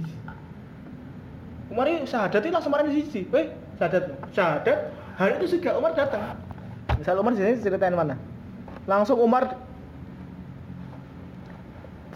[1.73, 3.25] Umar ini syahadat itu langsung marah siji.
[3.31, 3.45] Eh
[3.79, 4.03] syahadat.
[4.31, 4.79] Syahadat?
[5.17, 6.37] Hari itu juga Umar datang.
[6.99, 8.15] Misal Umar sini ceritain mana?
[8.85, 9.57] Langsung Umar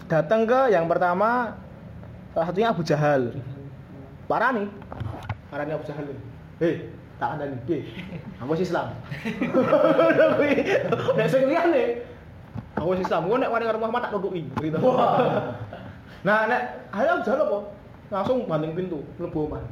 [0.06, 1.58] datang ke yang pertama
[2.30, 3.34] salah satunya Abu Jahal.
[4.30, 4.70] Parah nih
[5.50, 6.06] parahnya Abu Jahal.
[6.62, 6.86] Hei
[7.18, 7.90] tak ada nih.
[8.38, 8.92] Aku wis Islam.
[11.16, 12.04] Nek sing liyane
[12.76, 14.78] aku wis Islam engko nek wani karo Muhammad tak nutuki gitu.
[16.26, 17.58] Nah nek ayo Jahal apa?
[18.10, 19.62] Langsung banting pintu mlebu omah.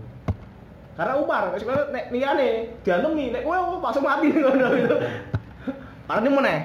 [0.94, 2.48] Karena Umar sebenarnya nek liyane
[2.86, 4.96] diantemi nek kowe langsung mati ngono gitu
[6.04, 6.58] karena ini meneh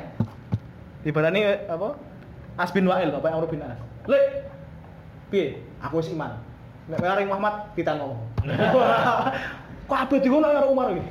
[1.08, 1.96] ibaratnya apa?
[2.60, 3.80] As bin Wa'il apa Amr bin As.
[4.04, 4.52] Lek
[5.32, 5.64] piye?
[5.80, 6.36] Aku wis iman.
[6.92, 8.20] Nek karo Muhammad kita ngomong.
[9.90, 11.04] Kok iku nek karo Umar iki?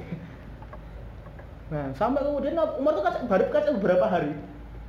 [1.73, 4.33] Nah sampai kemudian Umar tuh kan baru kan beberapa hari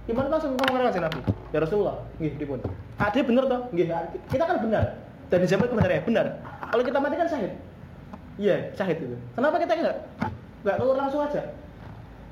[0.10, 1.22] Umar langsung ngomong karo kanjeng Nabi?
[1.54, 2.60] Ya Rasulullah nggih dipun.
[2.98, 3.62] Ah dia bener toh?
[3.70, 3.88] Nggih
[4.30, 4.84] kita kan benar.
[5.30, 6.26] Dan zaman kebenarannya benar.
[6.74, 7.54] Kalau kita mati kan syahid.
[8.42, 9.18] Iya syahid itu.
[9.38, 9.98] Kenapa kita enggak?
[10.66, 11.42] Enggak keluar langsung aja?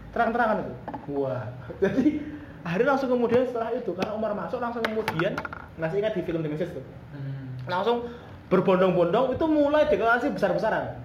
[0.10, 0.74] Terang-terangan itu.
[1.22, 1.46] Wah
[1.84, 2.06] jadi
[2.66, 5.38] akhirnya langsung kemudian setelah itu karena Umar masuk langsung kemudian
[5.78, 7.56] masih ingat di film The Message tuh Hmm.
[7.72, 8.04] langsung
[8.52, 11.00] berbondong-bondong itu mulai deklarasi besar-besaran.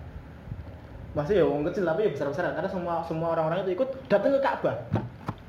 [1.12, 4.40] Masih ya wong kecil tapi ya besar-besaran karena semua semua orang-orang itu ikut datang ke
[4.40, 4.76] Ka'bah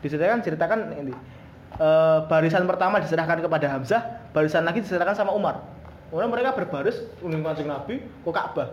[0.04, 1.14] diceritakan ceritakan ini.
[1.74, 5.66] Eh, barisan pertama diserahkan kepada Hamzah barisan lagi diserahkan sama Umar.
[6.14, 8.70] Kemudian mereka berbaris menunggu kanjeng Nabi ke Ka'bah.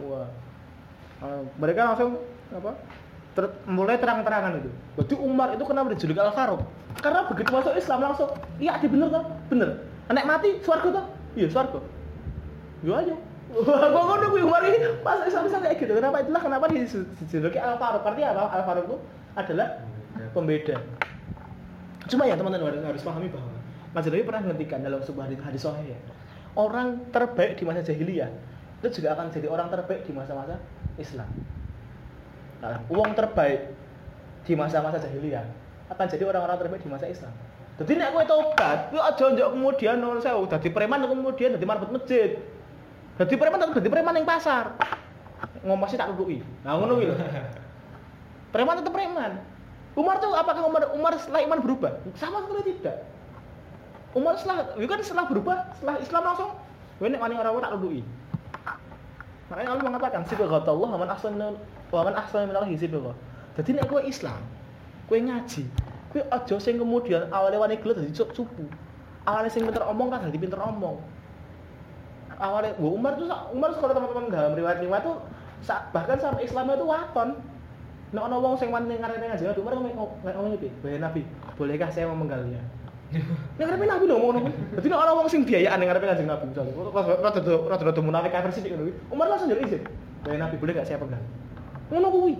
[0.00, 0.24] Wah.
[1.20, 2.16] Eh, mereka langsung
[2.48, 2.72] apa
[3.36, 4.70] ter- mulai terang-terangan itu.
[4.96, 6.64] Berarti Umar itu kenapa dijuluki Al Faruq
[7.00, 9.68] karena begitu masuk Islam langsung iya dia bener kan bener.
[10.12, 11.04] Nek mati swarga tuh
[11.36, 11.80] iya swarga.
[12.80, 13.16] Yo ayo.
[13.68, 14.80] Wah, ngono kuwi Umar ini?
[15.04, 15.92] Pas Islam Islam kayak gitu.
[15.92, 18.00] Kenapa itulah kenapa dijuluki Al Faruq?
[18.00, 18.42] Artinya apa?
[18.56, 18.96] Al Faruq itu
[19.36, 19.68] adalah
[20.32, 20.80] pembeda.
[22.10, 23.52] Cuma ya teman-teman harus, harus pahami bahwa
[23.92, 25.98] Mas Nabi pernah menghentikan dalam sebuah hadis, sahih ya.
[26.56, 28.28] Orang terbaik di masa jahiliyah
[28.82, 30.58] itu juga akan jadi orang terbaik di masa-masa
[30.98, 31.28] Islam.
[32.60, 33.72] Nah, uang terbaik
[34.42, 35.46] di masa-masa jahiliyah
[35.92, 37.32] akan jadi orang-orang terbaik di masa Islam.
[37.80, 41.88] Jadi nek kowe tobat, kowe aja njok kemudian nuwun sewu dadi preman kemudian dadi marbot
[41.88, 42.36] masjid.
[43.16, 44.76] Dadi preman tetep dadi preman ning pasar.
[45.64, 46.44] Ngomong sih tak tutuki.
[46.64, 47.16] Nah ngono kuwi lho.
[48.52, 49.40] Preman tetep preman.
[49.92, 52.00] Umar tuh apakah Umar Umar setelah iman berubah?
[52.16, 53.04] Sama sekali tidak.
[54.12, 56.50] Umar setelah, itu kan setelah berubah, setelah Islam langsung,
[57.00, 58.02] gue nek wani orang tak tutuki.
[59.48, 61.56] Makanya Allah mengatakan sibghatullah wa man ahsana
[61.92, 63.16] wa man ahsana min Allah.
[63.56, 64.40] Jadi nek kowe Islam,
[65.08, 65.64] kowe ngaji,
[66.12, 68.64] kowe aja sing kemudian awalnya wani gelut cuk cupu.
[69.28, 71.00] Awalnya sing pinter omong kan dadi pinter omong.
[72.40, 75.20] Awalnya Bu Umar tuh Umar kalau teman-teman dalam riwayat-riwayat tuh
[75.60, 77.28] sa- bahkan sampai Islamnya tuh waton.
[78.12, 81.24] Nek ana wong sing wani ngarepe ngaji Umar ngomong ngomong iki, "Wahai Nabi,
[81.56, 82.60] bolehkah saya memenggalnya?"
[83.56, 84.52] Nek ngarepe Nabi lho ngono.
[84.76, 88.84] Dadi nek ana wong sing biayaan ngarepe kanjeng Nabi rada rada rada munafik versi ngono
[88.84, 88.92] kuwi.
[89.08, 89.80] Umar langsung jadi izin.
[90.28, 91.24] "Wahai Nabi, boleh gak saya pegang?"
[91.88, 92.36] Ngono kuwi.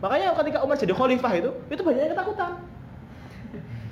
[0.00, 2.56] Makanya ketika Umar jadi khalifah itu, itu banyak yang ketakutan.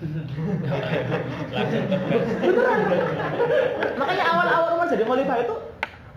[2.40, 2.80] Beneran.
[4.00, 5.73] Makanya awal-awal Umar jadi khalifah itu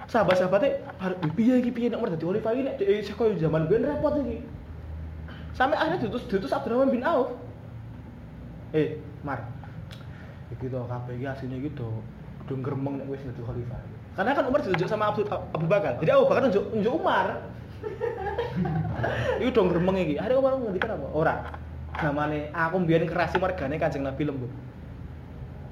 [0.08, 3.84] sahabat-sahabatnya harus piye iki piye nek Umar jadi khalifah ini nek eh, koyo zaman biyen
[3.84, 4.40] repot iki.
[5.52, 7.36] Sampai akhirnya diutus diutus Abdurrahman bin Auf.
[8.72, 9.44] Eh, Mar.
[10.56, 11.92] Iki to kabeh iki asline iki do
[12.48, 13.80] do gremeng nek wis dadi khalifah.
[14.16, 16.00] Karena kan Umar ditunjuk sama Abu, Abu Bakar.
[16.00, 17.28] Jadi Abu Bakar nunjuk nunjuk Umar.
[19.44, 20.16] Iku dong gremeng iki.
[20.18, 21.08] Akhirnya Umar ngendikan apa?
[21.14, 21.36] Ora.
[21.98, 24.52] Namane aku mbiyen kerasi margane Kanjeng Nabi lembut.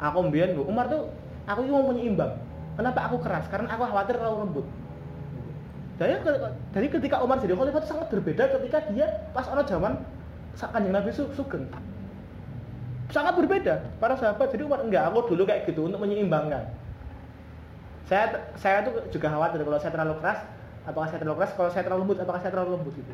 [0.01, 1.07] Aku mbiyen Bu, Umar tuh
[1.47, 2.44] aku iki mau penyeimbang.
[2.75, 3.47] Kenapa aku keras?
[3.47, 4.67] Karena aku khawatir terlalu lembut.
[5.95, 9.95] Jadi, ketika Umar jadi khalifah itu sangat berbeda ketika dia pas ono zaman
[10.55, 11.71] Kanjeng Nabi Su- Sugeng.
[13.11, 13.79] Sangat berbeda.
[13.99, 16.67] Para sahabat jadi Umar enggak aku dulu kayak gitu untuk menyeimbangkan.
[18.11, 20.39] Saya saya tuh juga khawatir kalau saya terlalu keras
[20.85, 23.13] apakah saya terlalu keras kalau saya terlalu lembut apakah saya terlalu lembut gitu.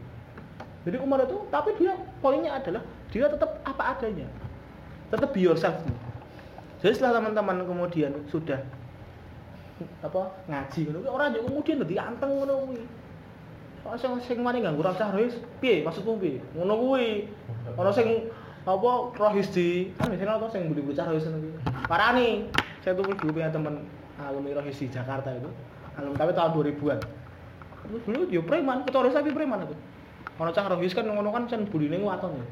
[0.89, 2.81] Jadi Umar itu tapi dia poinnya adalah
[3.13, 4.27] dia tetap apa adanya.
[5.13, 5.77] Tetap be yourself.
[6.81, 8.57] Jadi setelah teman-teman kemudian sudah
[10.01, 12.81] apa ngaji ngono kuwi, orang juga kemudian dadi anteng ngono kuwi.
[13.81, 16.37] Soale sing sing mari nganggo rasa rohis, piye maksudmu piye?
[16.53, 17.27] Ngono kuwi.
[17.77, 18.29] Ana sing
[18.61, 21.53] apa rohis di kan biasanya apa sing budi bocah rohis ngono kuwi.
[21.89, 22.29] Parani.
[22.81, 23.85] Saya tuh dulu punya teman
[24.17, 25.49] alumni rohis di Jakarta itu.
[25.97, 26.99] Alumni tapi tahun 2000-an.
[28.05, 29.75] Dulu yo preman, ketua rohis tapi preman itu.
[30.41, 32.45] Ana cah rohis kan ngono kan sen budine waton ya.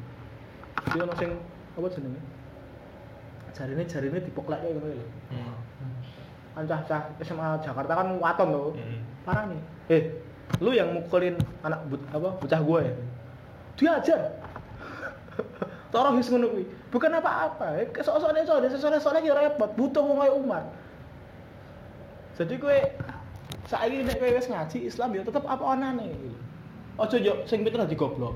[0.90, 1.30] Jadi ana sing
[1.74, 2.22] apa jenenge?
[3.50, 5.06] Jarine jarine dipoklek ngono lho.
[6.60, 9.00] Kan cah SMA Jakarta kan waton loh Hmm.
[9.24, 10.02] parah nih eh
[10.60, 12.94] lu yang mukulin anak but, apa bocah gue ya
[13.80, 14.20] diajar
[15.94, 20.64] torohis ngono kuwi bukan apa-apa eh, sok-sokne sok sok sok repot butuh wong kaya Umar
[22.40, 22.78] jadi gue
[23.68, 26.08] saiki nek kowe wis ngaji Islam ya tetep apa onane.
[26.96, 28.32] Aja yo sing pinter dadi goblok.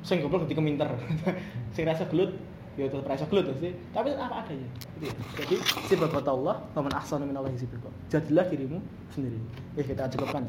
[0.00, 0.88] Sing goblok dadi keminter.
[1.76, 2.32] sing rasa gelut
[2.80, 3.76] ya tetep rasa gelut sih.
[3.92, 4.68] Tapi apa adanya.
[4.96, 5.14] Gitu ya.
[5.36, 7.76] Jadi sifat Allah, wa man ahsanu min Allah sifat.
[8.08, 8.80] Jadilah dirimu
[9.12, 9.36] sendiri.
[9.76, 10.48] Eh kita cukupkan.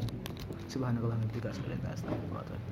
[0.72, 1.44] Subhanallah wa bihamdihi,
[2.32, 2.71] wa atubu ilaik.